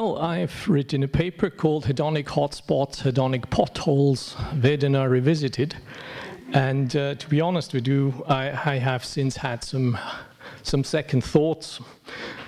Well, 0.00 0.16
I've 0.20 0.68
written 0.68 1.02
a 1.02 1.08
paper 1.08 1.50
called 1.50 1.86
Hedonic 1.86 2.26
Hotspots, 2.26 3.02
Hedonic 3.02 3.50
Potholes, 3.50 4.36
Vedana 4.54 5.10
Revisited. 5.10 5.74
And 6.52 6.94
uh, 6.94 7.16
to 7.16 7.28
be 7.28 7.40
honest 7.40 7.74
with 7.74 7.88
you, 7.88 8.24
I, 8.28 8.74
I, 8.74 8.76
have 8.76 9.04
since 9.04 9.38
had 9.38 9.64
some, 9.64 9.98
some 10.62 10.84
second 10.84 11.24
thoughts 11.24 11.80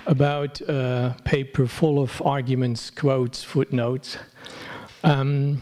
about 0.05 0.61
a 0.61 1.13
paper 1.25 1.67
full 1.67 2.01
of 2.01 2.21
arguments, 2.21 2.89
quotes, 2.89 3.43
footnotes. 3.43 4.17
Um, 5.03 5.61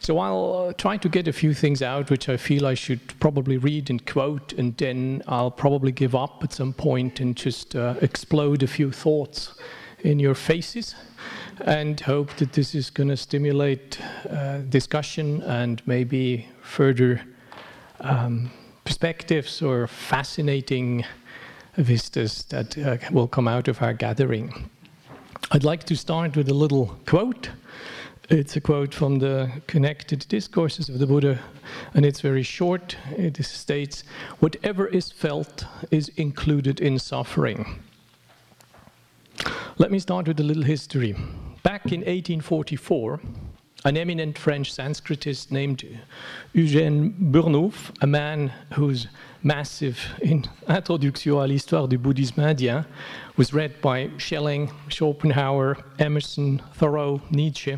so 0.00 0.18
I'll 0.18 0.66
uh, 0.68 0.72
try 0.74 0.98
to 0.98 1.08
get 1.08 1.26
a 1.26 1.32
few 1.32 1.54
things 1.54 1.80
out 1.80 2.10
which 2.10 2.28
I 2.28 2.36
feel 2.36 2.66
I 2.66 2.74
should 2.74 3.18
probably 3.18 3.56
read 3.56 3.88
and 3.88 4.04
quote, 4.04 4.52
and 4.52 4.76
then 4.76 5.22
I'll 5.26 5.50
probably 5.50 5.90
give 5.90 6.14
up 6.14 6.44
at 6.44 6.52
some 6.52 6.74
point 6.74 7.18
and 7.18 7.34
just 7.34 7.74
uh, 7.74 7.94
explode 8.02 8.62
a 8.62 8.66
few 8.66 8.92
thoughts 8.92 9.54
in 10.00 10.18
your 10.18 10.34
faces 10.34 10.94
and 11.62 12.00
hope 12.00 12.34
that 12.36 12.52
this 12.52 12.74
is 12.74 12.90
going 12.90 13.08
to 13.08 13.16
stimulate 13.16 13.98
uh, 14.30 14.58
discussion 14.68 15.42
and 15.42 15.82
maybe 15.86 16.48
further 16.62 17.20
um, 18.00 18.50
perspectives 18.84 19.60
or 19.60 19.86
fascinating 19.86 21.04
vistas 21.76 22.44
that 22.44 22.78
uh, 22.78 22.96
will 23.10 23.28
come 23.28 23.48
out 23.48 23.68
of 23.68 23.82
our 23.82 23.92
gathering. 23.92 24.70
I'd 25.50 25.64
like 25.64 25.84
to 25.84 25.96
start 25.96 26.36
with 26.36 26.48
a 26.48 26.54
little 26.54 26.96
quote. 27.06 27.50
It's 28.28 28.56
a 28.56 28.60
quote 28.60 28.92
from 28.92 29.18
the 29.18 29.50
Connected 29.66 30.26
Discourses 30.28 30.88
of 30.88 30.98
the 30.98 31.06
Buddha, 31.06 31.38
and 31.94 32.04
it's 32.04 32.20
very 32.20 32.42
short. 32.42 32.96
It 33.16 33.42
states 33.42 34.04
Whatever 34.40 34.86
is 34.86 35.10
felt 35.10 35.64
is 35.90 36.10
included 36.16 36.80
in 36.80 36.98
suffering. 36.98 37.82
Let 39.78 39.90
me 39.90 39.98
start 39.98 40.26
with 40.26 40.40
a 40.40 40.42
little 40.42 40.64
history. 40.64 41.14
Back 41.62 41.86
in 41.86 42.00
1844, 42.00 43.20
an 43.84 43.96
eminent 43.96 44.36
French 44.36 44.74
Sanskritist 44.74 45.52
named 45.52 45.84
Eugène 46.54 47.14
Burnouf, 47.30 47.92
a 48.02 48.06
man 48.06 48.52
whose 48.74 49.06
massive 49.42 49.98
Introduction 50.20 51.38
à 51.38 51.46
l'histoire 51.46 51.86
du 51.86 51.96
bouddhisme 51.96 52.42
indien 52.42 52.84
was 53.36 53.54
read 53.54 53.80
by 53.80 54.10
Schelling, 54.18 54.70
Schopenhauer, 54.88 55.76
Emerson, 56.00 56.60
Thoreau, 56.74 57.20
Nietzsche, 57.30 57.76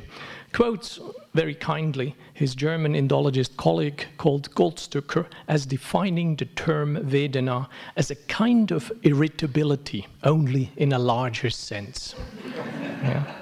quotes 0.52 1.00
very 1.34 1.54
kindly 1.54 2.16
his 2.34 2.54
German 2.54 2.94
Indologist 2.94 3.56
colleague 3.56 4.04
called 4.18 4.50
Goldstücker 4.54 5.26
as 5.48 5.66
defining 5.66 6.36
the 6.36 6.46
term 6.46 6.96
Vedana 6.96 7.68
as 7.96 8.10
a 8.10 8.16
kind 8.16 8.70
of 8.72 8.90
irritability, 9.02 10.06
only 10.24 10.72
in 10.76 10.92
a 10.92 10.98
larger 10.98 11.50
sense. 11.50 12.14
yeah. 13.02 13.39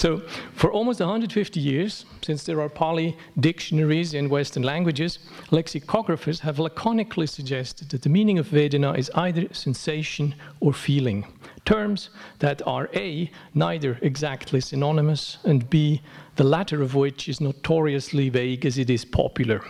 So, 0.00 0.22
for 0.54 0.72
almost 0.72 1.00
150 1.00 1.60
years, 1.60 2.06
since 2.22 2.44
there 2.44 2.62
are 2.62 2.70
Pali 2.70 3.18
dictionaries 3.38 4.14
in 4.14 4.30
Western 4.30 4.62
languages, 4.62 5.18
lexicographers 5.50 6.40
have 6.40 6.56
laconically 6.56 7.28
suggested 7.28 7.90
that 7.90 8.00
the 8.00 8.08
meaning 8.08 8.38
of 8.38 8.48
Vedana 8.48 8.96
is 8.96 9.10
either 9.14 9.52
sensation 9.52 10.34
or 10.60 10.72
feeling. 10.72 11.26
Terms 11.66 12.08
that 12.38 12.66
are 12.66 12.88
A, 12.94 13.30
neither 13.52 13.98
exactly 14.00 14.62
synonymous, 14.62 15.36
and 15.44 15.68
B, 15.68 16.00
the 16.36 16.44
latter 16.44 16.80
of 16.80 16.94
which 16.94 17.28
is 17.28 17.38
notoriously 17.38 18.30
vague 18.30 18.64
as 18.64 18.78
it 18.78 18.88
is 18.88 19.04
popular. 19.04 19.62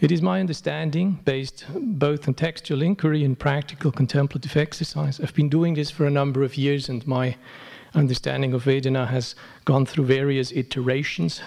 It 0.00 0.10
is 0.12 0.22
my 0.22 0.40
understanding, 0.40 1.20
based 1.26 1.66
both 1.74 2.26
on 2.26 2.32
textual 2.32 2.80
inquiry 2.80 3.22
and 3.22 3.38
practical 3.38 3.92
contemplative 3.92 4.56
exercise. 4.56 5.20
I've 5.20 5.34
been 5.34 5.50
doing 5.50 5.74
this 5.74 5.90
for 5.90 6.06
a 6.06 6.10
number 6.10 6.42
of 6.42 6.56
years, 6.56 6.88
and 6.88 7.06
my 7.06 7.36
understanding 7.96 8.52
of 8.52 8.64
Vedana 8.64 9.08
has 9.08 9.34
gone 9.64 9.86
through 9.86 10.04
various 10.04 10.52
iterations, 10.52 11.40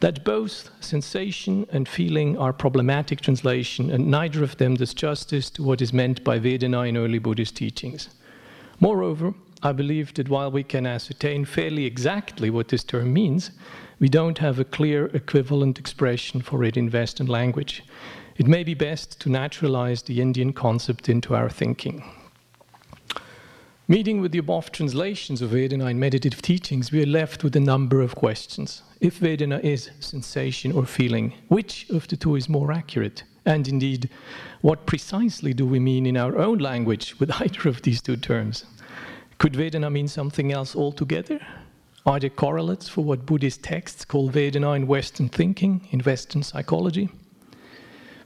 that 0.00 0.24
both 0.24 0.70
sensation 0.80 1.66
and 1.72 1.88
feeling 1.88 2.38
are 2.38 2.52
problematic 2.52 3.20
translation, 3.20 3.90
and 3.90 4.08
neither 4.08 4.42
of 4.44 4.56
them 4.56 4.76
does 4.76 4.94
justice 4.94 5.50
to 5.50 5.62
what 5.62 5.82
is 5.82 5.92
meant 5.92 6.22
by 6.24 6.38
Vedana 6.38 6.88
in 6.88 6.96
early 6.96 7.18
Buddhist 7.18 7.56
teachings. 7.56 8.08
Moreover, 8.80 9.34
I 9.62 9.72
believe 9.72 10.14
that 10.14 10.28
while 10.28 10.52
we 10.52 10.62
can 10.62 10.86
ascertain 10.86 11.44
fairly 11.44 11.84
exactly 11.84 12.48
what 12.48 12.68
this 12.68 12.84
term 12.84 13.12
means, 13.12 13.50
we 13.98 14.08
don't 14.08 14.38
have 14.38 14.60
a 14.60 14.64
clear 14.64 15.06
equivalent 15.06 15.80
expression 15.80 16.40
for 16.40 16.62
it 16.62 16.76
in 16.76 16.90
Western 16.90 17.26
language. 17.26 17.82
It 18.36 18.46
may 18.46 18.62
be 18.62 18.74
best 18.74 19.20
to 19.22 19.28
naturalize 19.28 20.02
the 20.02 20.20
Indian 20.20 20.52
concept 20.52 21.08
into 21.08 21.34
our 21.34 21.50
thinking. 21.50 22.04
Meeting 23.90 24.20
with 24.20 24.32
the 24.32 24.38
above 24.38 24.70
translations 24.70 25.40
of 25.40 25.52
Vedana 25.52 25.90
in 25.90 25.98
meditative 25.98 26.42
teachings, 26.42 26.92
we 26.92 27.02
are 27.02 27.06
left 27.06 27.42
with 27.42 27.56
a 27.56 27.60
number 27.60 28.02
of 28.02 28.14
questions. 28.14 28.82
If 29.00 29.20
Vedana 29.20 29.64
is 29.64 29.88
sensation 29.98 30.72
or 30.72 30.84
feeling, 30.84 31.32
which 31.48 31.88
of 31.88 32.06
the 32.06 32.18
two 32.18 32.36
is 32.36 32.50
more 32.50 32.70
accurate? 32.70 33.22
And 33.46 33.66
indeed, 33.66 34.10
what 34.60 34.84
precisely 34.84 35.54
do 35.54 35.64
we 35.64 35.78
mean 35.78 36.04
in 36.04 36.18
our 36.18 36.36
own 36.36 36.58
language 36.58 37.18
with 37.18 37.30
either 37.40 37.66
of 37.66 37.80
these 37.80 38.02
two 38.02 38.18
terms? 38.18 38.66
Could 39.38 39.54
Vedana 39.54 39.90
mean 39.90 40.06
something 40.06 40.52
else 40.52 40.76
altogether? 40.76 41.40
Are 42.04 42.20
there 42.20 42.28
correlates 42.28 42.90
for 42.90 43.02
what 43.02 43.24
Buddhist 43.24 43.62
texts 43.62 44.04
call 44.04 44.28
Vedana 44.28 44.76
in 44.76 44.86
Western 44.86 45.30
thinking, 45.30 45.88
in 45.92 46.00
Western 46.00 46.42
psychology? 46.42 47.08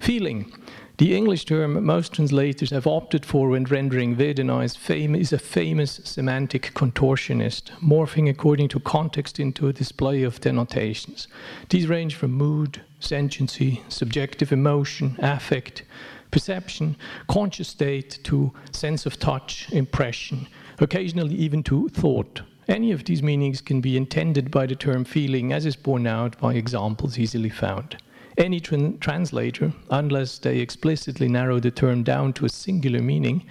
Feeling. 0.03 0.53
The 0.99 1.15
English 1.15 1.45
term 1.45 1.87
most 1.87 2.13
translators 2.13 2.71
have 2.71 2.89
opted 2.89 3.25
for 3.25 3.51
when 3.51 3.63
rendering 3.63 4.17
Vedana 4.17 4.65
is, 4.65 4.75
fam- 4.75 5.15
is 5.15 5.33
a 5.33 5.39
famous 5.39 6.01
semantic 6.03 6.73
contortionist, 6.75 7.71
morphing 7.81 8.29
according 8.29 8.67
to 8.71 8.81
context 8.81 9.39
into 9.39 9.69
a 9.69 9.73
display 9.73 10.25
of 10.25 10.41
denotations. 10.41 11.29
These 11.69 11.87
range 11.87 12.17
from 12.17 12.33
mood, 12.33 12.83
sentiency, 12.99 13.85
subjective 13.89 14.51
emotion, 14.51 15.15
affect, 15.21 15.85
perception, 16.33 16.97
conscious 17.29 17.69
state 17.69 18.19
to 18.25 18.53
sense 18.73 19.07
of 19.07 19.21
touch, 19.21 19.71
impression, 19.71 20.49
occasionally 20.81 21.37
even 21.37 21.63
to 21.63 21.89
thought. 21.91 22.43
Any 22.67 22.91
of 22.91 23.05
these 23.05 23.23
meanings 23.23 23.61
can 23.61 23.81
be 23.81 23.97
intended 23.97 24.51
by 24.51 24.67
the 24.67 24.75
term 24.75 25.05
feeling, 25.05 25.53
as 25.53 25.65
is 25.65 25.77
borne 25.77 26.09
out 26.09 26.41
by 26.41 26.55
examples 26.55 27.21
easily 27.21 27.51
found. 27.51 27.99
Any 28.39 28.61
tran- 28.61 28.99
translator, 29.01 29.73
unless 29.91 30.39
they 30.39 30.59
explicitly 30.59 31.29
narrow 31.29 31.61
the 31.61 31.71
term 31.71 32.03
down 32.03 32.33
to 32.35 32.47
a 32.47 32.49
singular 32.49 33.01
meaning, 33.01 33.45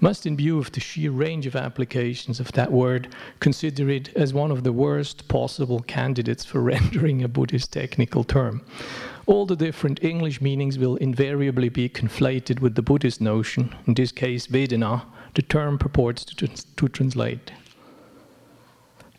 must, 0.00 0.26
in 0.26 0.36
view 0.36 0.58
of 0.58 0.72
the 0.72 0.80
sheer 0.80 1.10
range 1.10 1.46
of 1.46 1.54
applications 1.54 2.40
of 2.40 2.50
that 2.52 2.72
word, 2.72 3.14
consider 3.40 3.90
it 3.90 4.08
as 4.16 4.32
one 4.32 4.50
of 4.50 4.64
the 4.64 4.72
worst 4.72 5.28
possible 5.28 5.80
candidates 5.80 6.44
for 6.44 6.60
rendering 6.72 7.22
a 7.22 7.28
Buddhist 7.28 7.72
technical 7.72 8.24
term. 8.24 8.62
All 9.26 9.46
the 9.46 9.56
different 9.56 10.02
English 10.02 10.40
meanings 10.40 10.78
will 10.78 10.96
invariably 10.96 11.68
be 11.68 11.88
conflated 11.88 12.60
with 12.60 12.74
the 12.74 12.82
Buddhist 12.82 13.20
notion, 13.20 13.74
in 13.86 13.94
this 13.94 14.12
case, 14.12 14.46
Vedana, 14.46 15.04
the 15.34 15.42
term 15.42 15.78
purports 15.78 16.24
to, 16.24 16.48
to 16.48 16.88
translate. 16.88 17.52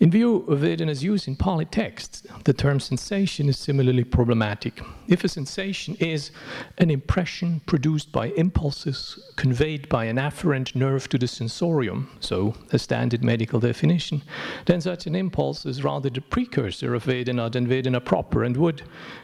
In 0.03 0.11
view 0.11 0.43
of 0.49 0.59
Vedana's 0.59 1.01
use 1.01 1.29
in 1.29 1.37
Pali 1.37 1.63
texts, 1.63 2.23
the 2.43 2.51
term 2.51 2.81
sensation 2.81 3.47
is 3.47 3.57
similarly 3.57 4.03
problematic. 4.03 4.81
If 5.07 5.23
a 5.23 5.29
sensation 5.29 5.95
is 5.95 6.31
an 6.77 6.91
impression 6.91 7.61
produced 7.67 8.11
by 8.11 8.31
impulses 8.31 9.17
conveyed 9.37 9.87
by 9.87 10.03
an 10.03 10.17
afferent 10.17 10.75
nerve 10.75 11.07
to 11.07 11.17
the 11.17 11.29
sensorium, 11.29 12.09
so 12.19 12.53
a 12.73 12.79
standard 12.79 13.23
medical 13.23 13.61
definition, 13.61 14.23
then 14.65 14.81
such 14.81 15.07
an 15.07 15.15
impulse 15.15 15.65
is 15.65 15.85
rather 15.85 16.09
the 16.09 16.19
precursor 16.19 16.93
of 16.93 17.05
Vedana 17.05 17.49
than 17.49 17.65
Vedana 17.65 18.03
proper 18.03 18.43
and 18.43 18.57
would, 18.57 18.81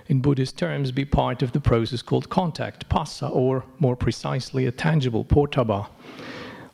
in 0.07 0.21
Buddhist 0.21 0.57
terms, 0.57 0.93
be 0.93 1.03
part 1.03 1.41
of 1.41 1.51
the 1.51 1.59
process 1.59 2.01
called 2.01 2.29
contact, 2.29 2.87
phassa, 2.87 3.29
or 3.29 3.65
more 3.79 3.97
precisely, 3.97 4.65
a 4.65 4.71
tangible 4.71 5.25
photthabba. 5.25 5.89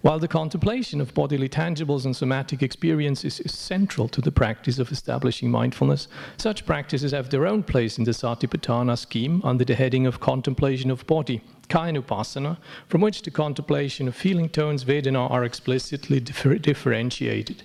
While 0.05 0.19
the 0.19 0.27
contemplation 0.27 1.01
of 1.01 1.15
bodily 1.15 1.49
tangibles 1.49 2.05
and 2.05 2.15
somatic 2.15 2.61
experiences 2.61 3.39
is 3.39 3.57
central 3.57 4.07
to 4.09 4.21
the 4.21 4.31
practice 4.31 4.77
of 4.77 4.91
establishing 4.91 5.49
mindfulness, 5.49 6.07
such 6.37 6.67
practices 6.67 7.11
have 7.11 7.31
their 7.31 7.47
own 7.47 7.63
place 7.63 7.97
in 7.97 8.03
the 8.03 8.11
Satipatthana 8.11 8.99
scheme 8.99 9.41
under 9.43 9.65
the 9.65 9.73
heading 9.73 10.05
of 10.05 10.19
contemplation 10.19 10.91
of 10.91 11.07
body, 11.07 11.41
Kayanupassana, 11.69 12.59
from 12.87 13.01
which 13.01 13.23
the 13.23 13.31
contemplation 13.31 14.07
of 14.07 14.15
feeling 14.15 14.47
tones, 14.47 14.83
Vedana, 14.83 15.27
are 15.31 15.43
explicitly 15.43 16.19
differ- 16.19 16.59
differentiated. 16.59 17.63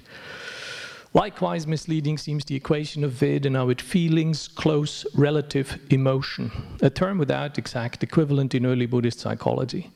Likewise, 1.12 1.67
misleading 1.67 2.17
seems 2.17 2.47
the 2.47 2.56
equation 2.56 3.05
of 3.05 3.12
Vedana 3.12 3.67
with 3.67 3.82
feelings, 3.82 4.49
close, 4.49 5.05
relative, 5.14 5.79
emotion, 5.91 6.50
a 6.81 6.88
term 6.88 7.19
without 7.19 7.59
exact 7.59 8.03
equivalent 8.03 8.55
in 8.55 8.64
early 8.64 8.87
Buddhist 8.87 9.20
psychology. 9.20 9.91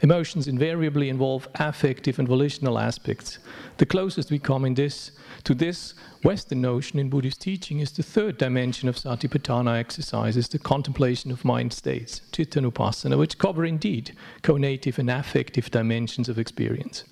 Emotions 0.00 0.48
invariably 0.48 1.08
involve 1.08 1.48
affective 1.54 2.18
and 2.18 2.26
volitional 2.26 2.78
aspects. 2.78 3.38
The 3.76 3.86
closest 3.86 4.30
we 4.30 4.38
come 4.38 4.64
in 4.64 4.74
this 4.74 5.12
to 5.44 5.54
this 5.54 5.94
Western 6.22 6.60
notion 6.60 6.98
in 6.98 7.08
Buddhist 7.08 7.40
teaching 7.40 7.80
is 7.80 7.92
the 7.92 8.02
third 8.02 8.38
dimension 8.38 8.88
of 8.88 8.96
Satipatthana 8.96 9.78
exercises, 9.78 10.48
the 10.48 10.58
contemplation 10.58 11.30
of 11.30 11.44
mind 11.44 11.72
states, 11.72 12.22
Chittanupassana, 12.32 13.18
which 13.18 13.38
cover 13.38 13.64
indeed 13.64 14.16
conative 14.42 14.98
and 14.98 15.10
affective 15.10 15.70
dimensions 15.70 16.28
of 16.28 16.38
experience. 16.38 17.04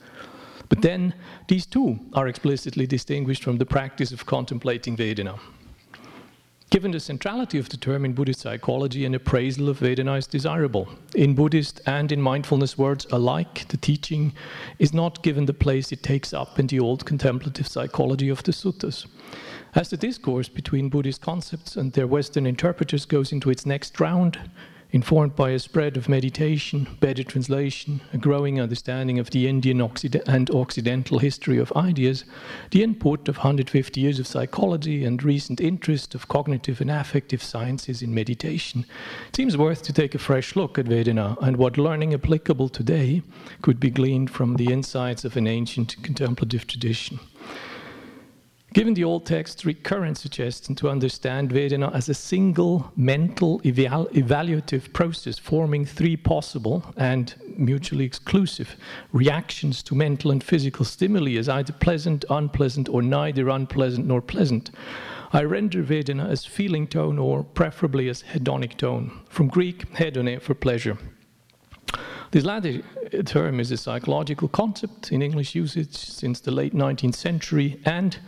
But 0.69 0.83
then 0.83 1.15
these 1.49 1.67
two 1.67 2.01
are 2.15 2.27
explicitly 2.29 2.87
distinguished 2.87 3.45
from 3.45 3.59
the 3.59 3.67
practice 3.67 4.11
of 4.11 4.27
contemplating 4.27 4.97
Vedana. 4.97 5.39
Given 6.73 6.93
the 6.93 7.01
centrality 7.01 7.59
of 7.59 7.69
the 7.69 7.77
term 7.77 8.03
in 8.07 8.15
Buddhist 8.15 8.41
psychology, 8.41 9.05
an 9.05 9.15
appraisal 9.15 9.69
of 9.69 9.81
Vedana 9.81 10.17
is 10.17 10.27
desirable. 10.27 10.89
In 11.15 11.35
Buddhist 11.35 11.83
and 11.85 12.11
in 12.11 12.19
mindfulness 12.19 12.79
words 12.79 13.07
alike, 13.13 13.69
the 13.69 13.77
teaching 13.77 14.33
is 14.79 14.95
not 14.95 15.23
given 15.23 15.45
the 15.45 15.53
place 15.53 15.93
it 15.93 16.03
takes 16.03 16.33
up 16.33 16.59
in 16.59 16.69
the 16.69 16.81
old 16.81 17.05
contemplative 17.05 17.69
psychology 17.69 18.31
of 18.31 18.43
the 18.45 18.53
suttas. 18.53 19.05
As 19.75 19.91
the 19.91 19.99
discourse 19.99 20.49
between 20.49 20.89
Buddhist 20.89 21.21
concepts 21.21 21.77
and 21.77 21.93
their 21.93 22.07
Western 22.07 22.47
interpreters 22.47 23.05
goes 23.05 23.33
into 23.33 23.51
its 23.51 23.67
next 23.67 24.01
round, 24.01 24.39
informed 24.93 25.35
by 25.35 25.51
a 25.51 25.59
spread 25.59 25.97
of 25.97 26.09
meditation, 26.09 26.87
better 27.01 27.25
translation, 27.25 28.03
a 28.13 28.19
growing 28.19 28.61
understanding 28.61 29.19
of 29.19 29.31
the 29.31 29.49
Indian 29.49 29.81
and 30.27 30.51
Occidental 30.51 31.19
history 31.19 31.59
of 31.59 31.73
ideas, 31.73 32.25
the 32.71 32.83
input 32.83 33.27
of 33.27 33.39
150 33.39 34.01
years 34.01 34.19
of 34.19 34.27
psychology 34.27 35.05
and 35.05 35.23
recent 35.23 35.63
interest 35.63 36.15
of 36.15 36.29
cognitive 36.29 36.83
and 36.83 36.91
affective 36.91 37.43
sciences 37.43 38.03
in 38.03 38.15
meditation, 38.15 38.85
it 39.29 39.37
seems 39.37 39.57
worth 39.57 39.83
to 39.83 39.95
take 39.95 40.15
a 40.15 40.19
fresh 40.19 40.55
look 40.55 40.79
at 40.79 40.85
Vedana 40.85 41.41
and 41.41 41.57
what 41.57 41.79
learning 41.79 42.13
applicable 42.13 42.69
today 42.69 43.23
could 43.63 43.81
be 43.81 43.91
gleaned 43.91 44.31
from 44.31 44.57
the 44.57 44.71
insights 44.71 45.25
of 45.25 45.39
an 45.39 45.47
ancient 45.47 45.97
contemplative 46.03 46.67
tradition. 46.67 47.19
Given 48.73 48.95
the 48.95 49.05
old 49.05 49.27
text's 49.27 49.67
recurrent 49.67 50.17
suggestion 50.17 50.75
to 50.77 50.89
understand 50.89 51.51
Vedana 51.51 51.95
as 51.95 52.09
a 52.09 52.15
single 52.15 52.91
mental 52.97 53.61
eval 53.67 54.07
evaluative 54.15 54.95
process 54.95 55.39
forming 55.39 55.85
three 55.85 56.17
possible 56.17 56.83
and 56.97 57.35
mutually 57.59 58.07
exclusive 58.07 58.77
reactions 59.13 59.83
to 59.83 59.95
mental 59.95 60.31
and 60.31 60.43
physical 60.43 60.87
stimuli 60.87 61.37
as 61.37 61.51
either 61.51 61.75
pleasant, 61.75 62.25
unpleasant, 62.31 62.89
or 62.89 63.03
neither 63.03 63.51
unpleasant 63.51 64.07
nor 64.07 64.23
pleasant, 64.23 64.71
I 65.35 65.43
render 65.43 65.83
Vedana 65.83 66.31
as 66.31 66.47
feeling 66.47 66.87
tone 66.87 67.19
or 67.19 67.45
preferably 67.45 68.09
as 68.09 68.23
hedonic 68.23 68.79
tone, 68.79 69.21
from 69.29 69.49
Greek 69.49 69.93
hedone 69.97 70.41
for 70.41 70.55
pleasure. 70.55 70.97
This 72.31 72.45
latter 72.45 72.81
term 73.27 73.61
is 73.61 73.71
a 73.71 73.77
psychological 73.77 74.49
concept 74.49 75.13
in 75.13 75.21
English 75.21 75.55
usage 75.55 75.95
since 75.95 76.41
the 76.41 76.51
late 76.51 76.73
19th 76.73 77.15
century 77.15 77.79
and 77.85 78.19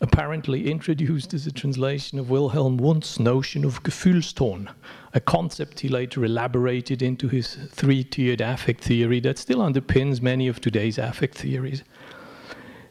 apparently 0.00 0.70
introduced 0.70 1.32
as 1.32 1.46
a 1.46 1.52
translation 1.52 2.18
of 2.18 2.30
Wilhelm 2.30 2.76
Wundt's 2.76 3.18
notion 3.18 3.64
of 3.64 3.82
Gefühlston, 3.82 4.68
a 5.14 5.20
concept 5.20 5.80
he 5.80 5.88
later 5.88 6.24
elaborated 6.24 7.02
into 7.02 7.28
his 7.28 7.54
three 7.70 8.04
tiered 8.04 8.40
affect 8.40 8.82
theory 8.82 9.20
that 9.20 9.38
still 9.38 9.58
underpins 9.58 10.20
many 10.20 10.48
of 10.48 10.60
today's 10.60 10.98
affect 10.98 11.38
theories. 11.38 11.82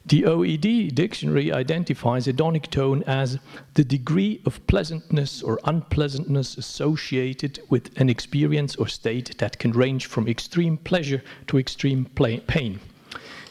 The 0.07 0.21
OED 0.23 0.93
dictionary 0.93 1.51
identifies 1.51 2.27
hedonic 2.27 2.69
tone 2.69 3.03
as 3.07 3.39
the 3.73 3.83
degree 3.83 4.39
of 4.45 4.65
pleasantness 4.67 5.41
or 5.41 5.59
unpleasantness 5.63 6.57
associated 6.57 7.59
with 7.69 7.89
an 7.99 8.07
experience 8.07 8.75
or 8.75 8.87
state 8.87 9.35
that 9.39 9.57
can 9.57 9.71
range 9.71 10.05
from 10.05 10.27
extreme 10.27 10.77
pleasure 10.77 11.23
to 11.47 11.57
extreme 11.57 12.05
pain. 12.05 12.79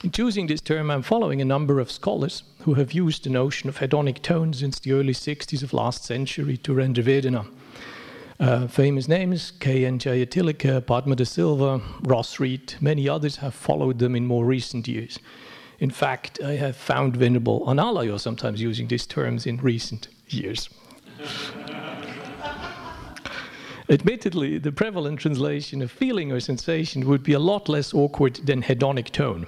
In 0.05 0.11
choosing 0.11 0.47
this 0.47 0.61
term, 0.61 0.91
I'm 0.91 1.03
following 1.03 1.41
a 1.41 1.45
number 1.45 1.81
of 1.81 1.91
scholars 1.91 2.45
who 2.65 2.75
have 2.75 2.95
used 2.95 3.25
the 3.25 3.31
notion 3.31 3.69
of 3.69 3.79
hedonic 3.79 4.23
tone 4.23 4.55
since 4.55 4.79
the 4.79 4.93
early 4.93 5.13
60s 5.13 5.63
of 5.63 5.75
last 5.75 6.03
century 6.03 6.57
to 6.57 6.73
render 6.73 7.03
Vedana. 7.03 7.47
Uh, 8.41 8.67
famous 8.67 9.07
names, 9.07 9.53
K.N. 9.61 9.99
Jayatilleke, 9.99 10.87
Padma 10.87 11.15
de 11.15 11.27
Silva, 11.27 11.83
Ross 12.05 12.41
Reat, 12.41 12.79
many 12.81 13.07
others 13.07 13.37
have 13.37 13.53
followed 13.53 13.99
them 13.99 14.17
in 14.17 14.27
more 14.27 14.47
recent 14.47 14.89
years. 14.89 15.19
In 15.79 15.91
fact, 15.91 16.41
I 16.43 16.53
have 16.53 16.75
found 16.75 17.19
Venerable 17.19 17.67
Analayo 17.67 18.19
sometimes 18.19 18.63
using 18.63 18.89
these 18.89 19.07
terms 19.07 19.45
in 19.45 19.59
recent 19.59 20.09
years. 20.29 20.71
Admittedly, 23.91 24.57
the 24.57 24.73
prevalent 24.73 25.21
translation 25.21 25.83
of 25.83 25.91
feeling 25.91 26.33
or 26.33 26.41
sensation 26.41 27.07
would 27.07 27.23
be 27.23 27.35
a 27.35 27.39
lot 27.39 27.69
less 27.69 27.93
awkward 27.93 28.37
than 28.37 28.63
hedonic 28.63 29.11
tone. 29.11 29.47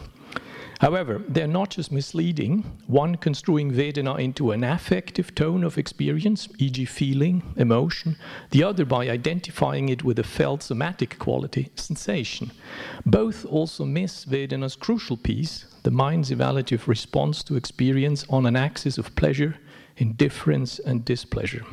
However, 0.81 1.23
they're 1.26 1.46
not 1.46 1.70
just 1.70 1.90
misleading, 1.90 2.78
one 2.87 3.17
construing 3.17 3.73
Vedana 3.73 4.19
into 4.19 4.50
an 4.50 4.62
affective 4.62 5.34
tone 5.34 5.64
of 5.64 5.78
experience, 5.78 6.49
e.g., 6.58 6.84
feeling, 6.84 7.55
emotion, 7.56 8.17
the 8.50 8.62
other 8.62 8.84
by 8.84 9.08
identifying 9.08 9.88
it 9.88 10.05
with 10.05 10.19
a 10.19 10.23
felt 10.23 10.62
somatic 10.62 11.19
quality, 11.19 11.70
sensation. 11.76 12.52
Both 13.06 13.46
also 13.46 13.84
miss 13.84 14.26
Vedana's 14.26 14.76
crucial 14.76 15.17
piece, 15.17 15.64
the 15.82 15.90
mind's 15.90 16.31
evaluative 16.31 16.87
response 16.87 17.43
to 17.44 17.56
experience 17.56 18.26
on 18.28 18.44
an 18.44 18.56
axis 18.56 18.99
of 18.99 19.14
pleasure, 19.17 19.56
indifference, 19.96 20.78
and 20.78 21.05
displeasure. 21.05 21.64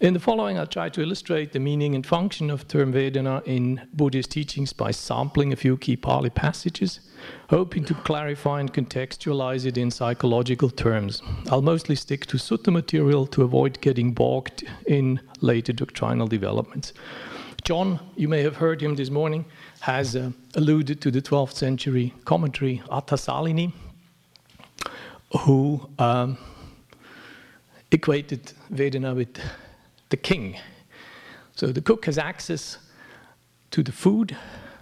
In 0.00 0.14
the 0.14 0.20
following, 0.20 0.58
I'll 0.58 0.66
try 0.66 0.88
to 0.88 1.02
illustrate 1.02 1.52
the 1.52 1.60
meaning 1.60 1.94
and 1.94 2.06
function 2.06 2.48
of 2.48 2.66
term 2.66 2.90
Vedana 2.90 3.42
in 3.46 3.86
Buddhist 3.92 4.30
teachings 4.30 4.72
by 4.72 4.92
sampling 4.92 5.52
a 5.52 5.56
few 5.56 5.76
key 5.76 5.94
Pali 5.94 6.30
passages, 6.30 7.00
hoping 7.50 7.84
to 7.84 7.94
clarify 7.94 8.60
and 8.60 8.72
contextualize 8.72 9.66
it 9.66 9.76
in 9.76 9.90
psychological 9.90 10.70
terms. 10.70 11.20
I'll 11.50 11.62
mostly 11.62 11.96
stick 11.96 12.24
to 12.26 12.36
sutta 12.36 12.72
material 12.72 13.26
to 13.26 13.42
avoid 13.42 13.80
getting 13.80 14.12
bogged 14.12 14.62
in 14.86 15.20
later 15.40 15.72
doctrinal 15.72 16.28
developments. 16.28 16.92
John, 17.64 17.98
you 18.14 18.28
may 18.28 18.42
have 18.42 18.54
heard 18.54 18.80
him 18.80 18.94
this 18.94 19.10
morning, 19.10 19.44
has 19.80 20.14
uh, 20.14 20.30
alluded 20.54 21.00
to 21.00 21.10
the 21.10 21.20
12th 21.20 21.54
century 21.54 22.14
commentary 22.24 22.82
Atthasalini, 22.88 23.72
who 25.40 25.90
um, 25.98 26.38
equated 27.90 28.52
Vedana 28.72 29.12
with 29.12 29.40
the 30.10 30.16
king. 30.16 30.56
So 31.56 31.72
the 31.72 31.80
cook 31.80 32.06
has 32.06 32.16
access 32.16 32.78
to 33.72 33.82
the 33.82 33.92
food 33.92 34.36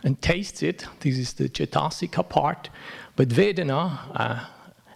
and 0.04 0.20
tastes 0.22 0.62
it. 0.62 0.86
This 1.00 1.18
is 1.18 1.32
the 1.34 1.48
Cetasika 1.48 2.28
part. 2.28 2.70
But 3.16 3.28
Vedana 3.28 3.98
uh, 4.14 4.44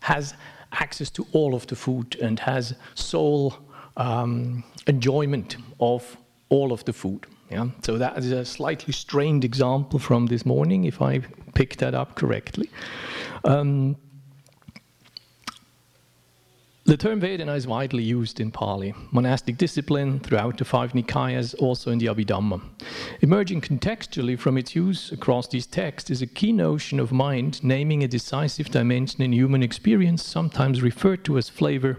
has 0.00 0.34
access 0.72 1.10
to 1.10 1.26
all 1.32 1.54
of 1.54 1.66
the 1.66 1.76
food 1.76 2.16
and 2.20 2.38
has 2.40 2.74
sole 2.94 3.54
um, 3.96 4.64
enjoyment 4.86 5.56
of 5.80 6.16
all 6.48 6.72
of 6.72 6.84
the 6.84 6.92
food. 6.92 7.26
Yeah? 7.50 7.68
So 7.82 7.98
that 7.98 8.16
is 8.18 8.32
a 8.32 8.44
slightly 8.44 8.92
strained 8.92 9.44
example 9.44 9.98
from 9.98 10.26
this 10.26 10.46
morning, 10.46 10.84
if 10.84 11.02
I 11.02 11.20
picked 11.54 11.78
that 11.80 11.94
up 11.94 12.14
correctly. 12.14 12.70
Um, 13.44 13.96
the 16.84 16.96
term 16.96 17.20
Vedana 17.20 17.56
is 17.56 17.66
widely 17.66 18.02
used 18.02 18.40
in 18.40 18.50
Pali, 18.50 18.92
monastic 19.12 19.56
discipline 19.56 20.18
throughout 20.18 20.58
the 20.58 20.64
five 20.64 20.92
Nikayas, 20.92 21.54
also 21.60 21.92
in 21.92 21.98
the 21.98 22.06
Abhidhamma. 22.06 22.60
Emerging 23.20 23.60
contextually 23.60 24.36
from 24.36 24.58
its 24.58 24.74
use 24.74 25.12
across 25.12 25.46
these 25.46 25.66
texts 25.66 26.10
is 26.10 26.22
a 26.22 26.26
key 26.26 26.50
notion 26.50 26.98
of 26.98 27.12
mind 27.12 27.62
naming 27.62 28.02
a 28.02 28.08
decisive 28.08 28.68
dimension 28.70 29.22
in 29.22 29.32
human 29.32 29.62
experience, 29.62 30.24
sometimes 30.24 30.82
referred 30.82 31.24
to 31.24 31.38
as 31.38 31.48
flavor, 31.48 31.98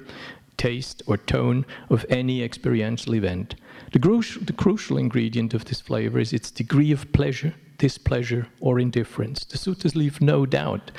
taste, 0.58 1.02
or 1.08 1.18
tone 1.18 1.66
of 1.90 2.06
any 2.10 2.44
experiential 2.44 3.16
event. 3.16 3.56
The, 3.94 4.00
the 4.00 4.54
crucial 4.54 4.98
ingredient 4.98 5.54
of 5.54 5.64
this 5.64 5.80
flavor 5.80 6.20
is 6.20 6.34
its 6.34 6.52
degree 6.52 6.92
of 6.92 7.12
pleasure, 7.14 7.54
displeasure, 7.84 8.48
or 8.62 8.80
indifference. 8.80 9.44
The 9.44 9.58
suttas 9.58 9.94
leave 9.94 10.22
no 10.22 10.46
doubt 10.46 10.90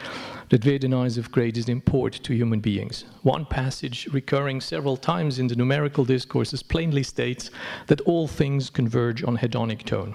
that 0.50 0.60
Vedana 0.60 1.06
is 1.06 1.16
of 1.16 1.32
greatest 1.32 1.70
import 1.70 2.12
to 2.24 2.34
human 2.34 2.60
beings. 2.60 3.06
One 3.22 3.46
passage, 3.46 4.06
recurring 4.12 4.60
several 4.60 4.98
times 4.98 5.38
in 5.38 5.46
the 5.46 5.56
numerical 5.56 6.04
discourses, 6.04 6.62
plainly 6.62 7.02
states 7.02 7.50
that 7.86 8.02
all 8.02 8.28
things 8.28 8.68
converge 8.68 9.24
on 9.24 9.38
hedonic 9.38 9.84
tone. 9.84 10.14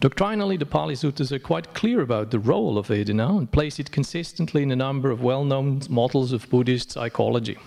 Doctrinally, 0.00 0.56
the 0.56 0.64
Pali 0.64 0.94
Suttas 0.94 1.32
are 1.32 1.38
quite 1.38 1.74
clear 1.74 2.00
about 2.00 2.30
the 2.30 2.38
role 2.38 2.78
of 2.78 2.88
Vedana 2.88 3.36
and 3.36 3.52
place 3.52 3.78
it 3.78 3.90
consistently 3.90 4.62
in 4.62 4.70
a 4.70 4.84
number 4.86 5.10
of 5.10 5.20
well 5.20 5.44
known 5.44 5.82
models 5.90 6.32
of 6.32 6.48
Buddhist 6.48 6.92
psychology. 6.92 7.58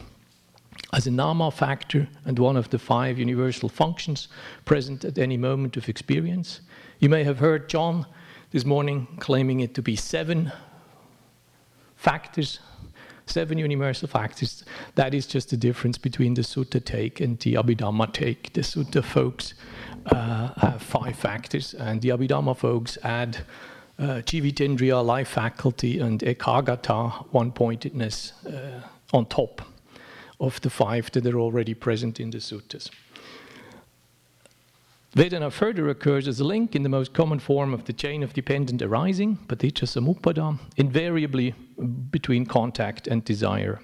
As 0.92 1.06
a 1.06 1.12
nama 1.12 1.52
factor 1.52 2.08
and 2.26 2.40
one 2.40 2.58
of 2.58 2.72
the 2.72 2.80
five 2.80 3.20
universal 3.20 3.70
functions 3.70 4.28
present 4.66 5.06
at 5.06 5.20
any 5.20 5.38
moment 5.38 5.78
of 5.78 5.88
experience, 5.88 6.62
you 7.02 7.10
may 7.10 7.24
have 7.24 7.40
heard 7.40 7.68
John 7.68 8.06
this 8.52 8.64
morning 8.64 9.08
claiming 9.20 9.60
it 9.62 9.74
to 9.74 9.82
be 9.82 9.96
seven 9.96 10.52
factors, 11.96 12.60
seven 13.26 13.58
universal 13.58 14.08
factors. 14.08 14.64
That 14.94 15.16
is 15.16 15.26
just 15.26 15.50
the 15.50 15.58
difference 15.58 15.98
between 15.98 16.36
the 16.36 16.44
Sutta 16.44 16.84
take 16.86 17.20
and 17.20 17.40
the 17.40 17.56
Abhidhamma 17.56 18.14
take. 18.14 18.54
The 18.54 18.62
Sutta 18.62 19.04
folks 19.04 19.56
uh, 20.12 20.50
have 20.58 20.84
five 20.84 21.16
factors, 21.16 21.74
and 21.74 22.04
the 22.04 22.10
Abhidhamma 22.10 22.56
folks 22.56 23.00
add 23.02 23.40
uh, 23.98 24.22
Jivitendriya, 24.22 25.04
life 25.04 25.30
faculty, 25.30 26.00
and 26.00 26.20
Ekaggata, 26.20 27.26
one 27.32 27.52
pointedness, 27.52 28.34
uh, 28.46 28.82
on 29.12 29.26
top 29.26 29.64
of 30.40 30.62
the 30.62 30.70
five 30.70 31.10
that 31.14 31.26
are 31.26 31.40
already 31.40 31.74
present 31.74 32.20
in 32.20 32.30
the 32.30 32.38
suttas. 32.38 32.92
Vedana 35.16 35.52
further 35.52 35.90
occurs 35.90 36.26
as 36.26 36.40
a 36.40 36.44
link 36.46 36.74
in 36.74 36.84
the 36.84 36.90
most 36.90 37.14
common 37.14 37.38
form 37.38 37.74
of 37.74 37.84
the 37.84 37.92
chain 37.92 38.24
of 38.24 38.34
dependent 38.34 38.82
arising, 38.82 39.38
paticca 39.48 39.86
samuppada, 39.86 40.58
invariably 40.78 41.54
between 42.10 42.46
contact 42.46 43.08
and 43.08 43.26
desire. 43.26 43.82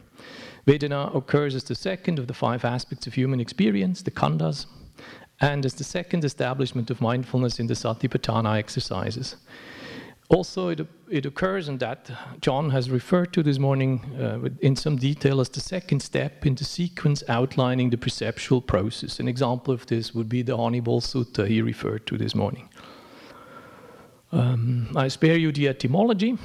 Vedana 0.66 1.14
occurs 1.14 1.54
as 1.54 1.66
the 1.66 1.76
second 1.76 2.18
of 2.18 2.28
the 2.28 2.34
five 2.34 2.64
aspects 2.64 3.08
of 3.08 3.14
human 3.14 3.42
experience, 3.42 4.02
the 4.02 4.12
khandhas, 4.12 4.68
and 5.42 5.66
as 5.66 5.74
the 5.74 5.84
second 5.84 6.24
establishment 6.24 6.90
of 6.90 7.02
mindfulness 7.02 7.60
in 7.60 7.68
the 7.68 7.74
satipatthana 7.74 8.58
exercises. 8.58 9.36
Also, 10.30 10.68
it, 10.68 10.86
it 11.10 11.26
occurs, 11.26 11.70
and 11.70 11.80
that 11.80 12.12
John 12.42 12.70
has 12.72 12.90
referred 12.90 13.32
to 13.32 13.42
this 13.42 13.60
morning 13.60 14.04
uh, 14.20 14.50
in 14.60 14.76
some 14.76 14.98
detail, 14.98 15.40
as 15.40 15.48
the 15.48 15.62
second 15.62 16.02
step 16.02 16.46
in 16.46 16.56
the 16.56 16.66
sequence 16.66 17.24
outlining 17.30 17.92
the 17.92 17.98
perceptual 17.98 18.62
process. 18.62 19.22
An 19.22 19.30
example 19.30 19.74
of 19.74 19.86
this 19.86 20.14
would 20.14 20.28
be 20.28 20.42
the 20.42 20.58
Honeyball 20.58 21.02
Sutta 21.02 21.48
he 21.48 21.62
referred 21.62 22.06
to 22.08 22.18
this 22.18 22.36
morning. 22.36 22.68
Um, 24.34 24.92
I 24.98 25.08
spare 25.08 25.38
you 25.38 25.54
the 25.54 25.70
etymology. 25.70 26.38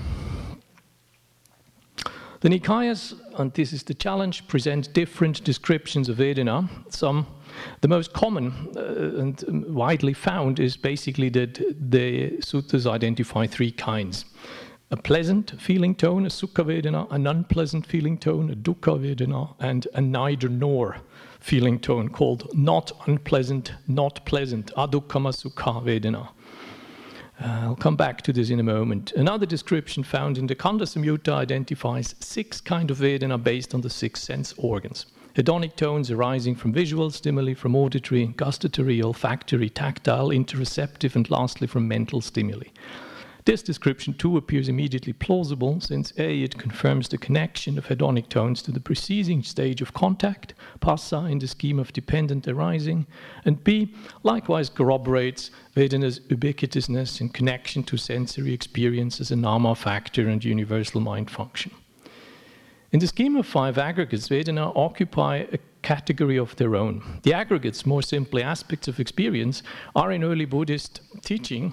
The 2.41 2.49
Nikayas, 2.49 3.15
and 3.37 3.53
this 3.55 3.73
is 3.73 3.83
the 3.83 3.95
challenge, 3.95 4.47
present 4.47 4.93
different 4.93 5.43
descriptions 5.43 6.09
of 6.09 6.19
Vedana. 6.19 6.69
Some 6.89 7.27
the 7.81 7.89
most 7.89 8.13
common 8.13 8.69
uh, 8.77 9.21
and 9.21 9.45
widely 9.75 10.13
found 10.13 10.61
is 10.61 10.77
basically 10.77 11.29
that 11.31 11.55
the 11.91 12.31
suttas 12.41 12.87
identify 12.87 13.47
three 13.47 13.73
kinds 13.73 14.25
a 14.93 14.97
pleasant 14.97 15.59
feeling 15.59 15.95
tone, 15.95 16.27
a 16.27 16.29
sukha 16.29 16.63
vedana, 16.67 17.11
an 17.11 17.27
unpleasant 17.27 17.87
feeling 17.87 18.19
tone, 18.19 18.51
a 18.51 18.55
dukkha 18.55 19.01
vedana, 19.01 19.55
and 19.59 19.89
a 19.95 20.03
neither 20.03 20.51
nor 20.51 20.99
feeling 21.41 21.79
tone 21.79 22.11
called 22.11 22.47
not 22.53 22.93
unpleasant, 23.07 23.73
not 23.89 24.23
pleasant, 24.27 24.71
adukkhama 24.77 25.33
sukha 25.33 25.83
vedana. 25.83 26.29
Uh, 27.41 27.61
I'll 27.63 27.75
come 27.75 27.97
back 27.97 28.21
to 28.23 28.35
this 28.35 28.51
in 28.51 28.61
a 28.61 28.63
moment. 28.63 29.13
Another 29.13 29.47
description 29.47 30.05
found 30.05 30.37
in 30.37 30.47
the 30.47 30.55
Khandha 30.55 30.83
Samyutta 30.83 31.33
identifies 31.33 32.15
six 32.21 32.61
kind 32.61 32.91
of 32.91 32.99
Vedana 32.99 33.43
based 33.43 33.75
on 33.75 33.81
the 33.81 33.91
six 33.91 34.23
sense 34.23 34.55
organs 34.59 35.07
hedonic 35.35 35.77
tones 35.77 36.11
arising 36.11 36.55
from 36.55 36.73
visual 36.73 37.11
stimuli, 37.11 37.55
from 37.55 37.75
auditory, 37.75 38.27
gustatory, 38.27 39.03
olfactory, 39.03 39.71
tactile, 39.71 40.29
interoceptive, 40.29 41.17
and 41.17 41.31
lastly 41.31 41.67
from 41.67 41.89
mental 41.89 42.21
stimuli. 42.21 42.69
This 43.45 43.63
description 43.63 44.15
too 44.15 44.37
appears 44.37 44.69
immediately 44.69 45.13
plausible 45.13 45.81
since 45.81 46.13
A, 46.17 46.43
it 46.43 46.59
confirms 46.59 47.09
the 47.09 47.19
connection 47.19 47.77
of 47.77 47.89
hedonic 47.89 48.29
tones 48.29 48.63
to 48.63 48.71
the 48.71 48.79
preceding 48.79 49.43
stage 49.43 49.83
of 49.83 49.93
contact, 49.93 50.55
phassa, 50.81 51.29
in 51.29 51.41
the 51.41 51.49
scheme 51.49 51.81
of 51.81 51.93
dependent 51.93 52.47
arising, 52.47 53.05
and 53.45 53.65
B, 53.65 53.93
likewise 54.23 54.69
corroborates 54.69 55.51
Vedana's 55.75 56.21
ubiquitousness 56.21 57.21
in 57.21 57.31
connection 57.31 57.83
to 57.83 57.97
sensory 57.97 58.53
experience 58.53 59.21
as 59.21 59.33
a 59.33 59.37
nama 59.37 59.75
factor 59.75 60.29
and 60.29 60.45
universal 60.45 61.01
mind 61.01 61.29
function. 61.29 61.73
In 62.93 63.01
the 63.01 63.07
scheme 63.07 63.37
of 63.37 63.47
five 63.47 63.79
aggregates, 63.79 64.29
Vedana 64.29 64.71
occupy 64.77 65.47
a 65.51 65.59
category 65.81 66.37
of 66.39 66.55
their 66.57 66.77
own. 66.77 67.21
The 67.23 67.33
aggregates, 67.33 67.87
more 67.87 68.03
simply 68.03 68.43
aspects 68.43 68.87
of 68.87 69.01
experience, 69.01 69.63
are 69.97 70.13
in 70.13 70.23
early 70.23 70.45
Buddhist 70.45 71.01
teaching 71.23 71.73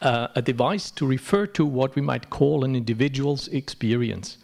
uh, 0.00 0.28
a 0.34 0.42
device 0.42 0.90
to 0.90 1.06
refer 1.06 1.46
to 1.46 1.64
what 1.64 1.94
we 1.94 2.02
might 2.02 2.28
call 2.28 2.64
an 2.64 2.74
individual's 2.74 3.46
experience. 3.48 4.38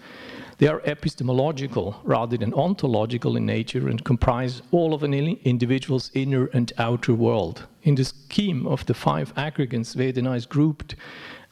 They 0.59 0.69
are 0.69 0.83
epistemological 0.85 2.01
rather 2.05 2.37
than 2.37 2.55
ontological 2.55 3.37
in 3.37 3.45
nature 3.45 3.89
and 3.89 4.05
comprise 4.05 4.63
all 4.71 4.95
of 4.95 5.03
an 5.03 5.15
individual's 5.15 6.13
inner 6.15 6.47
and 6.53 6.73
outer 6.79 7.15
world. 7.15 7.67
In 7.83 7.97
the 7.97 8.05
scheme 8.05 8.69
of 8.69 8.87
the 8.87 8.95
five 8.95 9.33
aggregates, 9.37 9.97
Vedana 9.97 10.37
is 10.37 10.47
grouped 10.47 10.95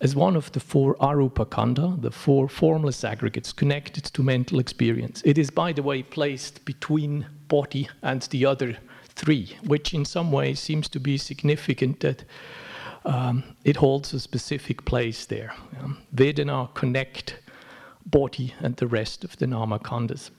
as 0.00 0.14
one 0.14 0.36
of 0.36 0.52
the 0.52 0.60
four 0.60 0.94
arupa 0.96 1.44
khandha, 1.46 2.00
the 2.00 2.10
four 2.10 2.48
formless 2.48 3.02
aggregates 3.04 3.52
connected 3.52 4.04
to 4.04 4.22
mental 4.22 4.58
experience. 4.60 5.22
It 5.24 5.38
is, 5.38 5.50
by 5.50 5.72
the 5.72 5.82
way, 5.82 6.02
placed 6.02 6.64
between 6.64 7.26
body 7.48 7.88
and 8.02 8.22
the 8.22 8.46
other 8.46 8.76
three, 9.04 9.56
which 9.64 9.94
in 9.94 10.04
some 10.04 10.30
way 10.30 10.54
seems 10.54 10.88
to 10.90 11.00
be 11.00 11.18
significant 11.18 12.00
that 12.00 12.24
um, 13.04 13.42
it 13.64 13.76
holds 13.76 14.12
a 14.14 14.20
specific 14.20 14.84
place 14.84 15.26
there. 15.26 15.52
Um, 15.80 15.98
Vedana 16.14 16.72
connect 16.74 17.40
body 18.06 18.54
and 18.60 18.76
the 18.76 18.86
rest 18.86 19.24
of 19.24 19.36
the 19.38 19.46
nama 19.46 19.78
khandhas. 19.78 20.30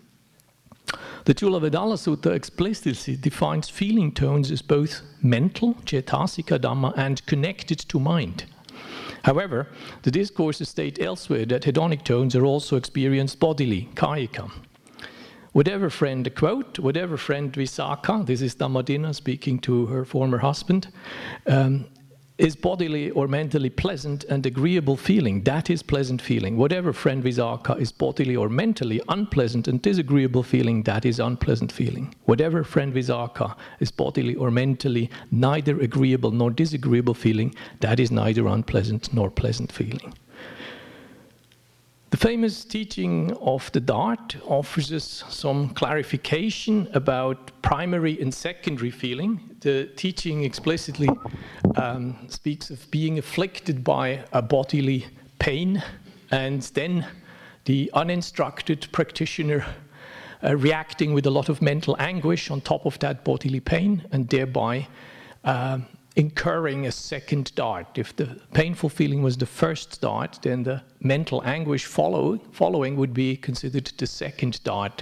The 1.25 1.35
Culavedalla 1.35 1.97
Sutta 1.97 2.33
explicitly 2.33 3.15
defines 3.15 3.69
feeling 3.69 4.11
tones 4.11 4.49
as 4.51 4.61
both 4.61 5.01
mental, 5.21 5.75
cetasika 5.85 6.57
dhamma, 6.57 6.93
and 6.97 7.23
connected 7.27 7.79
to 7.79 7.99
mind, 7.99 8.45
However, 9.23 9.67
the 10.03 10.11
discourses 10.11 10.69
state 10.69 11.01
elsewhere 11.01 11.45
that 11.45 11.63
hedonic 11.63 12.03
tones 12.03 12.35
are 12.35 12.45
also 12.45 12.75
experienced 12.75 13.39
bodily, 13.39 13.89
kayika. 13.95 14.51
Whatever 15.51 15.89
friend, 15.89 16.27
a 16.27 16.29
quote, 16.29 16.77
whatever 16.77 17.17
friend 17.17 17.51
Visakha, 17.51 18.25
this 18.25 18.41
is 18.41 18.55
Dhammadinna 18.55 19.15
speaking 19.15 19.59
to 19.59 19.87
her 19.87 20.05
former 20.05 20.37
husband, 20.37 20.89
um, 21.47 21.85
is 22.39 22.55
bodily 22.55 23.11
or 23.11 23.27
mentally 23.27 23.69
pleasant 23.69 24.23
and 24.23 24.45
agreeable 24.45 24.95
feeling. 24.95 25.43
That 25.43 25.69
is 25.69 25.83
pleasant 25.83 26.21
feeling. 26.21 26.55
Whatever 26.55 26.93
friend 26.93 27.21
visakha 27.21 27.77
is 27.79 27.91
bodily 27.91 28.35
or 28.35 28.47
mentally 28.47 29.01
unpleasant 29.09 29.67
and 29.67 29.81
disagreeable 29.81 30.43
feeling, 30.43 30.83
that 30.83 31.05
is 31.05 31.19
unpleasant 31.19 31.69
feeling. 31.69 32.15
Whatever 32.23 32.63
friend 32.63 32.93
visakha 32.93 33.57
is 33.81 33.91
bodily 33.91 34.35
or 34.35 34.51
mentally 34.51 35.09
neither 35.31 35.81
agreeable 35.81 36.31
nor 36.31 36.49
disagreeable 36.49 37.13
feeling, 37.13 37.53
that 37.81 37.99
is 37.99 38.09
neither 38.09 38.47
unpleasant 38.47 39.13
nor 39.13 39.29
pleasant 39.29 39.69
feeling. 39.69 40.13
The 42.11 42.17
famous 42.17 42.65
teaching 42.65 43.33
of 43.33 43.71
the 43.71 43.79
dart 43.79 44.35
offers 44.47 44.91
us 44.91 45.23
some 45.29 45.69
clarification 45.69 46.89
about 46.95 47.51
primary 47.61 48.19
and 48.19 48.33
secondary 48.33 48.89
feeling. 48.89 49.55
The 49.59 49.91
teaching 49.95 50.43
explicitly 50.43 51.09
um, 51.75 52.17
speaks 52.27 52.71
of 52.71 52.89
being 52.89 53.19
afflicted 53.19 53.83
by 53.83 54.25
a 54.33 54.41
bodily 54.41 55.05
pain, 55.37 55.83
and 56.31 56.63
then 56.73 57.05
the 57.65 57.91
uninstructed 57.93 58.87
practitioner 58.91 59.63
uh, 60.43 60.55
reacting 60.55 61.13
with 61.13 61.27
a 61.27 61.31
lot 61.31 61.47
of 61.47 61.61
mental 61.61 61.95
anguish 61.99 62.49
on 62.49 62.59
top 62.61 62.87
of 62.87 62.97
that 62.99 63.23
bodily 63.23 63.59
pain, 63.59 64.03
and 64.11 64.27
thereby 64.29 64.87
um, 65.43 65.85
incurring 66.19 66.85
a 66.85 66.91
second 66.91 67.55
dart. 67.55 67.87
If 67.97 68.13
the 68.17 68.25
painful 68.53 68.89
feeling 68.89 69.23
was 69.23 69.37
the 69.37 69.45
first 69.45 70.01
dart, 70.01 70.39
then 70.41 70.63
the 70.63 70.81
mental 70.99 71.41
anguish 71.45 71.85
follow, 71.85 72.37
following 72.51 72.97
would 72.97 73.13
be 73.13 73.37
considered 73.37 73.89
the 73.97 74.05
second 74.05 74.61
dart. 74.65 75.01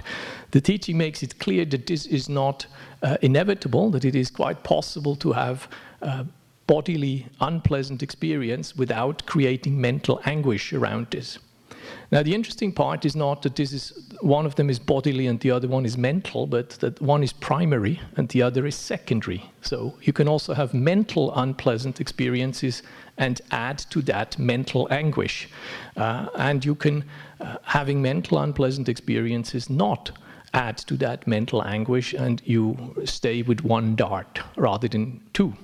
The 0.52 0.60
teaching 0.60 0.96
makes 0.96 1.24
it 1.24 1.40
clear 1.40 1.64
that 1.64 1.88
this 1.88 2.06
is 2.06 2.28
not 2.28 2.66
uh, 3.02 3.16
inevitable, 3.20 3.90
that 3.90 4.04
it 4.04 4.14
is 4.14 4.30
quite 4.30 4.62
possible 4.62 5.16
to 5.16 5.32
have 5.32 5.68
uh, 6.02 6.22
bodily 6.68 7.26
unpleasant 7.40 8.00
experience 8.00 8.76
without 8.76 9.26
creating 9.26 9.80
mental 9.80 10.20
anguish 10.24 10.72
around 10.72 11.08
this. 11.10 11.38
Now, 12.10 12.22
the 12.22 12.34
interesting 12.34 12.72
part 12.72 13.04
is 13.04 13.14
not 13.14 13.42
that 13.42 13.56
this 13.56 13.72
is 13.72 13.92
one 14.20 14.46
of 14.46 14.54
them 14.54 14.70
is 14.70 14.78
bodily 14.78 15.26
and 15.26 15.38
the 15.40 15.50
other 15.50 15.68
one 15.68 15.84
is 15.84 15.98
mental, 15.98 16.46
but 16.46 16.70
that 16.80 17.00
one 17.00 17.22
is 17.22 17.32
primary 17.32 18.00
and 18.16 18.28
the 18.30 18.42
other 18.42 18.66
is 18.66 18.74
secondary. 18.74 19.50
So 19.60 19.94
you 20.02 20.12
can 20.12 20.28
also 20.28 20.54
have 20.54 20.72
mental 20.72 21.32
unpleasant 21.34 22.00
experiences 22.00 22.82
and 23.18 23.40
add 23.50 23.78
to 23.90 24.00
that 24.02 24.38
mental 24.38 24.88
anguish. 24.90 25.48
Uh, 25.96 26.28
and 26.36 26.64
you 26.64 26.74
can, 26.74 27.04
uh, 27.40 27.56
having 27.62 28.00
mental 28.00 28.38
unpleasant 28.38 28.88
experiences, 28.88 29.68
not 29.68 30.12
add 30.54 30.78
to 30.78 30.96
that 30.96 31.26
mental 31.26 31.62
anguish 31.62 32.14
and 32.14 32.40
you 32.44 32.94
stay 33.04 33.42
with 33.42 33.62
one 33.62 33.94
dart 33.96 34.40
rather 34.56 34.88
than 34.88 35.20
two. 35.32 35.54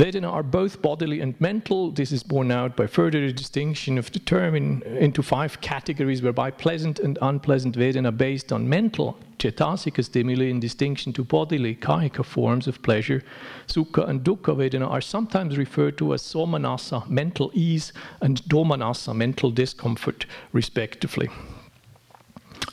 Vedana 0.00 0.32
are 0.32 0.42
both 0.42 0.80
bodily 0.80 1.20
and 1.20 1.38
mental. 1.42 1.90
This 1.90 2.10
is 2.10 2.22
borne 2.22 2.50
out 2.50 2.74
by 2.74 2.86
further 2.86 3.30
distinction 3.30 3.98
of 3.98 4.10
the 4.12 4.18
term 4.18 4.54
in, 4.54 4.80
into 4.82 5.22
five 5.22 5.60
categories, 5.60 6.22
whereby 6.22 6.50
pleasant 6.52 6.98
and 7.00 7.18
unpleasant 7.20 7.76
Vedana 7.76 8.10
based 8.16 8.50
on 8.50 8.66
mental 8.66 9.18
cetasika 9.38 10.02
stimuli 10.02 10.48
in 10.48 10.58
distinction 10.58 11.12
to 11.12 11.22
bodily 11.22 11.74
kayika 11.74 12.24
forms 12.24 12.66
of 12.66 12.80
pleasure. 12.80 13.22
Sukha 13.66 14.08
and 14.08 14.24
dukkha 14.24 14.56
Vedana 14.56 14.90
are 14.90 15.02
sometimes 15.02 15.58
referred 15.58 15.98
to 15.98 16.14
as 16.14 16.22
somanassa, 16.22 17.06
mental 17.06 17.50
ease, 17.52 17.92
and 18.22 18.42
domanassa, 18.44 19.14
mental 19.14 19.50
discomfort, 19.50 20.24
respectively. 20.54 21.28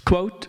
Quote, 0.06 0.48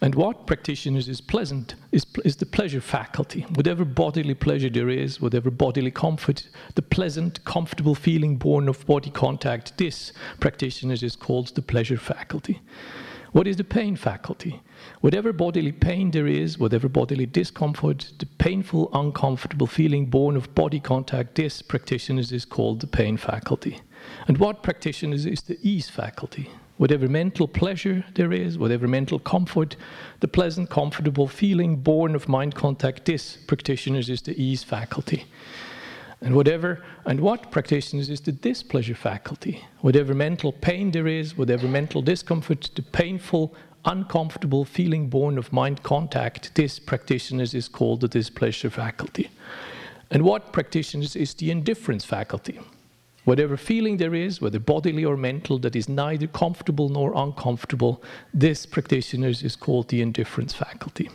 and 0.00 0.14
what 0.14 0.46
practitioners 0.46 1.08
is 1.08 1.20
pleasant 1.20 1.74
is, 1.92 2.06
is 2.24 2.36
the 2.36 2.46
pleasure 2.46 2.80
faculty. 2.80 3.42
Whatever 3.54 3.84
bodily 3.84 4.34
pleasure 4.34 4.70
there 4.70 4.88
is, 4.88 5.20
whatever 5.20 5.50
bodily 5.50 5.90
comfort, 5.90 6.48
the 6.74 6.82
pleasant, 6.82 7.44
comfortable 7.44 7.94
feeling 7.94 8.36
born 8.36 8.68
of 8.68 8.86
body 8.86 9.10
contact, 9.10 9.76
this 9.78 10.12
practitioners 10.40 11.02
is 11.02 11.16
called 11.16 11.54
the 11.54 11.62
pleasure 11.62 11.96
faculty. 11.98 12.60
What 13.32 13.46
is 13.46 13.56
the 13.56 13.64
pain 13.64 13.94
faculty? 13.94 14.60
Whatever 15.02 15.32
bodily 15.32 15.70
pain 15.70 16.10
there 16.10 16.26
is, 16.26 16.58
whatever 16.58 16.88
bodily 16.88 17.26
discomfort, 17.26 18.12
the 18.18 18.26
painful, 18.26 18.90
uncomfortable 18.92 19.68
feeling 19.68 20.06
born 20.06 20.36
of 20.36 20.52
body 20.54 20.80
contact, 20.80 21.36
this 21.36 21.62
practitioners 21.62 22.32
is 22.32 22.44
called 22.44 22.80
the 22.80 22.88
pain 22.88 23.16
faculty. 23.16 23.80
And 24.26 24.38
what 24.38 24.64
practitioners 24.64 25.26
is 25.26 25.42
the 25.42 25.58
ease 25.62 25.88
faculty? 25.88 26.50
Whatever 26.80 27.08
mental 27.08 27.46
pleasure 27.46 28.06
there 28.14 28.32
is, 28.32 28.56
whatever 28.56 28.88
mental 28.88 29.18
comfort, 29.18 29.76
the 30.20 30.26
pleasant, 30.26 30.70
comfortable 30.70 31.28
feeling 31.28 31.76
born 31.76 32.14
of 32.14 32.26
mind 32.26 32.54
contact, 32.54 33.04
this 33.04 33.36
practitioners 33.36 34.08
is 34.08 34.22
the 34.22 34.32
ease 34.42 34.64
faculty. 34.64 35.26
And 36.22 36.34
whatever 36.34 36.82
and 37.04 37.20
what 37.20 37.50
practitioners 37.50 38.08
is 38.08 38.22
the 38.22 38.32
displeasure 38.32 38.94
faculty. 38.94 39.62
Whatever 39.80 40.14
mental 40.14 40.52
pain 40.52 40.90
there 40.90 41.06
is, 41.06 41.36
whatever 41.36 41.68
mental 41.68 42.00
discomfort, 42.00 42.70
the 42.74 42.80
painful, 42.80 43.54
uncomfortable 43.84 44.64
feeling 44.64 45.10
born 45.10 45.36
of 45.36 45.52
mind 45.52 45.82
contact, 45.82 46.54
this 46.54 46.78
practitioners 46.78 47.52
is 47.52 47.68
called 47.68 48.00
the 48.00 48.08
displeasure 48.08 48.70
faculty. 48.70 49.28
And 50.10 50.22
what 50.22 50.54
practitioners 50.54 51.14
is 51.14 51.34
the 51.34 51.50
indifference 51.50 52.06
faculty. 52.06 52.58
Whatever 53.24 53.56
feeling 53.56 53.98
there 53.98 54.14
is, 54.14 54.40
whether 54.40 54.58
bodily 54.58 55.04
or 55.04 55.16
mental, 55.16 55.58
that 55.58 55.76
is 55.76 55.88
neither 55.88 56.26
comfortable 56.26 56.88
nor 56.88 57.12
uncomfortable, 57.14 58.02
this 58.32 58.66
practitioners 58.66 59.42
is 59.42 59.56
called 59.56 59.88
the 59.88 60.00
indifference 60.00 60.54
faculty. 60.54 61.10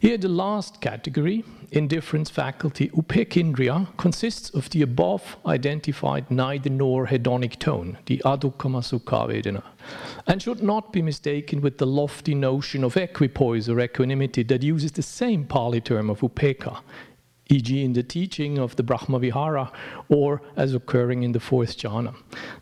Here, 0.00 0.16
the 0.16 0.30
last 0.30 0.80
category, 0.80 1.44
indifference 1.72 2.30
faculty, 2.30 2.88
upekkhindriya, 2.88 3.98
consists 3.98 4.48
of 4.48 4.70
the 4.70 4.80
above 4.80 5.36
identified 5.44 6.30
neither 6.30 6.70
nor 6.70 7.06
hedonic 7.06 7.58
tone, 7.58 7.98
the 8.06 8.22
adukkhama 8.24 8.80
sukha 8.80 9.28
vedana, 9.28 9.62
and 10.26 10.40
should 10.40 10.62
not 10.62 10.90
be 10.90 11.02
mistaken 11.02 11.60
with 11.60 11.76
the 11.76 11.86
lofty 11.86 12.34
notion 12.34 12.82
of 12.82 12.96
equipoise 12.96 13.68
or 13.68 13.78
equanimity 13.78 14.42
that 14.42 14.62
uses 14.62 14.92
the 14.92 15.02
same 15.02 15.44
Pali 15.44 15.82
term 15.82 16.08
of 16.08 16.20
upekkha 16.20 16.80
e.g., 17.50 17.84
in 17.84 17.92
the 17.92 18.02
teaching 18.02 18.58
of 18.58 18.76
the 18.76 18.82
Brahma 18.82 19.18
Vihara 19.18 19.70
or 20.08 20.40
as 20.56 20.74
occurring 20.74 21.22
in 21.22 21.32
the 21.32 21.40
fourth 21.40 21.76
jhana. 21.76 22.14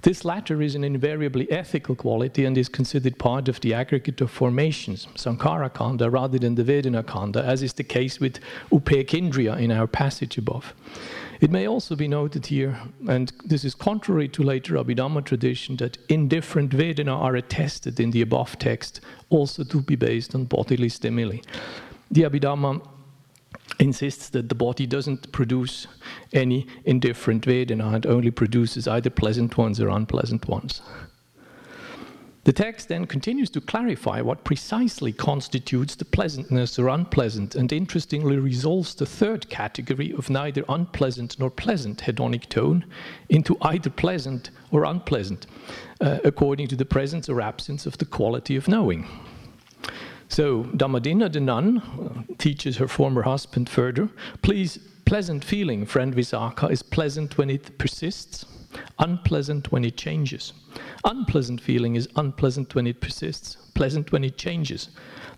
This 0.02 0.24
latter 0.24 0.62
is 0.62 0.74
an 0.74 0.84
invariably 0.84 1.50
ethical 1.52 1.94
quality 1.94 2.44
and 2.44 2.56
is 2.56 2.68
considered 2.68 3.18
part 3.18 3.48
of 3.48 3.60
the 3.60 3.74
aggregate 3.74 4.20
of 4.20 4.30
formations, 4.30 5.06
Sankhara 5.14 5.70
Khandha, 5.70 6.10
rather 6.10 6.38
than 6.38 6.54
the 6.54 6.64
Vedana 6.64 7.02
Khandha, 7.02 7.44
as 7.44 7.62
is 7.62 7.74
the 7.74 7.84
case 7.84 8.18
with 8.18 8.40
Upekkhindriya 8.72 9.60
in 9.60 9.70
our 9.70 9.86
passage 9.86 10.38
above. 10.38 10.74
It 11.40 11.52
may 11.52 11.68
also 11.68 11.94
be 11.94 12.08
noted 12.08 12.46
here, 12.46 12.80
and 13.06 13.32
this 13.44 13.64
is 13.64 13.74
contrary 13.74 14.28
to 14.28 14.42
later 14.42 14.74
Abhidhamma 14.74 15.24
tradition, 15.24 15.76
that 15.76 15.98
indifferent 16.08 16.72
Vedana 16.72 17.16
are 17.16 17.36
attested 17.36 18.00
in 18.00 18.10
the 18.10 18.22
above 18.22 18.58
text 18.58 19.00
also 19.30 19.62
to 19.62 19.80
be 19.80 19.94
based 19.94 20.34
on 20.34 20.46
bodily 20.46 20.88
stimuli. 20.88 21.38
The 22.10 22.22
Abhidhamma 22.22 22.82
insists 23.78 24.28
that 24.30 24.48
the 24.48 24.54
body 24.54 24.86
doesn't 24.86 25.30
produce 25.32 25.86
any 26.32 26.66
indifferent 26.84 27.44
Vedana, 27.44 27.96
it 27.96 28.06
only 28.06 28.30
produces 28.30 28.88
either 28.88 29.10
pleasant 29.10 29.56
ones 29.56 29.80
or 29.80 29.88
unpleasant 29.88 30.48
ones. 30.48 30.82
The 32.48 32.52
text 32.54 32.88
then 32.88 33.04
continues 33.06 33.50
to 33.50 33.60
clarify 33.60 34.22
what 34.22 34.42
precisely 34.42 35.12
constitutes 35.12 35.94
the 35.94 36.06
pleasantness 36.06 36.78
or 36.78 36.88
unpleasant, 36.88 37.54
and 37.54 37.70
interestingly 37.70 38.38
resolves 38.38 38.94
the 38.94 39.04
third 39.04 39.50
category 39.50 40.14
of 40.14 40.30
neither 40.30 40.64
unpleasant 40.66 41.38
nor 41.38 41.50
pleasant 41.50 41.98
hedonic 41.98 42.48
tone 42.48 42.86
into 43.28 43.58
either 43.60 43.90
pleasant 43.90 44.48
or 44.70 44.84
unpleasant, 44.84 45.46
uh, 46.00 46.20
according 46.24 46.68
to 46.68 46.76
the 46.76 46.86
presence 46.86 47.28
or 47.28 47.42
absence 47.42 47.84
of 47.84 47.98
the 47.98 48.06
quality 48.06 48.56
of 48.56 48.66
knowing. 48.66 49.06
So 50.28 50.64
Dhammadinna, 50.64 51.32
the 51.32 51.40
nun, 51.40 52.26
teaches 52.38 52.76
her 52.76 52.88
former 52.88 53.22
husband 53.22 53.68
further. 53.68 54.08
Please, 54.42 54.78
pleasant 55.04 55.42
feeling, 55.42 55.86
friend 55.86 56.14
Visakha, 56.14 56.70
is 56.70 56.82
pleasant 56.82 57.38
when 57.38 57.50
it 57.50 57.78
persists, 57.78 58.44
unpleasant 58.98 59.72
when 59.72 59.84
it 59.84 59.96
changes. 59.96 60.52
Unpleasant 61.04 61.60
feeling 61.60 61.96
is 61.96 62.08
unpleasant 62.16 62.74
when 62.74 62.86
it 62.86 63.00
persists, 63.00 63.56
pleasant 63.74 64.12
when 64.12 64.22
it 64.22 64.36
changes. 64.36 64.90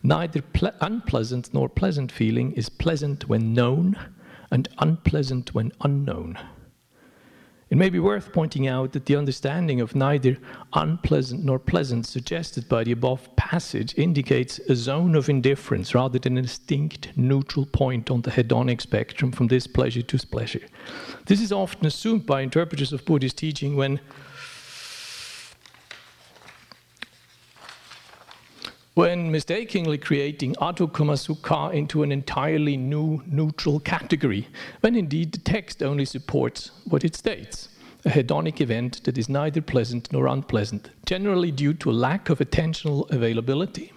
Neither 0.02 0.42
ple- 0.42 0.72
unpleasant 0.80 1.54
nor 1.54 1.68
pleasant 1.68 2.10
feeling 2.10 2.52
is 2.52 2.68
pleasant 2.68 3.28
when 3.28 3.54
known, 3.54 3.96
and 4.50 4.68
unpleasant 4.78 5.54
when 5.54 5.70
unknown. 5.82 6.36
It 7.70 7.78
may 7.78 7.88
be 7.88 8.00
worth 8.00 8.32
pointing 8.32 8.66
out 8.66 8.92
that 8.92 9.06
the 9.06 9.14
understanding 9.14 9.80
of 9.80 9.94
neither 9.94 10.36
unpleasant 10.72 11.44
nor 11.44 11.60
pleasant 11.60 12.04
suggested 12.04 12.68
by 12.68 12.82
the 12.82 12.90
above 12.90 13.28
passage 13.36 13.96
indicates 13.96 14.58
a 14.68 14.74
zone 14.74 15.14
of 15.14 15.28
indifference 15.28 15.94
rather 15.94 16.18
than 16.18 16.36
a 16.36 16.42
distinct 16.42 17.16
neutral 17.16 17.66
point 17.66 18.10
on 18.10 18.22
the 18.22 18.32
hedonic 18.32 18.80
spectrum 18.80 19.30
from 19.30 19.46
displeasure 19.46 20.02
to 20.02 20.18
pleasure. 20.26 20.66
This 21.26 21.40
is 21.40 21.52
often 21.52 21.86
assumed 21.86 22.26
by 22.26 22.40
interpreters 22.40 22.92
of 22.92 23.04
Buddhist 23.04 23.38
teaching 23.38 23.76
when 23.76 24.00
when 28.94 29.30
mistakenly 29.30 29.98
creating 29.98 30.54
Adukkhama 30.56 31.16
Sukha 31.16 31.72
into 31.72 32.02
an 32.02 32.10
entirely 32.10 32.76
new 32.76 33.22
neutral 33.26 33.80
category, 33.80 34.48
when 34.80 34.96
indeed 34.96 35.32
the 35.32 35.38
text 35.38 35.82
only 35.82 36.04
supports 36.04 36.72
what 36.84 37.04
it 37.04 37.14
states 37.14 37.68
a 38.04 38.08
hedonic 38.08 38.60
event 38.60 39.04
that 39.04 39.18
is 39.18 39.28
neither 39.28 39.60
pleasant 39.60 40.10
nor 40.12 40.26
unpleasant, 40.26 40.90
generally 41.04 41.50
due 41.50 41.74
to 41.74 41.90
a 41.90 41.92
lack 41.92 42.30
of 42.30 42.38
attentional 42.38 43.10
availability, 43.10 43.92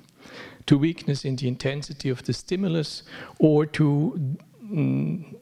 to 0.65 0.77
weakness 0.77 1.25
in 1.25 1.36
the 1.38 1.47
intensity 1.47 2.10
of 2.10 2.23
the 2.23 2.34
stimulus, 2.34 3.03
or 3.39 3.65
to 3.65 4.38
mm, 4.63 5.36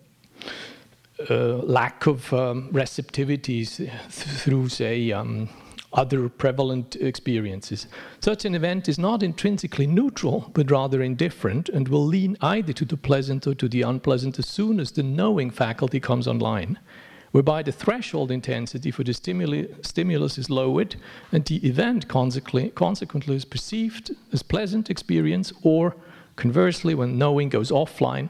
uh, 1.29 1.57
lack 1.57 2.05
of 2.07 2.31
um, 2.33 2.69
receptivities 2.71 3.81
through, 4.09 4.69
say, 4.69 5.11
um, 5.11 5.49
other 5.93 6.29
prevalent 6.29 6.95
experiences. 6.95 7.87
Such 8.21 8.45
an 8.45 8.55
event 8.55 8.87
is 8.87 8.97
not 8.97 9.23
intrinsically 9.23 9.87
neutral, 9.87 10.49
but 10.53 10.71
rather 10.71 11.01
indifferent, 11.01 11.67
and 11.69 11.87
will 11.87 12.05
lean 12.05 12.37
either 12.41 12.73
to 12.73 12.85
the 12.85 12.97
pleasant 12.97 13.45
or 13.45 13.55
to 13.55 13.67
the 13.67 13.81
unpleasant 13.81 14.39
as 14.39 14.47
soon 14.47 14.79
as 14.79 14.91
the 14.91 15.03
knowing 15.03 15.49
faculty 15.49 15.99
comes 15.99 16.27
online, 16.27 16.79
whereby 17.31 17.61
the 17.63 17.71
threshold 17.71 18.31
intensity 18.31 18.91
for 18.91 19.03
the 19.03 19.13
stimuli, 19.13 19.65
stimulus 19.81 20.37
is 20.37 20.49
lowered 20.49 20.95
and 21.31 21.45
the 21.45 21.65
event 21.67 22.07
consequently, 22.07 22.69
consequently 22.69 23.35
is 23.35 23.45
perceived 23.45 24.11
as 24.31 24.43
pleasant 24.43 24.89
experience, 24.89 25.51
or 25.61 25.95
conversely, 26.35 26.95
when 26.95 27.17
knowing 27.17 27.49
goes 27.49 27.71
offline, 27.71 28.29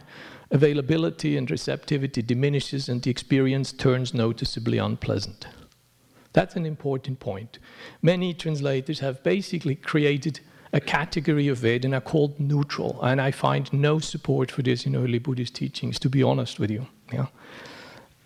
availability 0.49 1.37
and 1.37 1.49
receptivity 1.49 2.21
diminishes 2.21 2.89
and 2.89 3.03
the 3.03 3.11
experience 3.11 3.71
turns 3.71 4.13
noticeably 4.13 4.77
unpleasant. 4.77 5.47
That's 6.33 6.55
an 6.55 6.65
important 6.65 7.19
point. 7.19 7.59
Many 8.01 8.33
translators 8.33 8.99
have 8.99 9.21
basically 9.23 9.75
created 9.75 10.39
a 10.73 10.79
category 10.79 11.49
of 11.49 11.59
Vedana 11.59 12.01
called 12.03 12.39
neutral, 12.39 12.99
and 13.01 13.19
I 13.19 13.31
find 13.31 13.71
no 13.73 13.99
support 13.99 14.51
for 14.51 14.61
this 14.61 14.85
in 14.85 14.95
early 14.95 15.19
Buddhist 15.19 15.55
teachings, 15.55 15.99
to 15.99 16.09
be 16.09 16.23
honest 16.23 16.59
with 16.59 16.71
you. 16.71 16.87
Yeah. 17.11 17.27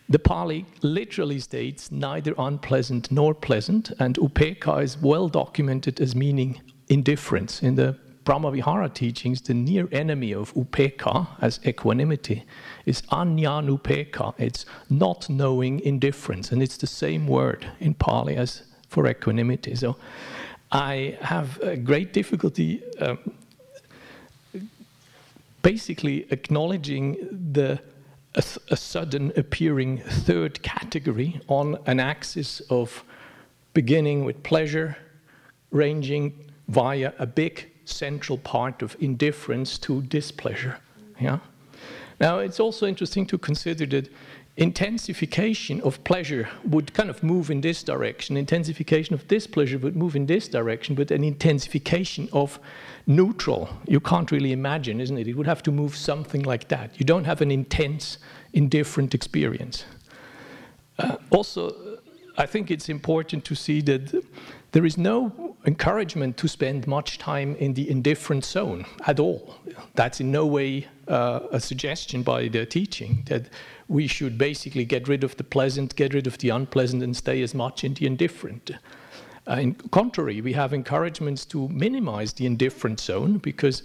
The 0.08 0.20
Pali 0.20 0.68
literally 0.84 1.40
states 1.40 1.92
neither 1.92 2.36
unpleasant 2.38 3.12
nor 3.12 3.34
pleasant, 3.34 3.92
and 4.00 4.16
upekkha 4.18 4.84
is 4.84 4.98
well 4.98 5.28
documented 5.28 6.00
as 6.00 6.16
meaning 6.16 6.62
indifference. 6.88 7.64
In 7.64 7.74
the 7.74 7.98
Brahmavihara 8.26 8.92
teachings, 8.94 9.42
the 9.42 9.54
near 9.54 9.88
enemy 9.92 10.34
of 10.34 10.54
upekkha, 10.56 11.28
as 11.42 11.60
equanimity, 11.64 12.44
is 12.86 13.04
anyanupeka. 13.04 14.34
It's 14.40 14.66
not 14.90 15.30
knowing 15.30 15.80
indifference, 15.82 16.52
and 16.52 16.62
it's 16.64 16.78
the 16.78 16.88
same 16.88 17.28
word 17.28 17.68
in 17.80 17.94
Pali 17.94 18.36
as 18.36 18.64
for 18.90 19.08
equanimity. 19.08 19.76
So 19.76 19.96
I 20.72 21.18
have 21.22 21.60
a 21.62 21.78
great 21.78 22.14
difficulty 22.14 22.82
um, 23.00 23.20
basically 25.62 26.26
acknowledging 26.32 27.18
the 27.54 27.80
a, 28.36 28.44
a 28.70 28.78
sudden 28.78 29.32
appearing 29.38 30.00
third 30.00 30.62
category 30.64 31.40
on 31.48 31.78
an 31.86 32.00
axis 32.00 32.60
of 32.70 33.04
beginning 33.74 34.26
with 34.26 34.42
pleasure, 34.44 34.98
ranging 35.72 36.34
via 36.68 37.14
a 37.20 37.26
big 37.26 37.70
central 37.86 38.38
part 38.38 38.82
of 38.82 38.96
indifference 39.00 39.78
to 39.80 40.02
displeasure. 40.04 40.78
Yeah? 41.20 41.40
Now, 42.20 42.40
it's 42.40 42.60
also 42.60 42.88
interesting 42.88 43.26
to 43.28 43.38
consider 43.38 43.86
that 43.88 44.10
intensification 44.58 45.82
of 45.82 46.02
pleasure 46.06 46.48
would 46.64 46.94
kind 46.94 47.10
of 47.10 47.22
move 47.22 47.52
in 47.52 47.60
this 47.62 47.84
direction, 47.84 48.38
intensification 48.38 49.14
of 49.14 49.28
displeasure 49.28 49.78
would 49.78 49.96
move 49.96 50.16
in 50.16 50.26
this 50.26 50.48
direction, 50.48 50.96
but 50.96 51.12
an 51.12 51.24
intensification 51.24 52.30
of 52.32 52.58
neutral, 53.06 53.70
you 53.86 54.00
can't 54.00 54.32
really 54.32 54.54
imagine, 54.54 55.02
isn't 55.02 55.18
it? 55.18 55.28
It 55.28 55.36
would 55.36 55.48
have 55.48 55.62
to 55.64 55.72
move 55.72 55.96
something 55.96 56.44
like 56.44 56.70
that. 56.70 56.98
You 56.98 57.06
don't 57.06 57.26
have 57.26 57.42
an 57.42 57.52
intense, 57.52 58.18
indifferent 58.54 59.14
experience. 59.14 59.84
Uh, 60.98 61.18
also, 61.32 62.00
I 62.38 62.46
think 62.46 62.72
it's 62.72 62.88
important 62.88 63.44
to 63.46 63.56
see 63.56 63.82
that 63.82 64.24
there 64.72 64.86
is 64.86 64.98
no 64.98 65.45
encouragement 65.66 66.38
to 66.38 66.48
spend 66.48 66.88
much 66.88 67.18
time 67.18 67.56
in 67.56 67.74
the 67.74 67.90
indifferent 67.90 68.46
zone 68.46 68.86
at 69.08 69.20
all. 69.20 69.56
That's 69.96 70.20
in 70.20 70.32
no 70.32 70.46
way 70.46 70.88
uh, 71.08 71.40
a 71.52 71.60
suggestion 71.60 72.24
by 72.24 72.48
the 72.48 72.66
teaching 72.66 73.24
that 73.26 73.50
we 73.88 74.08
should 74.08 74.38
basically 74.38 74.86
get 74.86 75.08
rid 75.08 75.24
of 75.24 75.36
the 75.38 75.44
pleasant, 75.44 75.96
get 75.96 76.14
rid 76.14 76.28
of 76.28 76.38
the 76.38 76.50
unpleasant, 76.50 77.04
and 77.04 77.16
stay 77.16 77.42
as 77.42 77.54
much 77.54 77.84
in 77.84 77.94
the 77.96 78.06
indifferent. 78.06 78.72
Uh, 79.48 79.54
in 79.54 79.76
contrary, 79.92 80.42
we 80.42 80.54
have 80.54 80.74
encouragements 80.74 81.46
to 81.46 81.68
minimize 81.70 82.34
the 82.34 82.46
indifferent 82.46 83.00
zone 83.00 83.38
because 83.38 83.84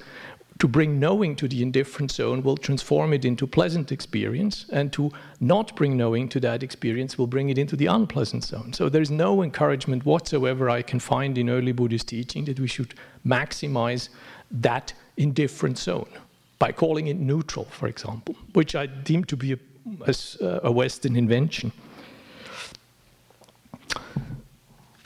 to 0.60 0.68
bring 0.68 1.00
knowing 1.00 1.34
to 1.34 1.48
the 1.48 1.62
indifferent 1.62 2.12
zone 2.12 2.42
will 2.42 2.56
transform 2.56 3.14
it 3.14 3.24
into 3.24 3.46
pleasant 3.46 3.90
experience, 3.90 4.66
and 4.70 4.92
to 4.92 5.10
not 5.40 5.74
bring 5.74 5.96
knowing 5.96 6.28
to 6.28 6.38
that 6.38 6.62
experience 6.62 7.16
will 7.16 7.26
bring 7.26 7.48
it 7.48 7.56
into 7.56 7.76
the 7.76 7.86
unpleasant 7.86 8.44
zone. 8.44 8.72
So 8.74 8.90
there's 8.90 9.10
no 9.10 9.42
encouragement 9.42 10.04
whatsoever 10.04 10.68
I 10.68 10.82
can 10.82 11.00
find 11.00 11.38
in 11.38 11.48
early 11.48 11.72
Buddhist 11.72 12.08
teaching 12.08 12.44
that 12.44 12.60
we 12.60 12.68
should 12.68 12.94
maximize 13.26 14.10
that 14.50 14.92
indifferent 15.16 15.78
zone 15.78 16.10
by 16.58 16.72
calling 16.72 17.06
it 17.06 17.16
neutral, 17.16 17.64
for 17.64 17.88
example, 17.88 18.36
which 18.52 18.74
I 18.74 18.84
deem 18.84 19.24
to 19.24 19.36
be 19.36 19.54
a, 19.54 19.58
a, 20.06 20.14
uh, 20.42 20.60
a 20.64 20.70
Western 20.70 21.16
invention. 21.16 21.72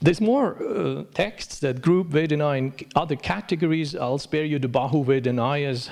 There's 0.05 0.21
more 0.21 0.63
uh, 0.63 1.05
texts 1.15 1.61
that 1.61 1.81
group 1.81 2.09
Vedana 2.09 2.59
in 2.59 2.75
other 2.95 3.17
categories. 3.17 3.97
I'll 3.97 4.19
spare 4.19 4.45
you 4.45 4.59
the 4.59 4.69
Bahu 4.69 5.03
Vedanayas, 5.03 5.89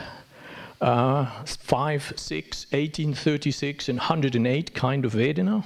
uh, 0.83 1.44
5, 1.46 2.12
6, 2.14 2.66
1836, 2.72 3.88
and 3.88 3.98
108 3.98 4.75
kind 4.75 5.07
of 5.07 5.14
Vedana, 5.14 5.64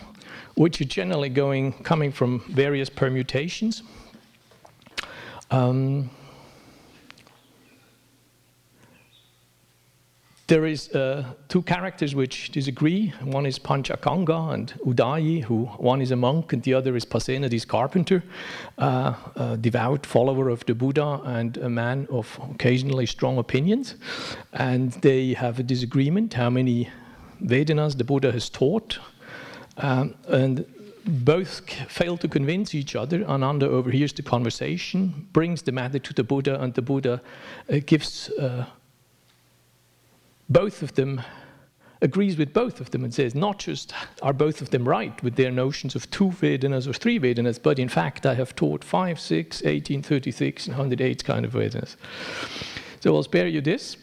which 0.54 0.80
are 0.80 0.84
generally 0.84 1.28
going, 1.28 1.72
coming 1.82 2.12
from 2.12 2.38
various 2.48 2.88
permutations. 2.88 3.82
Um, 5.50 6.08
There 10.48 10.64
is 10.64 10.90
uh, 10.90 11.24
two 11.48 11.62
characters 11.62 12.14
which 12.14 12.52
disagree. 12.52 13.12
One 13.20 13.46
is 13.46 13.58
Panchakanga 13.58 14.54
and 14.54 14.72
Udayi, 14.86 15.42
who 15.42 15.64
one 15.64 16.00
is 16.00 16.12
a 16.12 16.16
monk 16.16 16.52
and 16.52 16.62
the 16.62 16.72
other 16.72 16.94
is 16.94 17.04
Pasenadis 17.04 17.66
carpenter, 17.66 18.22
uh, 18.78 19.14
a 19.34 19.56
devout 19.56 20.06
follower 20.06 20.48
of 20.48 20.64
the 20.66 20.74
Buddha 20.74 21.20
and 21.24 21.56
a 21.56 21.68
man 21.68 22.06
of 22.12 22.38
occasionally 22.52 23.06
strong 23.06 23.38
opinions. 23.38 23.96
And 24.52 24.92
they 24.92 25.34
have 25.34 25.58
a 25.58 25.64
disagreement 25.64 26.34
how 26.34 26.50
many 26.50 26.90
Vedanas 27.42 27.98
the 27.98 28.04
Buddha 28.04 28.30
has 28.30 28.48
taught. 28.48 29.00
Um, 29.78 30.14
and 30.28 30.64
both 31.04 31.60
fail 31.88 32.16
to 32.18 32.28
convince 32.28 32.72
each 32.72 32.94
other. 32.94 33.24
Ananda 33.24 33.68
overhears 33.68 34.12
the 34.12 34.22
conversation, 34.22 35.26
brings 35.32 35.62
the 35.62 35.72
matter 35.72 35.98
to 35.98 36.14
the 36.14 36.24
Buddha, 36.24 36.60
and 36.60 36.72
the 36.74 36.82
Buddha 36.82 37.20
uh, 37.68 37.80
gives 37.84 38.30
uh, 38.30 38.66
both 40.48 40.82
of 40.82 40.94
them 40.94 41.20
agrees 42.02 42.36
with 42.36 42.52
both 42.52 42.80
of 42.80 42.90
them 42.90 43.04
and 43.04 43.12
says, 43.12 43.34
not 43.34 43.58
just 43.58 43.92
are 44.22 44.32
both 44.32 44.60
of 44.60 44.70
them 44.70 44.86
right 44.86 45.22
with 45.22 45.36
their 45.36 45.50
notions 45.50 45.94
of 45.94 46.10
two 46.10 46.28
Vedanas 46.28 46.86
or 46.86 46.92
three 46.92 47.18
Vedanas, 47.18 47.60
but 47.62 47.78
in 47.78 47.88
fact 47.88 48.26
I 48.26 48.34
have 48.34 48.54
taught 48.54 48.84
5, 48.84 49.18
6, 49.18 49.64
18, 49.64 50.02
36, 50.02 50.66
and 50.66 50.76
108 50.76 51.24
kind 51.24 51.44
of 51.44 51.52
Vedanas. 51.52 51.96
So 53.00 53.14
I'll 53.14 53.22
spare 53.22 53.48
you 53.48 53.60
this. 53.60 53.96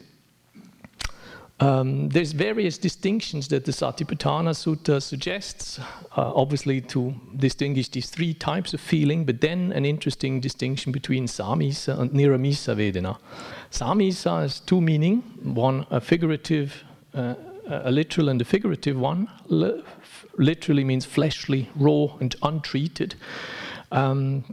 Um, 1.59 2.09
there's 2.09 2.31
various 2.31 2.77
distinctions 2.77 3.47
that 3.49 3.65
the 3.65 3.71
Satipatthana 3.71 4.53
Sutta 4.53 5.01
suggests, 5.01 5.79
uh, 6.17 6.33
obviously 6.33 6.81
to 6.81 7.13
distinguish 7.37 7.89
these 7.89 8.09
three 8.09 8.33
types 8.33 8.73
of 8.73 8.81
feeling, 8.81 9.23
but 9.23 9.39
then 9.39 9.71
an 9.71 9.85
interesting 9.85 10.41
distinction 10.41 10.91
between 10.91 11.27
Samisa 11.27 11.97
and 11.99 12.11
Niramisa 12.11 12.75
Vedana. 12.75 13.17
Samisa 13.71 14.41
has 14.41 14.59
two 14.59 14.81
meaning, 14.81 15.21
one 15.43 15.85
a 15.91 16.01
figurative, 16.01 16.83
uh, 17.13 17.35
a 17.67 17.91
literal 17.91 18.29
and 18.29 18.41
a 18.41 18.45
figurative 18.45 18.99
one. 18.99 19.29
literally 20.37 20.83
means 20.83 21.05
fleshly, 21.05 21.69
raw 21.75 22.07
and 22.19 22.35
untreated. 22.41 23.15
Um, 23.91 24.43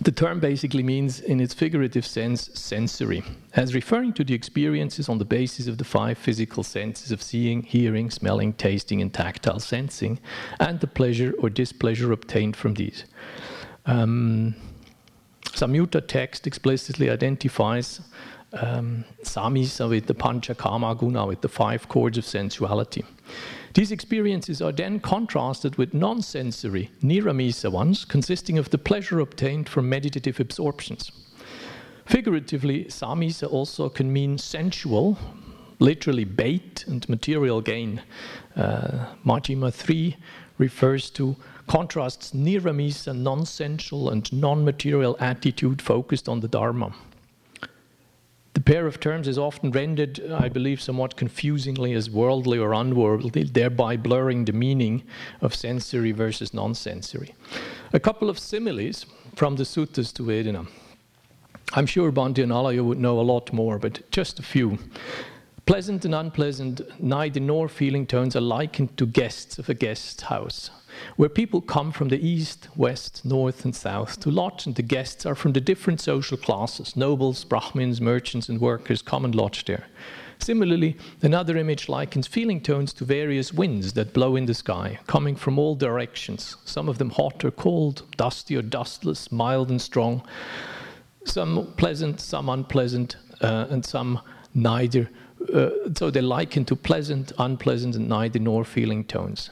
the 0.00 0.12
term 0.12 0.38
basically 0.38 0.82
means, 0.82 1.20
in 1.20 1.40
its 1.40 1.52
figurative 1.52 2.06
sense, 2.06 2.50
sensory, 2.54 3.24
as 3.54 3.74
referring 3.74 4.12
to 4.14 4.24
the 4.24 4.34
experiences 4.34 5.08
on 5.08 5.18
the 5.18 5.24
basis 5.24 5.66
of 5.66 5.78
the 5.78 5.84
five 5.84 6.16
physical 6.16 6.62
senses 6.62 7.10
of 7.10 7.20
seeing, 7.20 7.62
hearing, 7.62 8.10
smelling, 8.10 8.52
tasting, 8.52 9.02
and 9.02 9.12
tactile 9.12 9.58
sensing, 9.58 10.20
and 10.60 10.78
the 10.80 10.86
pleasure 10.86 11.34
or 11.40 11.50
displeasure 11.50 12.12
obtained 12.12 12.56
from 12.56 12.74
these. 12.74 13.04
Um, 13.86 14.54
Samyutta 15.46 16.06
text 16.06 16.46
explicitly 16.46 17.10
identifies 17.10 18.00
um, 18.52 19.04
samisa 19.22 19.88
with 19.88 20.06
the 20.06 20.14
panchakama 20.14 20.96
guna, 20.96 21.26
with 21.26 21.40
the 21.40 21.48
five 21.48 21.88
chords 21.88 22.18
of 22.18 22.24
sensuality. 22.24 23.04
These 23.74 23.92
experiences 23.92 24.62
are 24.62 24.72
then 24.72 25.00
contrasted 25.00 25.76
with 25.76 25.94
non 25.94 26.22
sensory, 26.22 26.90
niramisa 27.02 27.70
ones, 27.70 28.04
consisting 28.04 28.58
of 28.58 28.70
the 28.70 28.78
pleasure 28.78 29.20
obtained 29.20 29.68
from 29.68 29.88
meditative 29.88 30.40
absorptions. 30.40 31.12
Figuratively, 32.06 32.86
samisa 32.86 33.50
also 33.52 33.88
can 33.88 34.10
mean 34.10 34.38
sensual, 34.38 35.18
literally 35.78 36.24
bait 36.24 36.84
and 36.86 37.06
material 37.08 37.60
gain. 37.60 38.02
Uh, 38.56 39.14
Majjhima 39.24 39.72
3 39.72 40.16
refers 40.56 41.10
to 41.10 41.36
contrasts 41.66 42.32
niramisa, 42.32 43.14
non 43.14 43.44
sensual 43.44 44.08
and 44.10 44.32
non 44.32 44.64
material 44.64 45.16
attitude 45.20 45.82
focused 45.82 46.28
on 46.28 46.40
the 46.40 46.48
Dharma. 46.48 46.94
The 48.58 48.64
pair 48.64 48.88
of 48.88 48.98
terms 48.98 49.28
is 49.28 49.38
often 49.38 49.70
rendered, 49.70 50.20
I 50.32 50.48
believe, 50.48 50.82
somewhat 50.82 51.16
confusingly 51.16 51.92
as 51.92 52.10
worldly 52.10 52.58
or 52.58 52.72
unworldly, 52.72 53.44
thereby 53.44 53.96
blurring 53.96 54.46
the 54.46 54.52
meaning 54.52 55.04
of 55.40 55.54
sensory 55.54 56.10
versus 56.10 56.52
non 56.52 56.74
sensory. 56.74 57.36
A 57.92 58.00
couple 58.00 58.28
of 58.28 58.36
similes 58.36 59.06
from 59.36 59.54
the 59.54 59.62
suttas 59.62 60.12
to 60.14 60.24
Vedana. 60.24 60.66
I'm 61.74 61.86
sure 61.86 62.10
Bhante 62.10 62.44
Analayo 62.44 62.84
would 62.84 62.98
know 62.98 63.20
a 63.20 63.22
lot 63.22 63.52
more, 63.52 63.78
but 63.78 64.10
just 64.10 64.40
a 64.40 64.42
few. 64.42 64.80
Pleasant 65.68 66.06
and 66.06 66.14
unpleasant, 66.14 66.80
neither 66.98 67.40
nor 67.40 67.68
feeling 67.68 68.06
tones 68.06 68.34
are 68.34 68.40
likened 68.40 68.96
to 68.96 69.04
guests 69.04 69.58
of 69.58 69.68
a 69.68 69.74
guest 69.74 70.22
house 70.22 70.70
where 71.16 71.28
people 71.28 71.60
come 71.60 71.92
from 71.92 72.08
the 72.08 72.26
east, 72.26 72.68
west, 72.74 73.22
north, 73.22 73.66
and 73.66 73.76
south 73.76 74.18
to 74.20 74.30
lodge, 74.30 74.64
and 74.64 74.76
the 74.76 74.82
guests 74.82 75.26
are 75.26 75.34
from 75.34 75.52
the 75.52 75.60
different 75.60 76.00
social 76.00 76.38
classes 76.38 76.96
nobles, 76.96 77.44
Brahmins, 77.44 78.00
merchants, 78.00 78.48
and 78.48 78.62
workers 78.62 79.02
come 79.02 79.26
and 79.26 79.34
lodge 79.34 79.66
there. 79.66 79.84
Similarly, 80.38 80.96
another 81.20 81.58
image 81.58 81.86
likens 81.86 82.26
feeling 82.26 82.62
tones 82.62 82.94
to 82.94 83.04
various 83.04 83.52
winds 83.52 83.92
that 83.92 84.14
blow 84.14 84.36
in 84.36 84.46
the 84.46 84.54
sky, 84.54 84.98
coming 85.06 85.36
from 85.36 85.58
all 85.58 85.74
directions, 85.74 86.56
some 86.64 86.88
of 86.88 86.96
them 86.96 87.10
hot 87.10 87.44
or 87.44 87.50
cold, 87.50 88.04
dusty 88.16 88.56
or 88.56 88.62
dustless, 88.62 89.30
mild 89.30 89.68
and 89.68 89.82
strong, 89.82 90.26
some 91.26 91.74
pleasant, 91.76 92.20
some 92.20 92.48
unpleasant, 92.48 93.16
uh, 93.42 93.66
and 93.68 93.84
some 93.84 94.22
neither. 94.54 95.10
Uh, 95.52 95.70
so 95.94 96.10
they're 96.10 96.22
likened 96.22 96.68
to 96.68 96.76
pleasant, 96.76 97.32
unpleasant, 97.38 97.94
and 97.96 98.08
neither 98.08 98.38
nor 98.38 98.64
feeling 98.64 99.04
tones. 99.04 99.50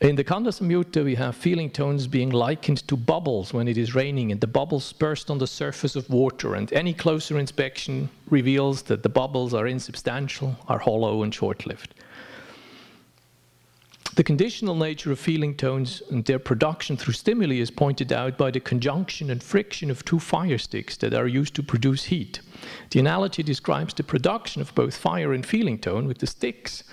In 0.00 0.16
the 0.16 0.24
Khandha 0.24 0.52
Samyutta, 0.52 1.02
we 1.02 1.14
have 1.14 1.34
feeling 1.34 1.70
tones 1.70 2.06
being 2.06 2.28
likened 2.28 2.86
to 2.88 2.96
bubbles 2.96 3.54
when 3.54 3.66
it 3.68 3.78
is 3.78 3.94
raining, 3.94 4.32
and 4.32 4.40
the 4.40 4.46
bubbles 4.46 4.92
burst 4.92 5.30
on 5.30 5.38
the 5.38 5.46
surface 5.46 5.96
of 5.96 6.10
water. 6.10 6.56
And 6.56 6.70
any 6.74 6.92
closer 6.92 7.38
inspection 7.38 8.10
reveals 8.28 8.82
that 8.82 9.02
the 9.02 9.08
bubbles 9.08 9.54
are 9.54 9.66
insubstantial, 9.66 10.56
are 10.68 10.78
hollow, 10.78 11.22
and 11.22 11.34
short 11.34 11.64
lived. 11.64 11.94
The 14.16 14.22
conditional 14.22 14.76
nature 14.76 15.10
of 15.10 15.18
feeling 15.18 15.56
tones 15.56 16.00
and 16.08 16.24
their 16.24 16.38
production 16.38 16.96
through 16.96 17.14
stimuli 17.14 17.56
is 17.56 17.72
pointed 17.72 18.12
out 18.12 18.38
by 18.38 18.52
the 18.52 18.60
conjunction 18.60 19.28
and 19.28 19.42
friction 19.42 19.90
of 19.90 20.04
two 20.04 20.20
fire 20.20 20.58
sticks 20.58 20.96
that 20.98 21.14
are 21.14 21.26
used 21.26 21.56
to 21.56 21.64
produce 21.64 22.04
heat. 22.04 22.40
The 22.90 23.00
analogy 23.00 23.42
describes 23.42 23.92
the 23.92 24.04
production 24.04 24.62
of 24.62 24.72
both 24.76 24.96
fire 24.96 25.32
and 25.32 25.44
feeling 25.44 25.78
tone 25.78 26.06
with 26.06 26.18
the 26.18 26.28
sticks. 26.28 26.84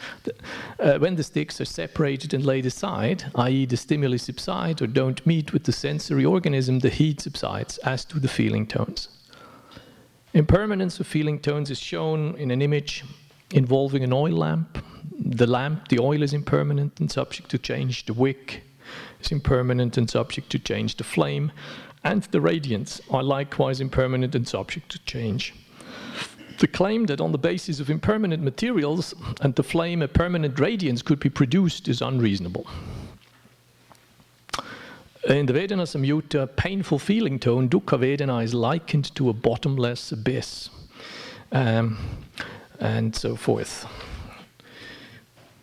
Uh, 0.79 0.97
when 0.97 1.15
the 1.15 1.23
sticks 1.23 1.61
are 1.61 1.65
separated 1.65 2.33
and 2.33 2.43
laid 2.43 2.65
aside, 2.65 3.25
i.e., 3.35 3.67
the 3.67 3.77
stimuli 3.77 4.17
subside 4.17 4.81
or 4.81 4.87
don't 4.87 5.23
meet 5.27 5.53
with 5.53 5.65
the 5.65 5.71
sensory 5.71 6.25
organism, 6.25 6.79
the 6.79 6.89
heat 6.89 7.21
subsides, 7.21 7.77
as 7.79 8.03
do 8.03 8.19
the 8.19 8.27
feeling 8.27 8.65
tones. 8.65 9.09
Impermanence 10.33 10.99
of 10.99 11.05
feeling 11.05 11.37
tones 11.37 11.69
is 11.69 11.79
shown 11.79 12.35
in 12.37 12.49
an 12.49 12.63
image 12.63 13.03
involving 13.53 14.03
an 14.03 14.13
oil 14.13 14.33
lamp 14.33 14.77
the 15.23 15.47
lamp, 15.47 15.87
the 15.89 15.99
oil 15.99 16.23
is 16.23 16.33
impermanent 16.33 16.99
and 16.99 17.11
subject 17.11 17.49
to 17.51 17.57
change. 17.57 18.05
The 18.05 18.13
wick 18.13 18.63
is 19.19 19.31
impermanent 19.31 19.97
and 19.97 20.09
subject 20.09 20.49
to 20.51 20.59
change. 20.59 20.97
The 20.97 21.03
flame 21.03 21.51
and 22.03 22.23
the 22.23 22.41
radiance 22.41 22.99
are 23.11 23.23
likewise 23.23 23.79
impermanent 23.79 24.33
and 24.35 24.47
subject 24.47 24.89
to 24.91 24.99
change. 24.99 25.53
The 26.59 26.67
claim 26.67 27.05
that 27.05 27.21
on 27.21 27.31
the 27.31 27.37
basis 27.37 27.79
of 27.79 27.89
impermanent 27.89 28.43
materials 28.43 29.13
and 29.41 29.55
the 29.55 29.63
flame 29.63 30.01
a 30.01 30.07
permanent 30.07 30.59
radiance 30.59 31.01
could 31.01 31.19
be 31.19 31.29
produced 31.29 31.87
is 31.87 32.01
unreasonable. 32.01 32.67
In 35.27 35.45
the 35.45 35.53
Vedana 35.53 35.85
Samyutta, 35.85 36.55
painful 36.55 36.97
feeling 36.97 37.37
tone, 37.39 37.69
Dukkha 37.69 37.99
Vedana 37.99 38.43
is 38.43 38.55
likened 38.55 39.13
to 39.15 39.29
a 39.29 39.33
bottomless 39.33 40.11
abyss, 40.11 40.69
um, 41.51 41.97
and 42.81 43.15
so 43.15 43.35
forth. 43.35 43.85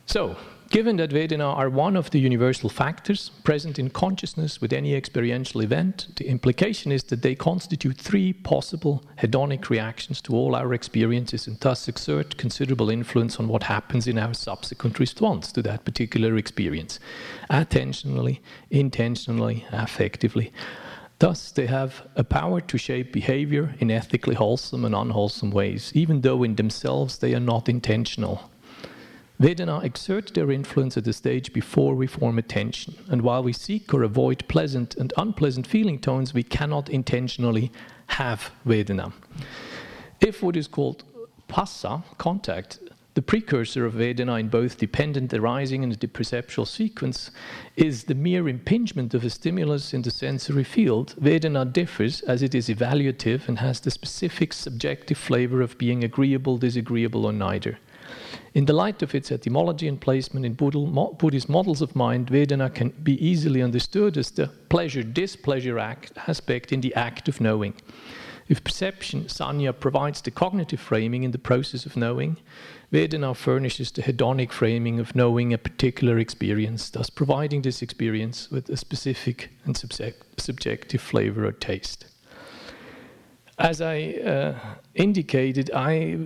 So, 0.07 0.37
Given 0.71 0.97
that 0.97 1.11
Vedana 1.11 1.57
are 1.57 1.71
one 1.71 1.97
of 1.97 2.11
the 2.11 2.21
universal 2.21 2.69
factors 2.69 3.31
present 3.43 3.79
in 3.79 3.89
consciousness 3.89 4.61
with 4.61 4.71
any 4.71 4.95
experiential 4.95 5.63
event, 5.63 6.09
the 6.17 6.29
implication 6.29 6.93
is 6.93 7.05
that 7.05 7.23
they 7.23 7.35
constitute 7.35 7.97
three 7.97 8.35
possible 8.35 9.03
hedonic 9.19 9.71
reactions 9.71 10.21
to 10.23 10.35
all 10.35 10.55
our 10.55 10.75
experiences 10.75 11.47
and 11.47 11.59
thus 11.61 11.89
exert 11.89 12.37
considerable 12.37 12.91
influence 12.91 13.41
on 13.41 13.49
what 13.49 13.63
happens 13.63 14.07
in 14.07 14.19
our 14.19 14.35
subsequent 14.35 14.99
response 14.99 15.53
to 15.53 15.63
that 15.63 15.87
particular 15.87 16.37
experience, 16.37 17.01
attentionally, 17.49 18.41
intentionally, 18.71 19.65
affectively. 19.73 20.53
Thus, 21.19 21.51
they 21.51 21.67
have 21.67 22.07
a 22.15 22.23
power 22.23 22.61
to 22.61 22.79
shape 22.79 23.13
behavior 23.13 23.75
in 23.81 23.91
ethically 23.91 24.37
wholesome 24.37 24.85
and 24.85 24.95
unwholesome 24.95 25.51
ways, 25.51 25.91
even 25.95 26.21
though 26.21 26.45
in 26.45 26.55
themselves 26.55 27.19
they 27.19 27.35
are 27.35 27.41
not 27.41 27.69
intentional. 27.69 28.51
Vedana 29.41 29.83
exert 29.85 30.35
their 30.35 30.51
influence 30.51 30.97
at 30.97 31.05
the 31.05 31.13
stage 31.13 31.53
before 31.53 31.95
we 31.95 32.07
form 32.07 32.39
attention. 32.39 32.95
And 33.09 33.23
while 33.23 33.43
we 33.43 33.53
seek 33.53 33.93
or 33.95 34.03
avoid 34.03 34.47
pleasant 34.49 34.97
and 34.97 35.13
unpleasant 35.17 35.67
feeling 35.67 35.99
tones, 35.99 36.35
we 36.35 36.43
cannot 36.43 36.89
intentionally 36.89 37.71
have 38.09 38.51
Vedana. 38.67 39.13
If 40.21 40.43
what 40.43 40.57
is 40.57 40.67
called 40.67 41.05
phassa, 41.49 42.03
contact, 42.19 42.79
the 43.19 43.23
precursor 43.23 43.85
of 43.85 43.95
Vedana 43.95 44.39
in 44.39 44.47
both 44.47 44.79
dependent 44.79 45.35
arising 45.35 45.83
and 45.83 45.93
the 45.93 46.07
perceptual 46.07 46.65
sequence, 46.65 47.33
is 47.75 48.05
the 48.05 48.15
mere 48.15 48.49
impingement 48.49 49.13
of 49.13 49.25
a 49.25 49.29
stimulus 49.29 49.93
in 49.93 50.03
the 50.03 50.11
sensory 50.13 50.63
field, 50.63 51.17
Vedana 51.21 51.65
differs 51.65 52.21
as 52.21 52.45
it 52.45 52.55
is 52.55 52.69
evaluative 52.69 53.49
and 53.49 53.59
has 53.59 53.81
the 53.81 53.91
specific 53.91 54.53
subjective 54.53 55.19
flavor 55.19 55.61
of 55.63 55.77
being 55.79 56.05
agreeable, 56.05 56.59
disagreeable, 56.59 57.27
or 57.27 57.33
neither. 57.33 57.81
In 58.55 58.67
the 58.67 58.73
light 58.73 59.03
of 59.03 59.17
its 59.17 59.33
etymology 59.33 59.89
and 59.89 60.01
placement 60.01 60.47
in 60.47 60.55
Buddhist 60.55 61.49
models 61.49 61.83
of 61.83 61.97
mind, 61.97 62.29
Vedana 62.29 62.73
can 62.73 62.91
be 63.03 63.15
easily 63.15 63.63
understood 63.63 64.17
as 64.17 64.31
the 64.31 64.47
pleasure 64.69 65.03
displeasure 65.03 65.77
aspect 65.81 66.73
in 66.73 66.83
the 66.83 66.95
act 66.95 67.29
of 67.29 67.41
knowing. 67.41 67.75
If 68.49 68.65
perception, 68.65 69.25
sanya, 69.25 69.79
provides 69.79 70.23
the 70.23 70.31
cognitive 70.31 70.81
framing 70.81 71.23
in 71.23 71.33
the 71.33 71.39
process 71.39 71.85
of 71.85 71.97
knowing, 71.97 72.39
Vedana 72.91 73.37
furnishes 73.37 73.91
the 73.91 74.03
hedonic 74.03 74.51
framing 74.51 74.99
of 74.99 75.15
knowing 75.15 75.53
a 75.53 75.59
particular 75.59 76.19
experience, 76.19 76.89
thus 76.89 77.11
providing 77.11 77.61
this 77.61 77.83
experience 77.83 78.51
with 78.51 78.71
a 78.71 78.77
specific 78.77 79.51
and 79.65 79.77
subjective 79.77 81.01
flavor 81.01 81.45
or 81.45 81.53
taste. 81.53 82.07
As 83.59 83.83
I 83.83 84.13
uh, 84.25 84.55
indicated, 84.95 85.71
I 85.75 86.19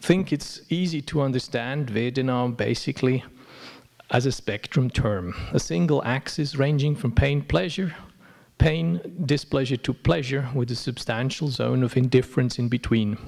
think 0.00 0.32
it's 0.32 0.62
easy 0.70 1.02
to 1.02 1.20
understand 1.20 1.88
Vedana 1.88 2.56
basically 2.56 3.22
as 4.10 4.26
a 4.26 4.32
spectrum 4.32 4.90
term, 4.90 5.34
a 5.52 5.60
single 5.60 6.02
axis 6.04 6.56
ranging 6.56 6.96
from 6.96 7.12
pain 7.12 7.42
pleasure, 7.42 7.94
pain 8.58 9.00
displeasure 9.26 9.76
to 9.76 9.92
pleasure 9.92 10.48
with 10.54 10.70
a 10.70 10.74
substantial 10.74 11.48
zone 11.48 11.82
of 11.82 11.96
indifference 11.96 12.58
in 12.58 12.68
between. 12.68 13.18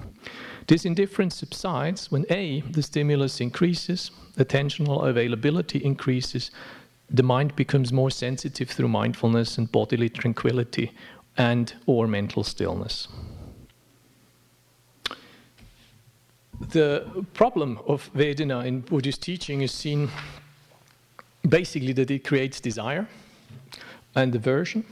This 0.67 0.85
indifference 0.85 1.37
subsides 1.37 2.11
when 2.11 2.27
A, 2.31 2.61
the 2.61 2.83
stimulus 2.83 3.41
increases, 3.41 4.11
attentional 4.37 5.09
availability 5.09 5.79
increases, 5.85 6.51
the 7.11 7.23
mind 7.23 7.57
becomes 7.57 7.93
more 7.93 8.11
sensitive 8.11 8.71
through 8.71 8.89
mindfulness 8.89 9.59
and 9.59 9.71
bodily 9.73 10.09
tranquility 10.09 10.93
and 11.37 11.75
or 11.87 12.07
mental 12.07 12.45
stillness. 12.45 13.09
The 16.61 17.25
problem 17.35 17.79
of 17.87 18.11
Vedana 18.13 18.67
in 18.67 18.81
Buddhist 18.81 19.23
teaching 19.23 19.63
is 19.63 19.73
seen 19.73 20.11
basically 21.49 21.93
that 21.93 22.11
it 22.11 22.25
creates 22.25 22.61
desire 22.61 23.07
and 24.15 24.35
aversion. 24.35 24.85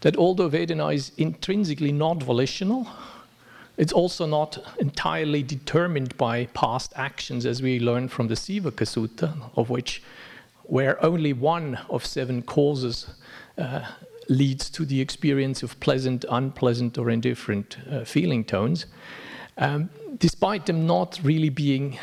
That 0.00 0.16
although 0.16 0.48
Vedana 0.48 0.94
is 0.94 1.12
intrinsically 1.18 1.92
not 1.92 2.22
volitional, 2.22 2.86
it's 3.76 3.92
also 3.92 4.26
not 4.26 4.58
entirely 4.78 5.42
determined 5.42 6.16
by 6.16 6.46
past 6.46 6.92
actions, 6.96 7.46
as 7.46 7.62
we 7.62 7.80
learn 7.80 8.08
from 8.08 8.28
the 8.28 8.34
Sivaka 8.34 8.84
Sutta, 8.84 9.34
of 9.56 9.70
which 9.70 10.02
where 10.64 11.02
only 11.04 11.32
one 11.32 11.78
of 11.88 12.06
seven 12.06 12.42
causes 12.42 13.08
uh, 13.58 13.80
leads 14.28 14.70
to 14.70 14.84
the 14.84 15.00
experience 15.00 15.62
of 15.62 15.78
pleasant, 15.80 16.24
unpleasant, 16.30 16.96
or 16.96 17.10
indifferent 17.10 17.76
uh, 17.90 18.04
feeling 18.04 18.44
tones. 18.44 18.86
Um, 19.58 19.90
despite 20.18 20.66
them 20.66 20.86
not 20.86 21.18
really 21.22 21.48
being 21.48 21.98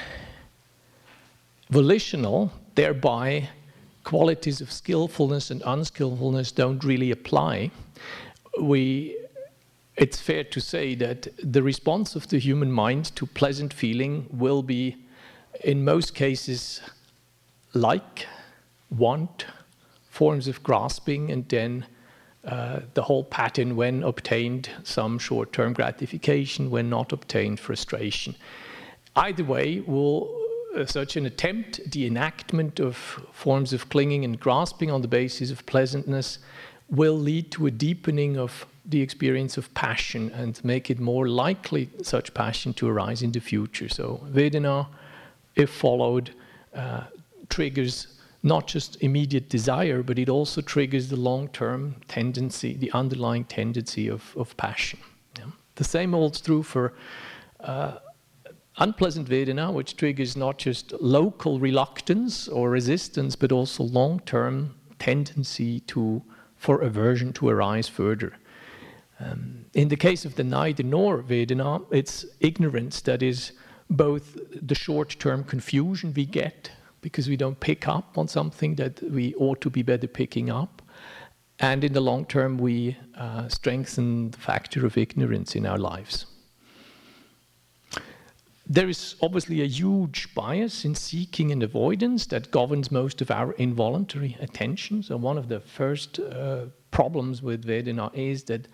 volitional, 1.69 2.51
thereby 2.75 3.49
qualities 4.03 4.61
of 4.61 4.71
skillfulness 4.71 5.51
and 5.51 5.61
unskillfulness 5.65 6.51
don't 6.51 6.83
really 6.83 7.11
apply. 7.11 7.71
We, 8.59 9.17
it's 9.95 10.19
fair 10.19 10.43
to 10.43 10.59
say 10.59 10.95
that 10.95 11.27
the 11.41 11.63
response 11.63 12.15
of 12.15 12.27
the 12.27 12.39
human 12.39 12.71
mind 12.71 13.15
to 13.15 13.25
pleasant 13.25 13.73
feeling 13.73 14.27
will 14.31 14.63
be, 14.63 14.97
in 15.63 15.83
most 15.83 16.15
cases, 16.15 16.81
like, 17.73 18.27
want, 18.89 19.45
forms 20.09 20.47
of 20.47 20.63
grasping, 20.63 21.31
and 21.31 21.47
then 21.49 21.85
uh, 22.45 22.79
the 22.93 23.03
whole 23.03 23.23
pattern 23.23 23.75
when 23.75 24.03
obtained, 24.03 24.69
some 24.83 25.19
short 25.19 25.51
term 25.51 25.73
gratification, 25.73 26.71
when 26.71 26.89
not 26.89 27.11
obtained, 27.11 27.59
frustration. 27.59 28.35
Either 29.15 29.43
way, 29.43 29.81
will 29.81 30.33
uh, 30.75 30.85
such 30.85 31.15
an 31.17 31.25
attempt, 31.25 31.81
the 31.91 32.05
enactment 32.05 32.79
of 32.79 32.95
forms 33.31 33.73
of 33.73 33.89
clinging 33.89 34.23
and 34.23 34.39
grasping 34.39 34.91
on 34.91 35.01
the 35.01 35.07
basis 35.07 35.51
of 35.51 35.65
pleasantness, 35.65 36.39
will 36.89 37.17
lead 37.17 37.51
to 37.51 37.67
a 37.67 37.71
deepening 37.71 38.37
of 38.37 38.65
the 38.85 39.01
experience 39.01 39.57
of 39.57 39.73
passion 39.73 40.31
and 40.31 40.63
make 40.63 40.89
it 40.89 40.99
more 40.99 41.27
likely 41.27 41.89
such 42.01 42.33
passion 42.33 42.73
to 42.73 42.87
arise 42.87 43.21
in 43.21 43.31
the 43.31 43.41
future. 43.41 43.89
So, 43.89 44.21
Vedana, 44.31 44.87
if 45.55 45.69
followed, 45.69 46.31
uh, 46.73 47.03
triggers 47.49 48.07
not 48.43 48.67
just 48.67 49.01
immediate 49.01 49.49
desire, 49.49 50.03
but 50.03 50.17
it 50.17 50.29
also 50.29 50.61
triggers 50.61 51.09
the 51.09 51.15
long 51.15 51.49
term 51.49 51.95
tendency, 52.07 52.75
the 52.75 52.91
underlying 52.91 53.43
tendency 53.45 54.07
of, 54.07 54.35
of 54.37 54.55
passion. 54.57 54.99
Yeah. 55.37 55.45
The 55.75 55.83
same 55.83 56.13
holds 56.13 56.39
true 56.39 56.63
for 56.63 56.93
uh, 57.59 57.97
unpleasant 58.77 59.27
Vedana, 59.27 59.73
which 59.73 59.97
triggers 59.97 60.37
not 60.37 60.57
just 60.57 60.93
local 61.01 61.59
reluctance 61.59 62.47
or 62.47 62.69
resistance, 62.69 63.35
but 63.35 63.51
also 63.51 63.83
long 63.83 64.19
term 64.21 64.75
tendency 64.99 65.81
to, 65.81 66.21
for 66.57 66.81
aversion 66.81 67.33
to 67.33 67.49
arise 67.49 67.87
further. 67.87 68.33
Um, 69.19 69.65
in 69.73 69.87
the 69.87 69.95
case 69.95 70.25
of 70.25 70.35
the 70.35 70.43
neither 70.43 70.83
nor 70.83 71.23
Vedana, 71.23 71.85
it's 71.91 72.25
ignorance 72.39 73.01
that 73.01 73.23
is 73.23 73.51
both 73.89 74.37
the 74.51 74.75
short 74.75 75.17
term 75.19 75.43
confusion 75.43 76.13
we 76.15 76.25
get 76.25 76.71
because 77.01 77.29
we 77.29 77.37
don't 77.37 77.59
pick 77.59 77.87
up 77.87 78.17
on 78.17 78.27
something 78.27 78.75
that 78.75 79.01
we 79.03 79.33
ought 79.35 79.61
to 79.61 79.69
be 79.69 79.81
better 79.81 80.07
picking 80.07 80.49
up. 80.49 80.81
And 81.59 81.83
in 81.83 81.93
the 81.93 82.01
long 82.01 82.25
term, 82.25 82.57
we 82.57 82.97
uh, 83.15 83.47
strengthen 83.47 84.31
the 84.31 84.37
factor 84.37 84.85
of 84.85 84.97
ignorance 84.97 85.55
in 85.55 85.65
our 85.65 85.77
lives. 85.77 86.25
There 88.69 88.89
is 88.89 89.15
obviously 89.21 89.61
a 89.61 89.65
huge 89.65 90.33
bias 90.35 90.83
in 90.83 90.93
seeking 90.93 91.51
and 91.51 91.63
avoidance 91.63 92.25
that 92.27 92.51
governs 92.51 92.91
most 92.91 93.21
of 93.21 93.31
our 93.31 93.53
involuntary 93.53 94.35
attention. 94.41 95.03
So, 95.03 95.15
one 95.15 95.37
of 95.37 95.47
the 95.47 95.61
first 95.61 96.19
uh, 96.19 96.65
problems 96.91 97.41
with 97.41 97.65
Vedana 97.65 98.13
is 98.13 98.43
that 98.45 98.67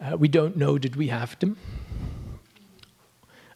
uh, 0.00 0.16
we 0.16 0.26
don't 0.26 0.56
know 0.56 0.76
that 0.78 0.96
we 0.96 1.06
have 1.08 1.38
them. 1.38 1.56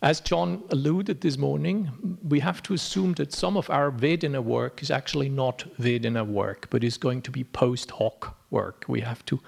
As 0.02 0.20
John 0.20 0.62
alluded 0.70 1.20
this 1.20 1.36
morning, 1.36 2.18
we 2.28 2.40
have 2.40 2.62
to 2.64 2.74
assume 2.74 3.14
that 3.14 3.32
some 3.32 3.56
of 3.56 3.68
our 3.68 3.90
Vedana 3.90 4.42
work 4.42 4.82
is 4.82 4.90
actually 4.90 5.28
not 5.28 5.64
Vedana 5.80 6.24
work, 6.24 6.68
but 6.70 6.84
is 6.84 6.96
going 6.96 7.22
to 7.22 7.30
be 7.32 7.42
post 7.42 7.90
hoc 7.90 8.36
work. 8.50 8.84
We 8.86 9.00
have 9.00 9.24
to 9.26 9.40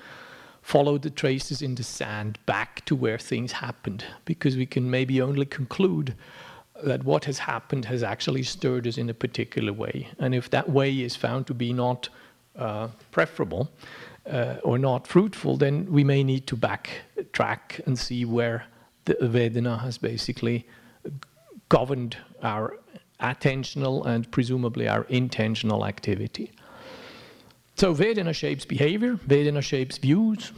follow 0.64 0.96
the 0.98 1.10
traces 1.10 1.60
in 1.60 1.74
the 1.74 1.82
sand 1.82 2.38
back 2.46 2.82
to 2.86 2.96
where 2.96 3.18
things 3.18 3.52
happened, 3.52 4.02
because 4.24 4.56
we 4.56 4.64
can 4.66 4.90
maybe 4.90 5.20
only 5.20 5.44
conclude 5.44 6.14
that 6.82 7.04
what 7.04 7.26
has 7.26 7.38
happened 7.38 7.84
has 7.84 8.02
actually 8.02 8.42
stirred 8.42 8.86
us 8.86 8.96
in 8.96 9.10
a 9.10 9.14
particular 9.14 9.72
way. 9.72 10.08
And 10.18 10.34
if 10.34 10.48
that 10.50 10.68
way 10.70 10.90
is 10.90 11.16
found 11.16 11.46
to 11.46 11.54
be 11.54 11.72
not 11.72 12.08
uh, 12.56 12.88
preferable 13.10 13.68
uh, 14.24 14.56
or 14.64 14.78
not 14.78 15.06
fruitful, 15.06 15.58
then 15.58 15.86
we 15.92 16.02
may 16.02 16.24
need 16.24 16.46
to 16.46 16.56
backtrack 16.56 17.86
and 17.86 17.98
see 17.98 18.24
where 18.24 18.64
the 19.04 19.14
Vedana 19.20 19.78
has 19.80 19.98
basically 19.98 20.66
governed 21.68 22.16
our 22.42 22.78
attentional 23.20 24.06
and 24.06 24.30
presumably 24.30 24.88
our 24.88 25.04
intentional 25.10 25.84
activity. 25.84 26.50
So 27.76 27.92
Vedana 27.92 28.34
shapes 28.34 28.64
behavior, 28.64 29.14
Vedana 29.14 29.62
shapes 29.62 29.98
views. 29.98 30.52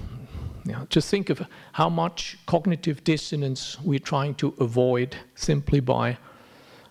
Yeah, 0.65 0.85
just 0.89 1.09
think 1.09 1.31
of 1.31 1.47
how 1.73 1.89
much 1.89 2.39
cognitive 2.47 3.05
dissonance 3.05 3.81
we're 3.81 4.01
trying 4.01 4.35
to 4.37 4.55
avoid 4.59 5.17
simply 5.35 5.81
by 5.81 6.19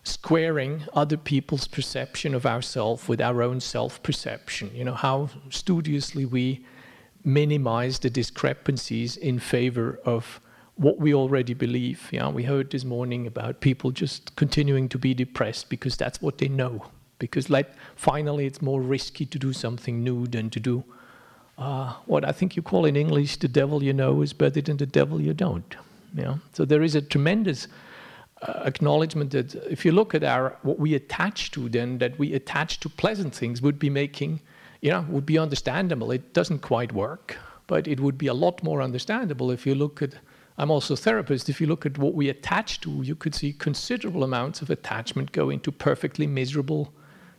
squaring 0.04 0.84
other 0.94 1.18
people's 1.18 1.68
perception 1.68 2.34
of 2.34 2.46
ourselves 2.46 3.08
with 3.08 3.20
our 3.20 3.42
own 3.44 3.60
self-perception. 3.60 4.72
You 4.74 4.86
know, 4.86 4.94
how 4.94 5.30
studiously 5.50 6.26
we 6.26 6.66
minimize 7.24 8.00
the 8.00 8.10
discrepancies 8.10 9.18
in 9.18 9.40
favor 9.40 10.00
of 10.06 10.40
what 10.76 11.00
we 11.00 11.14
already 11.14 11.54
believe. 11.54 12.08
Yeah, 12.12 12.30
we 12.30 12.44
heard 12.44 12.72
this 12.72 12.86
morning 12.86 13.28
about 13.28 13.62
people 13.62 13.92
just 13.92 14.36
continuing 14.36 14.90
to 14.90 14.98
be 14.98 15.14
depressed 15.14 15.70
because 15.70 15.98
that's 15.98 16.22
what 16.22 16.38
they 16.38 16.48
know. 16.48 16.86
Because 17.18 17.50
finally, 17.96 18.46
it's 18.46 18.62
more 18.62 18.82
risky 18.82 19.26
to 19.26 19.40
do 19.40 19.54
something 19.54 20.04
new 20.04 20.28
than 20.28 20.50
to 20.50 20.60
do 20.60 20.84
uh, 21.58 21.94
what 22.06 22.26
I 22.26 22.32
think 22.32 22.56
you 22.56 22.62
call 22.62 22.86
in 22.86 22.96
English 22.96 23.38
the 23.38 23.48
devil 23.48 23.82
you 23.82 23.94
know 23.94 24.22
is 24.22 24.34
better 24.34 24.62
than 24.62 24.78
the 24.78 24.86
devil 24.86 25.22
you 25.22 25.34
don't. 25.34 25.76
Yeah. 26.14 26.36
So 26.54 26.66
there 26.66 26.84
is 26.84 26.96
a 26.96 27.02
tremendous 27.02 27.68
uh, 28.42 28.64
acknowledgement 28.66 29.32
that 29.32 29.56
if 29.70 29.86
you 29.86 29.92
look 29.92 30.14
at 30.14 30.24
our 30.24 30.58
what 30.64 30.80
we 30.80 30.94
attach 30.96 31.52
to, 31.52 31.70
then 31.70 31.98
that 32.00 32.18
we 32.20 32.34
attach 32.34 32.80
to 32.82 32.90
pleasant 32.90 33.34
things 33.34 33.62
would 33.62 33.80
be 33.80 33.90
making, 33.90 34.42
you 34.82 34.92
know, 34.92 35.06
would 35.10 35.26
be 35.26 35.38
understandable. 35.38 36.12
It 36.12 36.34
doesn't 36.34 36.60
quite 36.60 36.92
work, 36.92 37.38
but 37.68 37.88
it 37.88 38.00
would 38.00 38.18
be 38.18 38.28
a 38.28 38.34
lot 38.34 38.62
more 38.64 38.82
understandable 38.82 39.52
if 39.52 39.66
you 39.66 39.76
look 39.76 40.02
at 40.02 40.16
I'm 40.58 40.72
also 40.72 40.94
a 40.94 40.98
therapist. 40.98 41.50
If 41.50 41.60
you 41.60 41.68
look 41.68 41.86
at 41.86 41.98
what 41.98 42.14
we 42.14 42.30
attach 42.30 42.80
to, 42.82 43.02
you 43.02 43.14
could 43.14 43.36
see 43.36 43.52
considerable 43.52 44.24
amounts 44.24 44.62
of 44.62 44.70
attachment 44.70 45.34
go 45.34 45.50
into 45.50 45.70
perfectly 45.70 46.28
miserable 46.28 46.94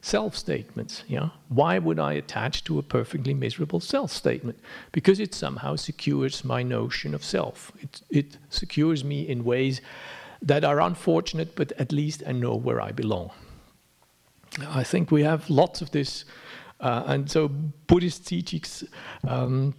self 0.07 0.37
statements. 0.37 1.03
Yeah? 1.09 1.31
Why 1.49 1.79
would 1.79 1.99
I 1.99 2.13
attach 2.13 2.63
to 2.65 2.79
a 2.79 2.83
perfectly 2.83 3.35
miserable 3.35 3.81
self 3.81 4.13
statement? 4.13 4.59
Because 4.93 5.19
it 5.19 5.35
somehow 5.35 5.77
secures 5.77 6.45
my 6.45 6.63
notion 6.63 7.15
of 7.15 7.25
self. 7.25 7.73
It, 7.83 8.03
it 8.09 8.39
secures 8.49 9.03
me 9.03 9.29
in 9.29 9.45
ways 9.45 9.81
that 10.41 10.65
are 10.65 10.81
unfortunate, 10.81 11.57
but 11.57 11.73
at 11.73 11.91
least 11.91 12.23
I 12.27 12.33
know 12.33 12.55
where 12.55 12.81
I 12.81 12.93
belong. 12.93 13.31
I 14.69 14.85
think 14.85 15.11
we 15.11 15.25
have 15.25 15.51
lots 15.51 15.83
of 15.83 15.91
this. 15.91 16.25
Uh, 16.79 17.03
and 17.07 17.29
so 17.29 17.49
Buddhist 17.89 18.27
teachings 18.27 18.85
um, 19.27 19.75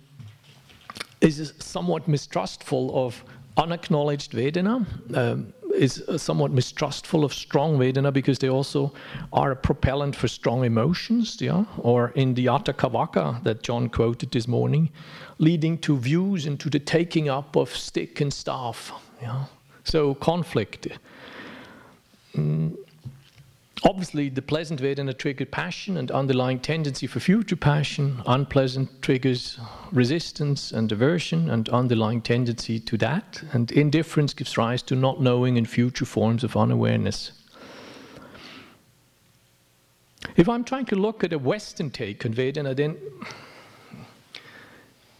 is 1.21 1.53
somewhat 1.59 2.07
mistrustful 2.07 3.05
of 3.05 3.23
unacknowledged 3.55 4.33
Vedana, 4.33 4.85
um, 5.15 5.53
is 5.77 6.03
somewhat 6.17 6.51
mistrustful 6.51 7.23
of 7.23 7.33
strong 7.33 7.77
Vedana 7.77 8.11
because 8.11 8.39
they 8.39 8.49
also 8.49 8.93
are 9.31 9.51
a 9.51 9.55
propellant 9.55 10.15
for 10.15 10.27
strong 10.27 10.65
emotions, 10.65 11.41
yeah? 11.41 11.65
or 11.77 12.11
in 12.15 12.33
the 12.33 12.47
Atthakavagga 12.47 13.43
that 13.43 13.63
John 13.63 13.89
quoted 13.89 14.31
this 14.31 14.47
morning, 14.47 14.89
leading 15.37 15.77
to 15.79 15.97
views 15.97 16.45
and 16.45 16.59
to 16.59 16.69
the 16.69 16.79
taking 16.79 17.29
up 17.29 17.55
of 17.55 17.75
stick 17.75 18.21
and 18.21 18.33
staff. 18.33 18.91
Yeah? 19.21 19.45
So 19.83 20.15
conflict. 20.15 20.87
Mm, 22.35 22.75
Obviously, 23.83 24.29
the 24.29 24.41
pleasant 24.41 24.81
Vedana 24.81 25.15
triggered 25.15 25.51
passion 25.51 25.97
and 25.97 26.09
underlying 26.09 26.59
tendency 26.59 27.05
for 27.05 27.19
future 27.19 27.55
passion. 27.55 28.21
Unpleasant 28.25 29.01
triggers 29.01 29.59
resistance 29.91 30.71
and 30.71 30.91
aversion 30.91 31.49
and 31.49 31.69
underlying 31.69 32.21
tendency 32.21 32.79
to 32.79 32.97
that. 32.97 33.43
And 33.53 33.71
indifference 33.71 34.33
gives 34.33 34.57
rise 34.57 34.81
to 34.83 34.95
not 34.95 35.21
knowing 35.21 35.57
and 35.57 35.69
future 35.69 36.05
forms 36.05 36.43
of 36.43 36.57
unawareness. 36.57 37.31
If 40.35 40.49
I'm 40.49 40.63
trying 40.63 40.85
to 40.87 40.95
look 40.95 41.23
at 41.23 41.33
a 41.33 41.39
Western 41.39 41.91
take 41.91 42.25
on 42.25 42.33
Vedana, 42.33 42.75
then 42.75 42.97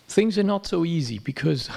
things 0.09 0.37
are 0.37 0.43
not 0.43 0.65
so 0.65 0.83
easy 0.83 1.19
because 1.19 1.69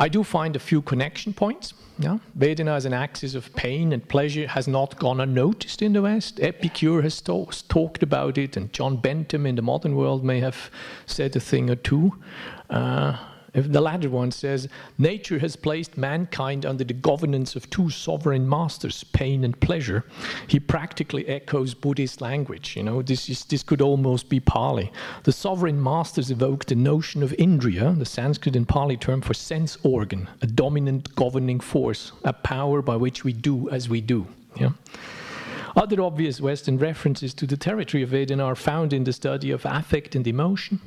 I 0.00 0.08
do 0.08 0.24
find 0.24 0.56
a 0.56 0.58
few 0.58 0.80
connection 0.80 1.34
points. 1.34 1.74
Yeah? 1.98 2.18
Vedana 2.38 2.74
as 2.74 2.86
an 2.86 2.94
axis 2.94 3.34
of 3.34 3.54
pain 3.54 3.92
and 3.92 4.08
pleasure 4.08 4.46
has 4.46 4.66
not 4.66 4.98
gone 4.98 5.20
unnoticed 5.20 5.82
in 5.82 5.92
the 5.92 6.00
West. 6.00 6.40
Epicurus 6.40 7.20
to 7.20 7.60
talked 7.60 8.02
about 8.02 8.38
it, 8.38 8.56
and 8.56 8.72
John 8.72 8.96
Bentham 8.96 9.44
in 9.44 9.56
the 9.56 9.62
modern 9.62 9.94
world 9.94 10.24
may 10.24 10.40
have 10.40 10.70
said 11.04 11.36
a 11.36 11.40
thing 11.40 11.68
or 11.68 11.76
two. 11.76 12.14
Uh, 12.70 13.18
if 13.54 13.70
the 13.70 13.80
latter 13.80 14.08
one 14.08 14.30
says, 14.30 14.68
nature 14.98 15.38
has 15.38 15.56
placed 15.56 15.96
mankind 15.96 16.64
under 16.64 16.84
the 16.84 16.94
governance 16.94 17.56
of 17.56 17.68
two 17.70 17.90
sovereign 17.90 18.48
masters, 18.48 19.04
pain 19.04 19.44
and 19.44 19.58
pleasure, 19.60 20.04
he 20.46 20.60
practically 20.60 21.26
echoes 21.26 21.74
Buddhist 21.74 22.20
language. 22.20 22.76
You 22.76 22.84
know, 22.84 23.02
this, 23.02 23.28
is, 23.28 23.44
this 23.44 23.62
could 23.62 23.80
almost 23.80 24.28
be 24.28 24.40
Pali. 24.40 24.92
The 25.24 25.32
sovereign 25.32 25.82
masters 25.82 26.30
evoke 26.30 26.64
the 26.66 26.74
notion 26.74 27.22
of 27.22 27.32
indriya, 27.32 27.98
the 27.98 28.04
Sanskrit 28.04 28.56
and 28.56 28.68
Pali 28.68 28.96
term 28.96 29.20
for 29.20 29.34
sense 29.34 29.76
organ, 29.82 30.28
a 30.42 30.46
dominant 30.46 31.14
governing 31.16 31.60
force, 31.60 32.12
a 32.24 32.32
power 32.32 32.82
by 32.82 32.96
which 32.96 33.24
we 33.24 33.32
do 33.32 33.68
as 33.70 33.88
we 33.88 34.00
do. 34.00 34.26
Yeah? 34.56 34.70
Other 35.76 36.02
obvious 36.02 36.40
Western 36.40 36.78
references 36.78 37.32
to 37.34 37.46
the 37.46 37.56
territory 37.56 38.02
of 38.02 38.10
Vedana 38.10 38.44
are 38.44 38.56
found 38.56 38.92
in 38.92 39.04
the 39.04 39.12
study 39.12 39.50
of 39.50 39.64
affect 39.64 40.14
and 40.14 40.26
emotion. 40.26 40.80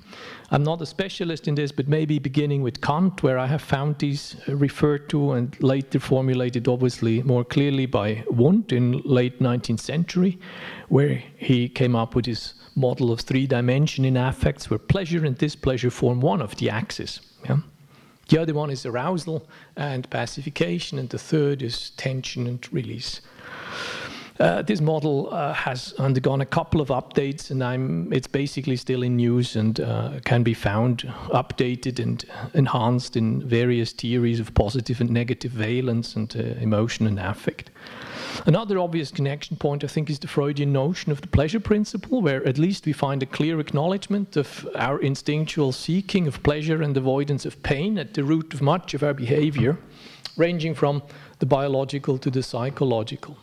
I'm 0.51 0.63
not 0.63 0.81
a 0.81 0.85
specialist 0.85 1.47
in 1.47 1.55
this, 1.55 1.71
but 1.71 1.87
maybe 1.87 2.19
beginning 2.19 2.61
with 2.61 2.81
Kant, 2.81 3.23
where 3.23 3.39
I 3.39 3.47
have 3.47 3.61
found 3.61 3.99
these 3.99 4.35
uh, 4.47 4.55
referred 4.55 5.09
to 5.09 5.33
and 5.33 5.61
later 5.63 5.99
formulated, 5.99 6.67
obviously, 6.67 7.23
more 7.23 7.45
clearly 7.45 7.85
by 7.85 8.23
Wundt 8.27 8.71
in 8.71 9.01
late 9.05 9.39
19th 9.39 9.79
century, 9.79 10.37
where 10.89 11.23
he 11.37 11.69
came 11.69 11.95
up 11.95 12.15
with 12.15 12.25
his 12.25 12.53
model 12.75 13.11
of 13.11 13.21
three 13.21 13.47
dimension 13.47 14.03
in 14.03 14.17
affects, 14.17 14.69
where 14.69 14.79
pleasure 14.79 15.25
and 15.25 15.37
displeasure 15.37 15.89
form 15.89 16.19
one 16.19 16.41
of 16.41 16.55
the 16.57 16.69
axes. 16.69 17.21
Yeah? 17.45 17.57
The 18.29 18.41
other 18.41 18.53
one 18.53 18.69
is 18.69 18.85
arousal 18.85 19.47
and 19.75 20.09
pacification, 20.09 20.97
and 20.97 21.09
the 21.09 21.19
third 21.19 21.61
is 21.61 21.91
tension 21.91 22.47
and 22.47 22.73
release. 22.73 23.21
Uh, 24.39 24.63
this 24.63 24.81
model 24.81 25.31
uh, 25.31 25.53
has 25.53 25.93
undergone 25.99 26.41
a 26.41 26.45
couple 26.45 26.81
of 26.81 26.87
updates, 26.87 27.51
and 27.51 27.63
I'm, 27.63 28.11
it's 28.11 28.25
basically 28.25 28.75
still 28.77 29.03
in 29.03 29.19
use 29.19 29.55
and 29.55 29.79
uh, 29.79 30.19
can 30.25 30.41
be 30.41 30.55
found 30.55 31.03
updated 31.29 31.99
and 31.99 32.25
enhanced 32.55 33.15
in 33.15 33.47
various 33.47 33.91
theories 33.91 34.39
of 34.39 34.51
positive 34.55 35.01
and 35.01 35.11
negative 35.11 35.51
valence 35.51 36.15
and 36.15 36.35
uh, 36.35 36.39
emotion 36.59 37.05
and 37.05 37.19
affect. 37.19 37.69
Another 38.47 38.79
obvious 38.79 39.11
connection 39.11 39.55
point, 39.55 39.83
I 39.83 39.87
think, 39.87 40.09
is 40.09 40.17
the 40.17 40.27
Freudian 40.27 40.73
notion 40.73 41.11
of 41.11 41.21
the 41.21 41.27
pleasure 41.27 41.59
principle, 41.59 42.23
where 42.23 42.43
at 42.47 42.57
least 42.57 42.87
we 42.87 42.93
find 42.93 43.21
a 43.21 43.27
clear 43.27 43.59
acknowledgement 43.59 44.35
of 44.35 44.67
our 44.73 44.99
instinctual 44.99 45.71
seeking 45.71 46.27
of 46.27 46.41
pleasure 46.41 46.81
and 46.81 46.97
avoidance 46.97 47.45
of 47.45 47.61
pain 47.61 47.99
at 47.99 48.15
the 48.15 48.23
root 48.23 48.51
of 48.55 48.63
much 48.63 48.95
of 48.95 49.03
our 49.03 49.13
behavior, 49.13 49.77
ranging 50.37 50.73
from 50.73 51.03
the 51.37 51.45
biological 51.45 52.17
to 52.17 52.31
the 52.31 52.41
psychological. 52.41 53.37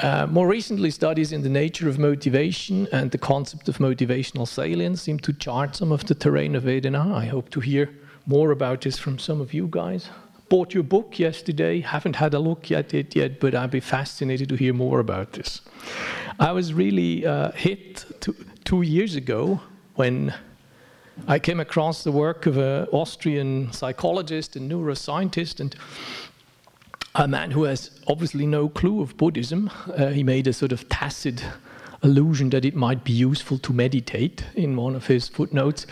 Uh, 0.00 0.26
more 0.30 0.48
recently, 0.48 0.90
studies 0.90 1.30
in 1.30 1.42
the 1.42 1.48
nature 1.50 1.86
of 1.86 1.98
motivation 1.98 2.88
and 2.90 3.10
the 3.10 3.18
concept 3.18 3.68
of 3.68 3.76
motivational 3.76 4.48
salience 4.48 5.02
seem 5.02 5.18
to 5.18 5.30
chart 5.34 5.76
some 5.76 5.92
of 5.92 6.06
the 6.06 6.14
terrain 6.14 6.54
of 6.56 6.62
Vedana. 6.62 7.14
I 7.14 7.26
hope 7.26 7.50
to 7.50 7.60
hear 7.60 7.90
more 8.24 8.50
about 8.50 8.80
this 8.80 8.98
from 8.98 9.18
some 9.18 9.42
of 9.42 9.52
you 9.52 9.68
guys. 9.70 10.08
Bought 10.48 10.72
your 10.72 10.84
book 10.84 11.18
yesterday, 11.18 11.80
haven't 11.80 12.16
had 12.16 12.32
a 12.32 12.38
look 12.38 12.70
at 12.70 12.94
it 12.94 13.14
yet, 13.14 13.40
but 13.40 13.54
I'd 13.54 13.70
be 13.70 13.80
fascinated 13.80 14.48
to 14.48 14.56
hear 14.56 14.72
more 14.72 15.00
about 15.00 15.34
this. 15.34 15.60
I 16.38 16.52
was 16.52 16.72
really 16.72 17.26
uh, 17.26 17.52
hit 17.52 18.06
two, 18.20 18.34
two 18.64 18.80
years 18.80 19.16
ago 19.16 19.60
when 19.96 20.32
I 21.28 21.38
came 21.38 21.60
across 21.60 22.04
the 22.04 22.12
work 22.12 22.46
of 22.46 22.56
an 22.56 22.86
Austrian 22.90 23.70
psychologist 23.70 24.56
and 24.56 24.70
neuroscientist, 24.70 25.60
and 25.60 25.76
a 27.14 27.26
man 27.26 27.50
who 27.50 27.64
has 27.64 27.90
obviously 28.06 28.46
no 28.46 28.68
clue 28.68 29.00
of 29.00 29.16
Buddhism. 29.16 29.70
Uh, 29.96 30.08
he 30.08 30.22
made 30.22 30.46
a 30.46 30.52
sort 30.52 30.72
of 30.72 30.88
tacit 30.88 31.44
allusion 32.02 32.50
that 32.50 32.64
it 32.64 32.74
might 32.74 33.04
be 33.04 33.12
useful 33.12 33.58
to 33.58 33.72
meditate 33.72 34.44
in 34.54 34.74
one 34.76 34.94
of 34.94 35.06
his 35.06 35.28
footnotes. 35.28 35.86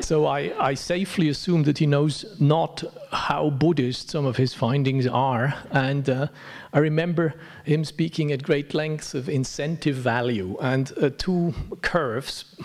So 0.00 0.26
I, 0.26 0.52
I, 0.58 0.74
safely 0.74 1.28
assume 1.28 1.62
that 1.64 1.78
he 1.78 1.86
knows 1.86 2.24
not 2.40 2.82
how 3.12 3.50
Buddhist 3.50 4.10
some 4.10 4.26
of 4.26 4.36
his 4.36 4.52
findings 4.52 5.06
are. 5.06 5.54
And 5.70 6.10
uh, 6.10 6.26
I 6.72 6.80
remember 6.80 7.34
him 7.62 7.84
speaking 7.84 8.32
at 8.32 8.42
great 8.42 8.74
length 8.74 9.14
of 9.14 9.28
incentive 9.28 9.94
value 9.94 10.56
and 10.60 10.92
uh, 11.00 11.10
two 11.16 11.54
curves. 11.82 12.56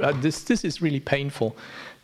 Uh, 0.00 0.12
this, 0.20 0.44
this 0.44 0.64
is 0.64 0.80
really 0.80 1.00
painful 1.00 1.56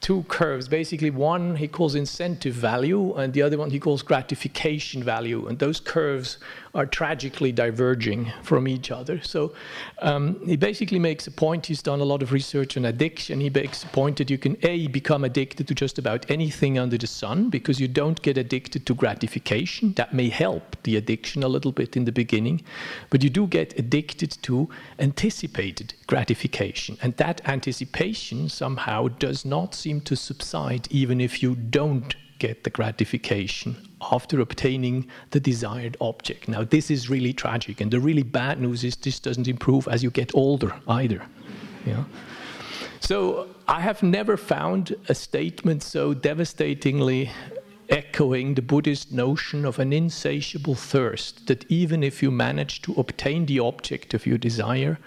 two 0.02 0.24
curves. 0.24 0.68
Basically, 0.68 1.10
one 1.10 1.56
he 1.56 1.68
calls 1.68 1.94
incentive 1.94 2.54
value, 2.54 3.14
and 3.14 3.32
the 3.32 3.40
other 3.40 3.56
one 3.56 3.70
he 3.70 3.78
calls 3.78 4.02
gratification 4.02 5.02
value. 5.02 5.46
And 5.46 5.58
those 5.58 5.80
curves 5.80 6.38
are 6.74 6.86
tragically 6.86 7.52
diverging 7.52 8.32
from 8.42 8.66
each 8.66 8.90
other. 8.90 9.20
So 9.22 9.54
um, 10.00 10.40
he 10.44 10.56
basically 10.56 10.98
makes 10.98 11.26
a 11.26 11.30
point. 11.30 11.66
He's 11.66 11.82
done 11.82 12.00
a 12.00 12.04
lot 12.04 12.22
of 12.22 12.32
research 12.32 12.76
on 12.76 12.84
addiction. 12.86 13.40
He 13.40 13.50
makes 13.50 13.84
a 13.84 13.88
point 13.88 14.16
that 14.18 14.28
you 14.28 14.38
can 14.38 14.56
a 14.62 14.88
become 14.88 15.22
addicted 15.22 15.68
to 15.68 15.74
just 15.74 15.98
about 15.98 16.28
anything 16.30 16.78
under 16.78 16.98
the 16.98 17.06
sun 17.06 17.50
because 17.50 17.78
you 17.78 17.88
don't 17.88 18.20
get 18.22 18.36
addicted 18.36 18.86
to 18.86 18.94
gratification. 18.94 19.92
That 19.94 20.12
may 20.12 20.30
help 20.30 20.76
the 20.82 20.96
addiction 20.96 21.42
a 21.42 21.48
little 21.48 21.72
bit 21.72 21.96
in 21.96 22.04
the 22.06 22.12
beginning, 22.12 22.62
but 23.10 23.22
you 23.22 23.30
do 23.30 23.46
get 23.46 23.78
addicted 23.78 24.36
to 24.42 24.68
anticipated 24.98 25.94
gratification, 26.06 26.98
and 27.02 27.16
that 27.16 27.40
anticipation 27.46 28.48
somehow 28.48 29.08
does 29.08 29.44
not 29.44 29.74
seem 29.74 29.91
to 30.00 30.16
subside 30.16 30.88
even 30.90 31.20
if 31.20 31.42
you 31.42 31.54
don't 31.54 32.14
get 32.38 32.64
the 32.64 32.70
gratification 32.70 33.76
after 34.10 34.40
obtaining 34.40 35.06
the 35.30 35.38
desired 35.38 35.96
object. 36.00 36.48
Now, 36.48 36.64
this 36.64 36.90
is 36.90 37.08
really 37.08 37.32
tragic, 37.32 37.80
and 37.80 37.90
the 37.90 38.00
really 38.00 38.24
bad 38.24 38.60
news 38.60 38.82
is 38.82 38.96
this 38.96 39.20
doesn't 39.20 39.46
improve 39.46 39.86
as 39.86 40.02
you 40.02 40.10
get 40.10 40.34
older 40.34 40.74
either. 40.88 41.22
Yeah. 41.86 42.04
So, 42.98 43.48
I 43.68 43.80
have 43.80 44.02
never 44.02 44.36
found 44.36 44.96
a 45.08 45.14
statement 45.14 45.82
so 45.82 46.14
devastatingly 46.14 47.30
echoing 47.88 48.54
the 48.54 48.62
Buddhist 48.62 49.12
notion 49.12 49.64
of 49.64 49.78
an 49.78 49.92
insatiable 49.92 50.74
thirst 50.74 51.46
that 51.46 51.70
even 51.70 52.02
if 52.02 52.22
you 52.22 52.30
manage 52.30 52.82
to 52.82 52.92
obtain 52.94 53.46
the 53.46 53.60
object 53.60 54.14
of 54.14 54.26
your 54.26 54.38
desire, 54.38 54.98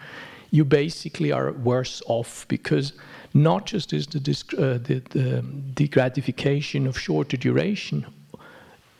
you 0.52 0.64
basically 0.64 1.32
are 1.32 1.52
worse 1.52 2.02
off 2.08 2.46
because 2.48 2.94
not 3.36 3.66
just 3.66 3.92
is 3.92 4.08
the, 4.08 4.20
uh, 4.58 4.78
the, 4.78 5.02
the, 5.10 5.44
the 5.76 5.88
gratification 5.90 6.88
of 6.88 6.98
shorter 6.98 7.36
duration, 7.36 8.06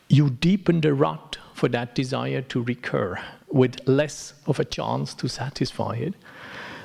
you 0.08 0.28
deepen 0.28 0.82
the 0.82 0.92
rut 0.92 1.38
for 1.54 1.68
that 1.70 1.94
desire 1.94 2.42
to 2.42 2.62
recur 2.62 3.18
with 3.48 3.80
less 3.88 4.34
of 4.46 4.60
a 4.60 4.64
chance 4.64 5.14
to 5.14 5.26
satisfy 5.26 5.94
it. 5.94 6.14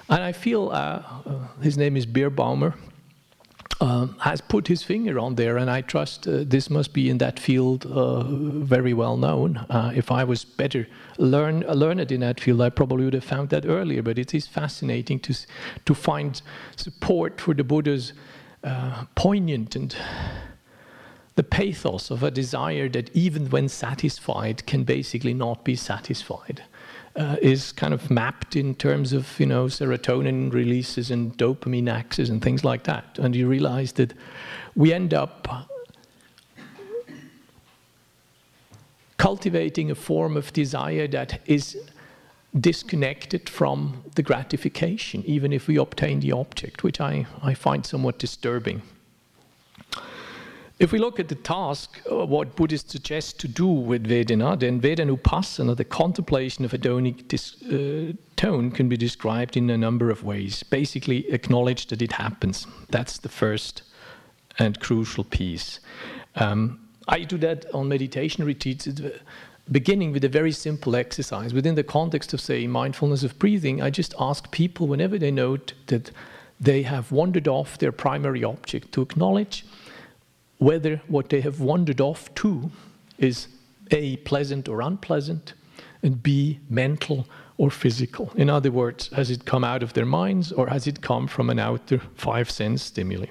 And 0.10 0.24
I 0.24 0.32
feel 0.32 0.70
uh, 0.70 1.04
uh, 1.26 1.47
his 1.62 1.78
name 1.78 1.97
is 1.97 2.06
Birbaumer, 2.06 2.74
um, 3.82 4.16
has 4.20 4.42
put 4.42 4.68
his 4.68 4.84
finger 4.84 5.18
on 5.18 5.36
there, 5.36 5.58
and 5.58 5.70
I 5.70 5.82
trust 5.82 6.28
uh, 6.28 6.44
this 6.46 6.70
must 6.70 6.94
be 6.94 7.10
in 7.10 7.18
that 7.18 7.40
field 7.40 7.86
uh, 7.88 8.24
very 8.24 8.94
well 8.94 9.18
known. 9.18 9.58
Uh, 9.70 9.92
if 9.96 10.12
I 10.12 10.24
was 10.24 10.46
better 10.46 10.88
learn, 11.18 11.62
learned 11.62 12.12
in 12.12 12.20
that 12.20 12.40
field, 12.40 12.62
I 12.62 12.70
probably 12.70 13.06
would 13.06 13.16
have 13.16 13.24
found 13.24 13.50
that 13.50 13.66
earlier. 13.66 14.04
But 14.04 14.20
it 14.20 14.36
is 14.36 14.48
fascinating 14.48 15.20
to 15.22 15.34
to 15.86 15.96
find 15.96 16.40
support 16.76 17.42
for 17.42 17.56
the 17.56 17.64
Buddha's 17.64 18.14
uh, 18.64 19.06
poignant 19.16 19.76
and 19.76 19.96
the 21.36 21.44
pathos 21.44 22.12
of 22.12 22.22
a 22.22 22.30
desire 22.30 22.88
that 22.90 23.10
even 23.16 23.50
when 23.50 23.68
satisfied 23.68 24.68
can 24.68 24.84
basically 24.84 25.34
not 25.34 25.66
be 25.66 25.76
satisfied 25.76 26.64
uh, 27.16 27.36
is 27.41 27.72
kind 27.72 27.93
of 27.93 28.09
mapped 28.09 28.55
in 28.55 28.76
terms 28.76 29.14
of 29.14 29.39
you 29.39 29.45
know 29.45 29.66
serotonin 29.66 30.51
releases 30.53 31.12
and 31.12 31.38
dopamine 31.38 31.91
axes 31.91 32.30
and 32.30 32.41
things 32.41 32.64
like 32.64 32.84
that, 32.84 33.20
and 33.20 33.36
you 33.36 33.47
realize 33.47 33.93
that 33.93 34.14
we 34.76 34.93
end 34.93 35.14
up 35.14 35.47
cultivating 39.18 39.91
a 39.91 39.95
form 39.95 40.36
of 40.36 40.51
desire 40.53 41.07
that 41.07 41.39
is 41.45 41.78
disconnected 42.59 43.47
from 43.47 44.03
the 44.16 44.24
gratification, 44.24 45.24
even 45.26 45.53
if 45.53 45.68
we 45.68 45.78
obtain 45.78 46.20
the 46.20 46.32
object, 46.32 46.84
which 46.84 46.99
I, 46.99 47.28
I 47.43 47.53
find 47.53 47.86
somewhat 47.86 48.18
disturbing. 48.18 48.82
If 50.82 50.92
we 50.92 50.98
look 50.98 51.20
at 51.20 51.28
the 51.28 51.36
task, 51.36 52.02
uh, 52.12 52.26
what 52.26 52.56
Buddhists 52.56 52.92
suggest 52.92 53.40
to 53.42 53.48
do 53.48 53.68
with 53.68 54.08
Vedana, 54.08 54.60
then 54.60 54.82
Vedanupassana, 54.82 55.78
the 55.78 55.84
contemplation 55.84 56.66
of 56.66 56.72
hedonic 56.72 57.28
dis- 57.28 57.62
uh, 57.62 58.14
tone, 58.36 58.72
can 58.72 58.90
be 58.90 58.98
described 58.98 59.56
in 59.56 59.70
a 59.70 59.78
number 59.78 60.10
of 60.10 60.24
ways. 60.24 60.64
Basically, 60.64 61.30
acknowledge 61.32 61.86
that 61.90 62.02
it 62.02 62.14
happens. 62.14 62.66
That's 62.90 63.20
the 63.20 63.30
first 63.30 63.84
and 64.58 64.80
crucial 64.80 65.24
piece. 65.24 65.80
Um, 66.34 66.80
I 67.08 67.26
do 67.26 67.38
that 67.38 67.72
on 67.76 67.88
meditation 67.88 68.44
retreats, 68.44 68.88
uh, 68.88 69.20
beginning 69.72 70.12
with 70.14 70.24
a 70.24 70.30
very 70.30 70.52
simple 70.52 70.96
exercise. 70.96 71.54
Within 71.54 71.76
the 71.76 71.84
context 71.84 72.34
of, 72.34 72.42
say, 72.42 72.66
mindfulness 72.66 73.22
of 73.22 73.38
breathing, 73.38 73.84
I 73.84 73.92
just 73.92 74.16
ask 74.20 74.50
people 74.50 74.88
whenever 74.88 75.20
they 75.20 75.30
note 75.30 75.74
that 75.86 76.10
they 76.60 76.82
have 76.82 77.12
wandered 77.12 77.48
off 77.48 77.78
their 77.78 77.92
primary 77.92 78.44
object 78.44 78.92
to 78.94 79.04
acknowledge 79.04 79.64
whether 80.62 81.01
what 81.07 81.30
they 81.30 81.41
have 81.41 81.59
wandered 81.59 81.99
off 81.99 82.32
to 82.36 82.70
is 83.18 83.47
A, 83.89 84.18
pleasant 84.18 84.70
or 84.70 84.82
unpleasant, 84.82 85.55
and 86.03 86.22
B, 86.22 86.59
mental 86.70 87.28
or 87.57 87.72
physical. 87.72 88.32
In 88.36 88.47
other 88.47 88.70
words, 88.70 89.07
has 89.07 89.32
it 89.32 89.45
come 89.45 89.64
out 89.64 89.82
of 89.82 89.93
their 89.93 90.05
minds 90.05 90.51
or 90.51 90.68
has 90.68 90.86
it 90.86 91.01
come 91.01 91.28
from 91.28 91.49
an 91.49 91.57
outer 91.57 91.99
five 92.14 92.51
sense 92.51 92.84
stimuli? 92.84 93.26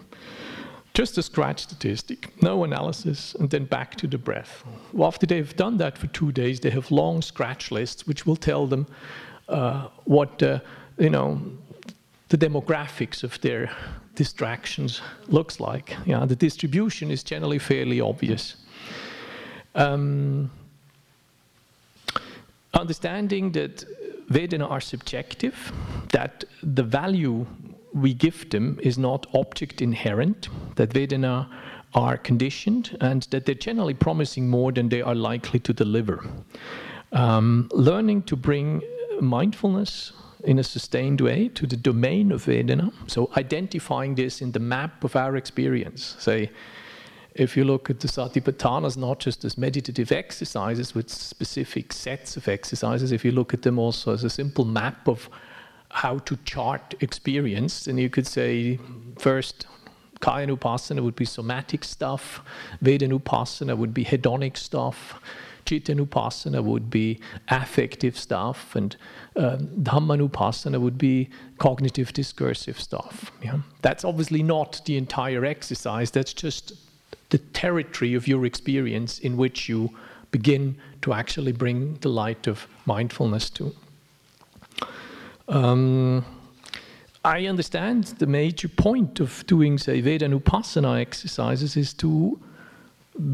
Just 0.92 1.18
a 1.18 1.22
scratch 1.22 1.60
statistic, 1.60 2.42
no 2.42 2.64
analysis, 2.64 3.36
and 3.36 3.48
then 3.48 3.64
back 3.64 3.94
to 3.98 4.08
the 4.08 4.18
breath. 4.18 4.64
Well, 4.92 5.06
after 5.06 5.24
they've 5.24 5.54
done 5.54 5.76
that 5.76 5.96
for 5.96 6.08
two 6.08 6.32
days, 6.32 6.58
they 6.58 6.70
have 6.70 6.90
long 6.90 7.22
scratch 7.22 7.70
lists 7.70 8.08
which 8.08 8.26
will 8.26 8.34
tell 8.34 8.66
them 8.66 8.88
uh, 9.48 9.86
what, 10.04 10.42
uh, 10.42 10.58
you 10.98 11.10
know, 11.10 11.40
the 12.30 12.38
demographics 12.38 13.22
of 13.24 13.40
their 13.40 13.70
distractions 14.14 15.02
looks 15.26 15.60
like. 15.60 15.96
Yeah, 16.06 16.24
the 16.26 16.36
distribution 16.36 17.10
is 17.10 17.22
generally 17.24 17.58
fairly 17.58 18.00
obvious. 18.00 18.56
Um, 19.74 20.50
understanding 22.72 23.52
that 23.52 23.84
Vedana 24.30 24.70
are 24.70 24.80
subjective, 24.80 25.72
that 26.12 26.44
the 26.62 26.84
value 26.84 27.46
we 27.92 28.14
give 28.14 28.48
them 28.50 28.78
is 28.80 28.96
not 28.96 29.26
object 29.34 29.82
inherent, 29.82 30.48
that 30.76 30.90
Vedana 30.90 31.48
are 31.94 32.16
conditioned, 32.16 32.96
and 33.00 33.24
that 33.30 33.44
they're 33.44 33.56
generally 33.56 33.94
promising 33.94 34.48
more 34.48 34.70
than 34.70 34.88
they 34.88 35.02
are 35.02 35.16
likely 35.16 35.58
to 35.58 35.72
deliver. 35.72 36.24
Um, 37.10 37.68
learning 37.72 38.22
to 38.22 38.36
bring 38.36 38.82
mindfulness 39.20 40.12
in 40.45 40.59
a 40.59 40.64
sustained 40.64 41.20
way 41.20 41.49
to 41.49 41.66
the 41.66 41.76
domain 41.76 42.32
of 42.32 42.45
Vedana. 42.45 42.93
So 43.07 43.30
identifying 43.36 44.14
this 44.14 44.41
in 44.41 44.53
the 44.53 44.61
map 44.61 45.05
of 45.05 45.16
our 45.16 45.36
experience. 45.36 46.16
Say, 46.18 46.51
if 47.34 47.57
you 47.57 47.64
look 47.64 47.91
at 47.91 48.01
the 48.01 48.09
Satipatthanas 48.09 48.97
not 48.97 49.20
just 49.20 49.45
as 49.45 49.57
meditative 49.57 50.11
exercises 50.11 50.95
with 50.95 51.09
specific 51.09 51.93
sets 51.93 52.36
of 52.36 52.49
exercises, 52.49 53.12
if 53.12 53.24
you 53.24 53.32
look 53.32 53.55
at 53.55 53.62
them 53.62 53.78
also 53.78 54.12
as 54.12 54.24
a 54.24 54.30
simple 54.30 54.64
map 54.64 55.07
of 55.07 55.28
how 55.91 56.18
to 56.18 56.36
chart 56.45 56.95
experience, 57.01 57.84
then 57.84 57.99
you 57.99 58.11
could 58.11 58.26
say 58.26 58.78
first 59.18 59.66
Kayanupassana 60.20 61.03
would 61.03 61.16
be 61.16 61.24
somatic 61.24 61.82
stuff, 61.82 62.43
vedana 62.82 63.20
Vedanupassana 63.20 63.76
would 63.76 63.95
be 63.95 64.05
hedonic 64.05 64.57
stuff, 64.57 65.20
Chittanupassana 65.70 66.64
would 66.64 66.90
be 66.90 67.20
affective 67.48 68.18
stuff, 68.18 68.74
and 68.74 68.96
um, 69.36 69.68
Dhammanupassana 69.82 70.80
would 70.80 70.98
be 70.98 71.28
cognitive 71.58 72.12
discursive 72.12 72.80
stuff. 72.80 73.30
Yeah? 73.40 73.58
That's 73.82 74.04
obviously 74.04 74.42
not 74.42 74.82
the 74.84 74.96
entire 74.96 75.44
exercise, 75.44 76.10
that's 76.10 76.32
just 76.32 76.72
the 77.28 77.38
territory 77.38 78.14
of 78.14 78.26
your 78.26 78.44
experience 78.44 79.20
in 79.20 79.36
which 79.36 79.68
you 79.68 79.90
begin 80.32 80.76
to 81.02 81.12
actually 81.12 81.52
bring 81.52 81.94
the 82.00 82.08
light 82.08 82.48
of 82.48 82.66
mindfulness 82.84 83.48
to. 83.50 83.72
Um, 85.46 86.24
I 87.24 87.46
understand 87.46 88.04
the 88.18 88.26
major 88.26 88.68
point 88.68 89.20
of 89.20 89.44
doing, 89.46 89.78
say, 89.78 90.02
Vedanupassana 90.02 91.00
exercises 91.00 91.76
is 91.76 91.94
to 91.94 92.40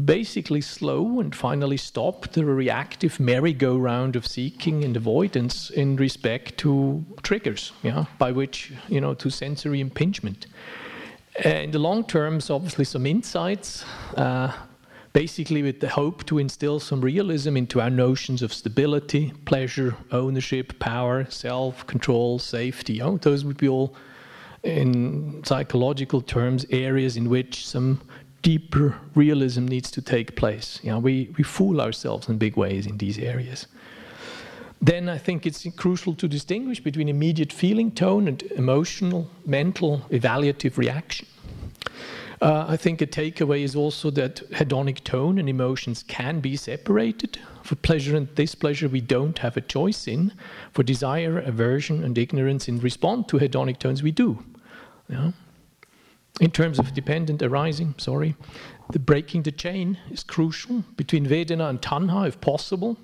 basically 0.05 0.61
slow 0.61 1.19
and 1.19 1.35
finally 1.35 1.77
stop 1.77 2.27
the 2.29 2.43
reactive 2.43 3.19
merry-go-round 3.19 4.15
of 4.15 4.25
seeking 4.25 4.83
and 4.83 4.97
avoidance 4.97 5.69
in 5.69 5.95
respect 5.95 6.57
to 6.57 7.05
triggers, 7.21 7.71
yeah, 7.83 8.05
by 8.17 8.31
which, 8.31 8.73
you 8.89 8.99
know, 8.99 9.13
to 9.13 9.29
sensory 9.29 9.79
impingement. 9.79 10.47
Uh, 11.45 11.49
in 11.49 11.71
the 11.71 11.79
long 11.79 12.03
terms, 12.03 12.49
obviously, 12.49 12.83
some 12.83 13.05
insights, 13.05 13.85
uh, 14.15 14.51
basically 15.13 15.61
with 15.61 15.79
the 15.79 15.89
hope 15.89 16.25
to 16.25 16.39
instill 16.39 16.79
some 16.79 16.99
realism 16.99 17.55
into 17.55 17.79
our 17.79 17.91
notions 17.91 18.41
of 18.41 18.51
stability, 18.51 19.31
pleasure, 19.45 19.95
ownership, 20.11 20.77
power, 20.79 21.25
self, 21.29 21.85
control, 21.85 22.39
safety. 22.39 23.01
Oh, 23.01 23.17
those 23.17 23.45
would 23.45 23.57
be 23.57 23.67
all, 23.67 23.95
in 24.63 25.43
psychological 25.45 26.21
terms, 26.21 26.65
areas 26.71 27.15
in 27.17 27.29
which 27.29 27.67
some 27.67 28.01
deeper 28.47 28.95
realism 29.13 29.65
needs 29.65 29.91
to 29.91 30.01
take 30.01 30.37
place. 30.37 30.79
You 30.81 30.91
know, 30.91 30.99
we, 30.99 31.33
we 31.37 31.43
fool 31.43 31.81
ourselves 31.81 32.29
in 32.29 32.37
big 32.37 32.55
ways 32.55 32.87
in 32.87 32.97
these 32.97 33.19
areas. 33.19 33.67
Then 34.81 35.09
I 35.09 35.17
think 35.17 35.45
it's 35.45 35.67
crucial 35.75 36.15
to 36.15 36.29
distinguish 36.29 36.79
between 36.81 37.09
immediate 37.09 37.51
feeling 37.51 37.91
tone 37.91 38.25
and 38.25 38.41
emotional, 38.55 39.29
mental, 39.45 39.97
evaluative 40.11 40.77
reaction. 40.77 41.27
Uh, 42.41 42.63
I 42.69 42.77
think 42.77 43.01
a 43.01 43.07
takeaway 43.07 43.63
is 43.63 43.75
also 43.75 44.11
that 44.11 44.49
hedonic 44.51 45.03
tone 45.03 45.39
and 45.39 45.49
emotions 45.49 46.05
can 46.07 46.39
be 46.39 46.55
separated. 46.55 47.37
For 47.63 47.75
pleasure 47.75 48.15
and 48.15 48.33
displeasure, 48.33 48.87
we 48.87 49.01
don't 49.01 49.39
have 49.39 49.57
a 49.57 49.61
choice 49.75 50.07
in. 50.07 50.31
For 50.71 50.83
desire, 50.83 51.37
aversion, 51.39 52.01
and 52.01 52.17
ignorance 52.17 52.69
in 52.69 52.79
response 52.79 53.27
to 53.27 53.39
hedonic 53.39 53.79
tones, 53.79 54.01
we 54.01 54.11
do. 54.11 54.41
Yeah? 55.09 55.31
In 56.39 56.51
terms 56.51 56.77
of 56.77 56.93
dependent 56.93 57.41
arising, 57.41 57.95
sorry, 57.97 58.35
the 58.91 58.99
breaking 58.99 59.43
the 59.43 59.51
chain 59.51 59.97
is 60.11 60.23
crucial 60.23 60.83
between 60.95 61.25
Vedana 61.25 61.69
and 61.69 61.81
Tanha, 61.81 62.27
if 62.27 62.39
possible. 62.41 62.95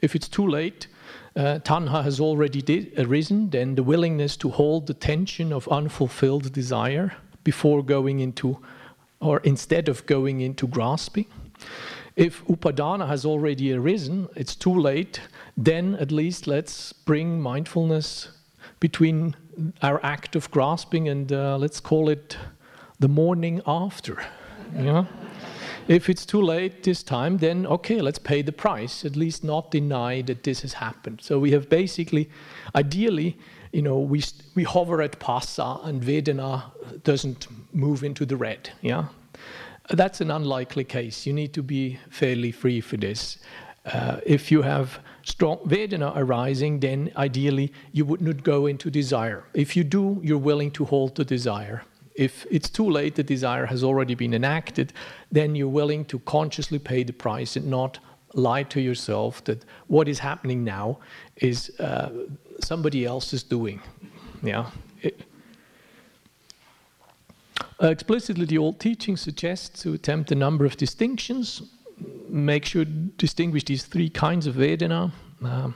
If 0.00 0.14
it's 0.14 0.28
too 0.28 0.46
late, 0.46 0.86
uh, 1.36 1.58
Tanha 1.62 2.02
has 2.02 2.20
already 2.20 2.90
arisen, 2.96 3.50
then 3.50 3.74
the 3.74 3.82
willingness 3.82 4.36
to 4.38 4.48
hold 4.48 4.86
the 4.86 4.94
tension 4.94 5.52
of 5.52 5.68
unfulfilled 5.68 6.52
desire 6.52 7.14
before 7.44 7.82
going 7.82 8.20
into, 8.20 8.58
or 9.20 9.40
instead 9.40 9.88
of 9.88 10.06
going 10.06 10.40
into 10.40 10.66
grasping. 10.66 11.26
If 12.16 12.44
upadana 12.46 13.06
has 13.06 13.24
already 13.26 13.74
arisen, 13.74 14.28
it's 14.36 14.54
too 14.54 14.74
late, 14.74 15.20
then 15.56 15.96
at 15.96 16.10
least 16.10 16.46
let's 16.46 16.92
bring 16.92 17.40
mindfulness 17.40 18.28
between 18.80 19.36
our 19.82 20.04
act 20.04 20.34
of 20.34 20.50
grasping 20.50 21.08
and 21.08 21.30
uh, 21.30 21.58
let's 21.58 21.80
call 21.80 22.08
it 22.08 22.36
the 23.00 23.08
morning 23.08 23.60
after. 23.66 24.22
You 24.76 24.82
know? 24.84 25.08
if 25.88 26.08
it's 26.08 26.24
too 26.24 26.40
late 26.40 26.84
this 26.84 27.02
time, 27.02 27.38
then 27.38 27.66
okay, 27.66 28.00
let's 28.00 28.18
pay 28.18 28.42
the 28.42 28.52
price, 28.52 29.04
at 29.04 29.16
least 29.16 29.42
not 29.42 29.72
deny 29.72 30.22
that 30.22 30.44
this 30.44 30.60
has 30.60 30.74
happened. 30.74 31.20
So 31.20 31.38
we 31.40 31.50
have 31.50 31.68
basically, 31.68 32.30
ideally, 32.76 33.36
you 33.72 33.82
know, 33.82 33.98
we, 33.98 34.22
we 34.54 34.62
hover 34.62 35.02
at 35.02 35.18
Phassa 35.18 35.84
and 35.84 36.00
Vedana 36.00 36.62
doesn't 37.02 37.48
move 37.72 38.04
into 38.04 38.24
the 38.24 38.36
red. 38.36 38.70
Yeah, 38.82 39.06
That's 39.88 40.20
an 40.20 40.30
unlikely 40.30 40.84
case. 40.84 41.26
You 41.26 41.32
need 41.32 41.52
to 41.54 41.62
be 41.62 41.98
fairly 42.10 42.52
free 42.52 42.80
for 42.80 42.96
this. 42.96 43.38
Uh, 43.84 44.20
if 44.24 44.52
you 44.52 44.62
have 44.62 45.00
strong 45.22 45.58
Vedana 45.66 46.12
arising, 46.14 46.80
then 46.80 47.10
ideally 47.16 47.72
you 47.92 48.04
would 48.04 48.20
not 48.20 48.44
go 48.44 48.66
into 48.66 48.90
desire. 48.90 49.44
If 49.54 49.76
you 49.76 49.84
do, 49.84 50.20
you're 50.22 50.38
willing 50.38 50.70
to 50.72 50.84
hold 50.84 51.16
the 51.16 51.24
desire. 51.24 51.82
If 52.14 52.46
it's 52.50 52.68
too 52.68 52.88
late, 52.88 53.14
the 53.14 53.22
desire 53.22 53.66
has 53.66 53.82
already 53.84 54.14
been 54.14 54.34
enacted, 54.34 54.92
then 55.30 55.54
you're 55.54 55.68
willing 55.68 56.04
to 56.06 56.18
consciously 56.20 56.78
pay 56.78 57.04
the 57.04 57.12
price 57.12 57.56
and 57.56 57.66
not 57.66 57.98
lie 58.34 58.62
to 58.62 58.80
yourself 58.80 59.42
that 59.44 59.64
what 59.88 60.08
is 60.08 60.18
happening 60.18 60.64
now 60.64 60.98
is 61.36 61.70
uh, 61.80 62.10
somebody 62.60 63.04
else 63.04 63.32
is 63.32 63.42
doing. 63.42 63.80
Yeah. 64.42 64.70
It, 65.02 65.20
uh, 67.82 67.88
explicitly, 67.88 68.44
the 68.44 68.58
old 68.58 68.78
teaching 68.78 69.16
suggests 69.16 69.82
to 69.82 69.94
attempt 69.94 70.30
a 70.32 70.34
number 70.34 70.66
of 70.66 70.76
distinctions. 70.76 71.62
Make 72.28 72.64
sure 72.66 72.84
distinguish 72.84 73.64
these 73.64 73.84
three 73.84 74.10
kinds 74.10 74.46
of 74.46 74.54
Vedana, 74.54 75.12
uh, 75.44 75.70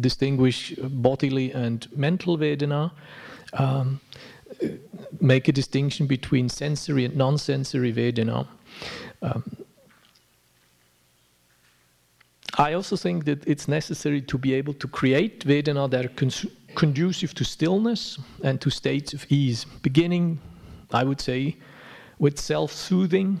distinguish 0.00 0.74
bodily 0.76 1.52
and 1.52 1.86
mental 1.96 2.36
Vedana, 2.36 2.92
um, 3.54 4.00
make 5.20 5.48
a 5.48 5.52
distinction 5.52 6.06
between 6.06 6.48
sensory 6.48 7.04
and 7.04 7.16
non 7.16 7.38
sensory 7.38 7.92
Vedana. 7.92 8.46
Um, 9.22 9.44
I 12.58 12.74
also 12.74 12.96
think 12.96 13.24
that 13.24 13.46
it's 13.46 13.68
necessary 13.68 14.20
to 14.22 14.36
be 14.36 14.54
able 14.54 14.74
to 14.74 14.88
create 14.88 15.46
Vedana 15.46 15.88
that 15.90 16.04
are 16.04 16.74
conducive 16.74 17.32
to 17.34 17.44
stillness 17.44 18.18
and 18.42 18.60
to 18.60 18.70
states 18.70 19.14
of 19.14 19.24
ease, 19.30 19.64
beginning, 19.82 20.38
I 20.92 21.04
would 21.04 21.20
say, 21.20 21.56
with 22.18 22.38
self 22.38 22.72
soothing, 22.72 23.40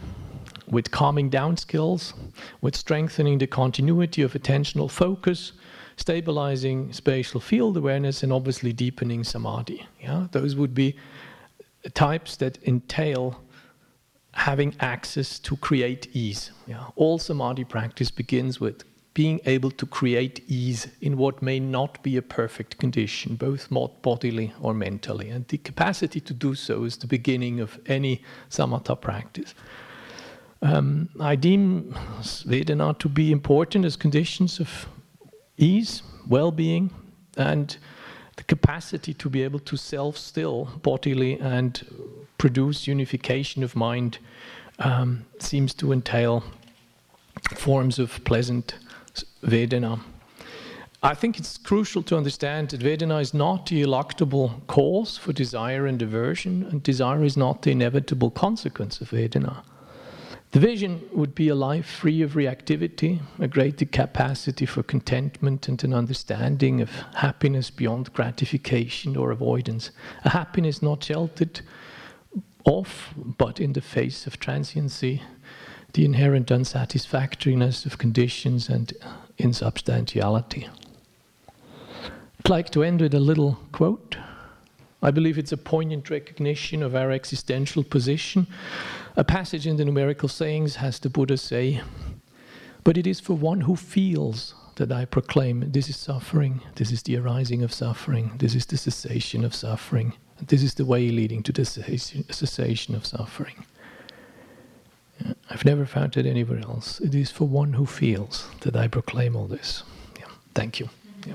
with 0.68 0.90
calming 0.90 1.28
down 1.28 1.56
skills, 1.56 2.14
with 2.60 2.76
strengthening 2.76 3.38
the 3.38 3.46
continuity 3.46 4.22
of 4.22 4.32
attentional 4.32 4.90
focus, 4.90 5.52
stabilizing 5.96 6.92
spatial 6.92 7.40
field 7.40 7.76
awareness, 7.76 8.22
and 8.22 8.32
obviously 8.32 8.72
deepening 8.72 9.24
samadhi. 9.24 9.86
Yeah? 10.00 10.28
Those 10.30 10.54
would 10.56 10.74
be 10.74 10.96
types 11.94 12.36
that 12.36 12.58
entail 12.66 13.42
having 14.32 14.74
access 14.80 15.38
to 15.40 15.56
create 15.56 16.08
ease. 16.12 16.50
Yeah? 16.66 16.86
All 16.96 17.18
samadhi 17.18 17.64
practice 17.64 18.10
begins 18.10 18.60
with 18.60 18.84
being 19.12 19.40
able 19.44 19.70
to 19.72 19.86
create 19.86 20.40
ease 20.46 20.88
in 21.00 21.16
what 21.16 21.42
may 21.42 21.58
not 21.58 22.02
be 22.02 22.16
a 22.16 22.22
perfect 22.22 22.78
condition, 22.78 23.34
both 23.34 23.68
bodily 24.02 24.52
or 24.60 24.72
mentally. 24.72 25.28
And 25.30 25.46
the 25.48 25.58
capacity 25.58 26.20
to 26.20 26.32
do 26.32 26.54
so 26.54 26.84
is 26.84 26.96
the 26.96 27.08
beginning 27.08 27.60
of 27.60 27.78
any 27.86 28.22
samatha 28.48 29.00
practice. 29.00 29.54
Um, 30.62 31.08
I 31.18 31.36
deem 31.36 31.92
Vedana 32.22 32.98
to 32.98 33.08
be 33.08 33.32
important 33.32 33.84
as 33.84 33.96
conditions 33.96 34.60
of 34.60 34.86
ease, 35.56 36.02
well 36.28 36.52
being, 36.52 36.90
and 37.36 37.76
the 38.40 38.44
capacity 38.44 39.12
to 39.12 39.28
be 39.28 39.42
able 39.42 39.58
to 39.58 39.76
self 39.76 40.16
still 40.16 40.64
bodily 40.82 41.38
and 41.40 41.84
produce 42.38 42.86
unification 42.86 43.62
of 43.62 43.76
mind 43.76 44.18
um, 44.78 45.26
seems 45.38 45.74
to 45.74 45.92
entail 45.92 46.42
forms 47.54 47.98
of 47.98 48.24
pleasant 48.24 48.76
Vedana. 49.42 50.00
I 51.02 51.14
think 51.14 51.38
it's 51.38 51.58
crucial 51.58 52.02
to 52.04 52.16
understand 52.16 52.70
that 52.70 52.80
Vedana 52.80 53.20
is 53.20 53.34
not 53.34 53.66
the 53.66 53.82
eluctable 53.82 54.66
cause 54.66 55.18
for 55.18 55.32
desire 55.34 55.86
and 55.86 56.00
aversion, 56.00 56.64
and 56.70 56.82
desire 56.82 57.22
is 57.22 57.36
not 57.36 57.62
the 57.62 57.72
inevitable 57.72 58.30
consequence 58.30 59.02
of 59.02 59.10
Vedana. 59.10 59.62
The 60.52 60.58
vision 60.58 61.08
would 61.12 61.36
be 61.36 61.48
a 61.48 61.54
life 61.54 61.86
free 61.86 62.22
of 62.22 62.32
reactivity, 62.32 63.20
a 63.38 63.46
greater 63.46 63.84
capacity 63.84 64.66
for 64.66 64.82
contentment 64.82 65.68
and 65.68 65.82
an 65.84 65.94
understanding 65.94 66.80
of 66.80 66.90
happiness 67.14 67.70
beyond 67.70 68.12
gratification 68.12 69.16
or 69.16 69.30
avoidance. 69.30 69.92
A 70.24 70.30
happiness 70.30 70.82
not 70.82 71.04
sheltered 71.04 71.60
off, 72.64 73.14
but 73.16 73.60
in 73.60 73.74
the 73.74 73.80
face 73.80 74.26
of 74.26 74.40
transiency, 74.40 75.22
the 75.92 76.04
inherent 76.04 76.50
unsatisfactoriness 76.50 77.86
of 77.86 77.98
conditions 77.98 78.68
and 78.68 78.92
insubstantiality. 79.38 80.68
I'd 82.40 82.48
like 82.48 82.70
to 82.70 82.82
end 82.82 83.00
with 83.00 83.14
a 83.14 83.20
little 83.20 83.60
quote. 83.70 84.16
I 85.02 85.10
believe 85.10 85.38
it's 85.38 85.52
a 85.52 85.56
poignant 85.56 86.10
recognition 86.10 86.82
of 86.82 86.94
our 86.94 87.10
existential 87.10 87.84
position. 87.84 88.46
A 89.16 89.24
passage 89.24 89.66
in 89.66 89.76
the 89.76 89.84
numerical 89.84 90.28
sayings 90.28 90.76
has 90.76 90.98
the 90.98 91.10
Buddha 91.10 91.36
say, 91.36 91.82
But 92.84 92.96
it 92.96 93.06
is 93.06 93.20
for 93.20 93.34
one 93.34 93.62
who 93.62 93.76
feels 93.76 94.54
that 94.76 94.92
I 94.92 95.04
proclaim 95.04 95.70
this 95.72 95.88
is 95.88 95.96
suffering, 95.96 96.62
this 96.76 96.90
is 96.90 97.02
the 97.02 97.16
arising 97.16 97.62
of 97.62 97.72
suffering, 97.72 98.32
this 98.38 98.54
is 98.54 98.66
the 98.66 98.76
cessation 98.76 99.44
of 99.44 99.54
suffering, 99.54 100.14
this 100.46 100.62
is 100.62 100.74
the 100.74 100.84
way 100.84 101.10
leading 101.10 101.42
to 101.42 101.52
the 101.52 101.64
cessation 101.64 102.94
of 102.94 103.04
suffering. 103.04 103.66
I've 105.50 105.64
never 105.64 105.84
found 105.84 106.16
it 106.16 106.24
anywhere 106.24 106.60
else. 106.60 107.00
It 107.00 107.14
is 107.14 107.30
for 107.30 107.46
one 107.46 107.74
who 107.74 107.84
feels 107.84 108.48
that 108.60 108.74
I 108.74 108.88
proclaim 108.88 109.36
all 109.36 109.46
this. 109.46 109.82
Yeah. 110.18 110.26
Thank 110.54 110.80
you. 110.80 110.88
Yeah. 111.26 111.34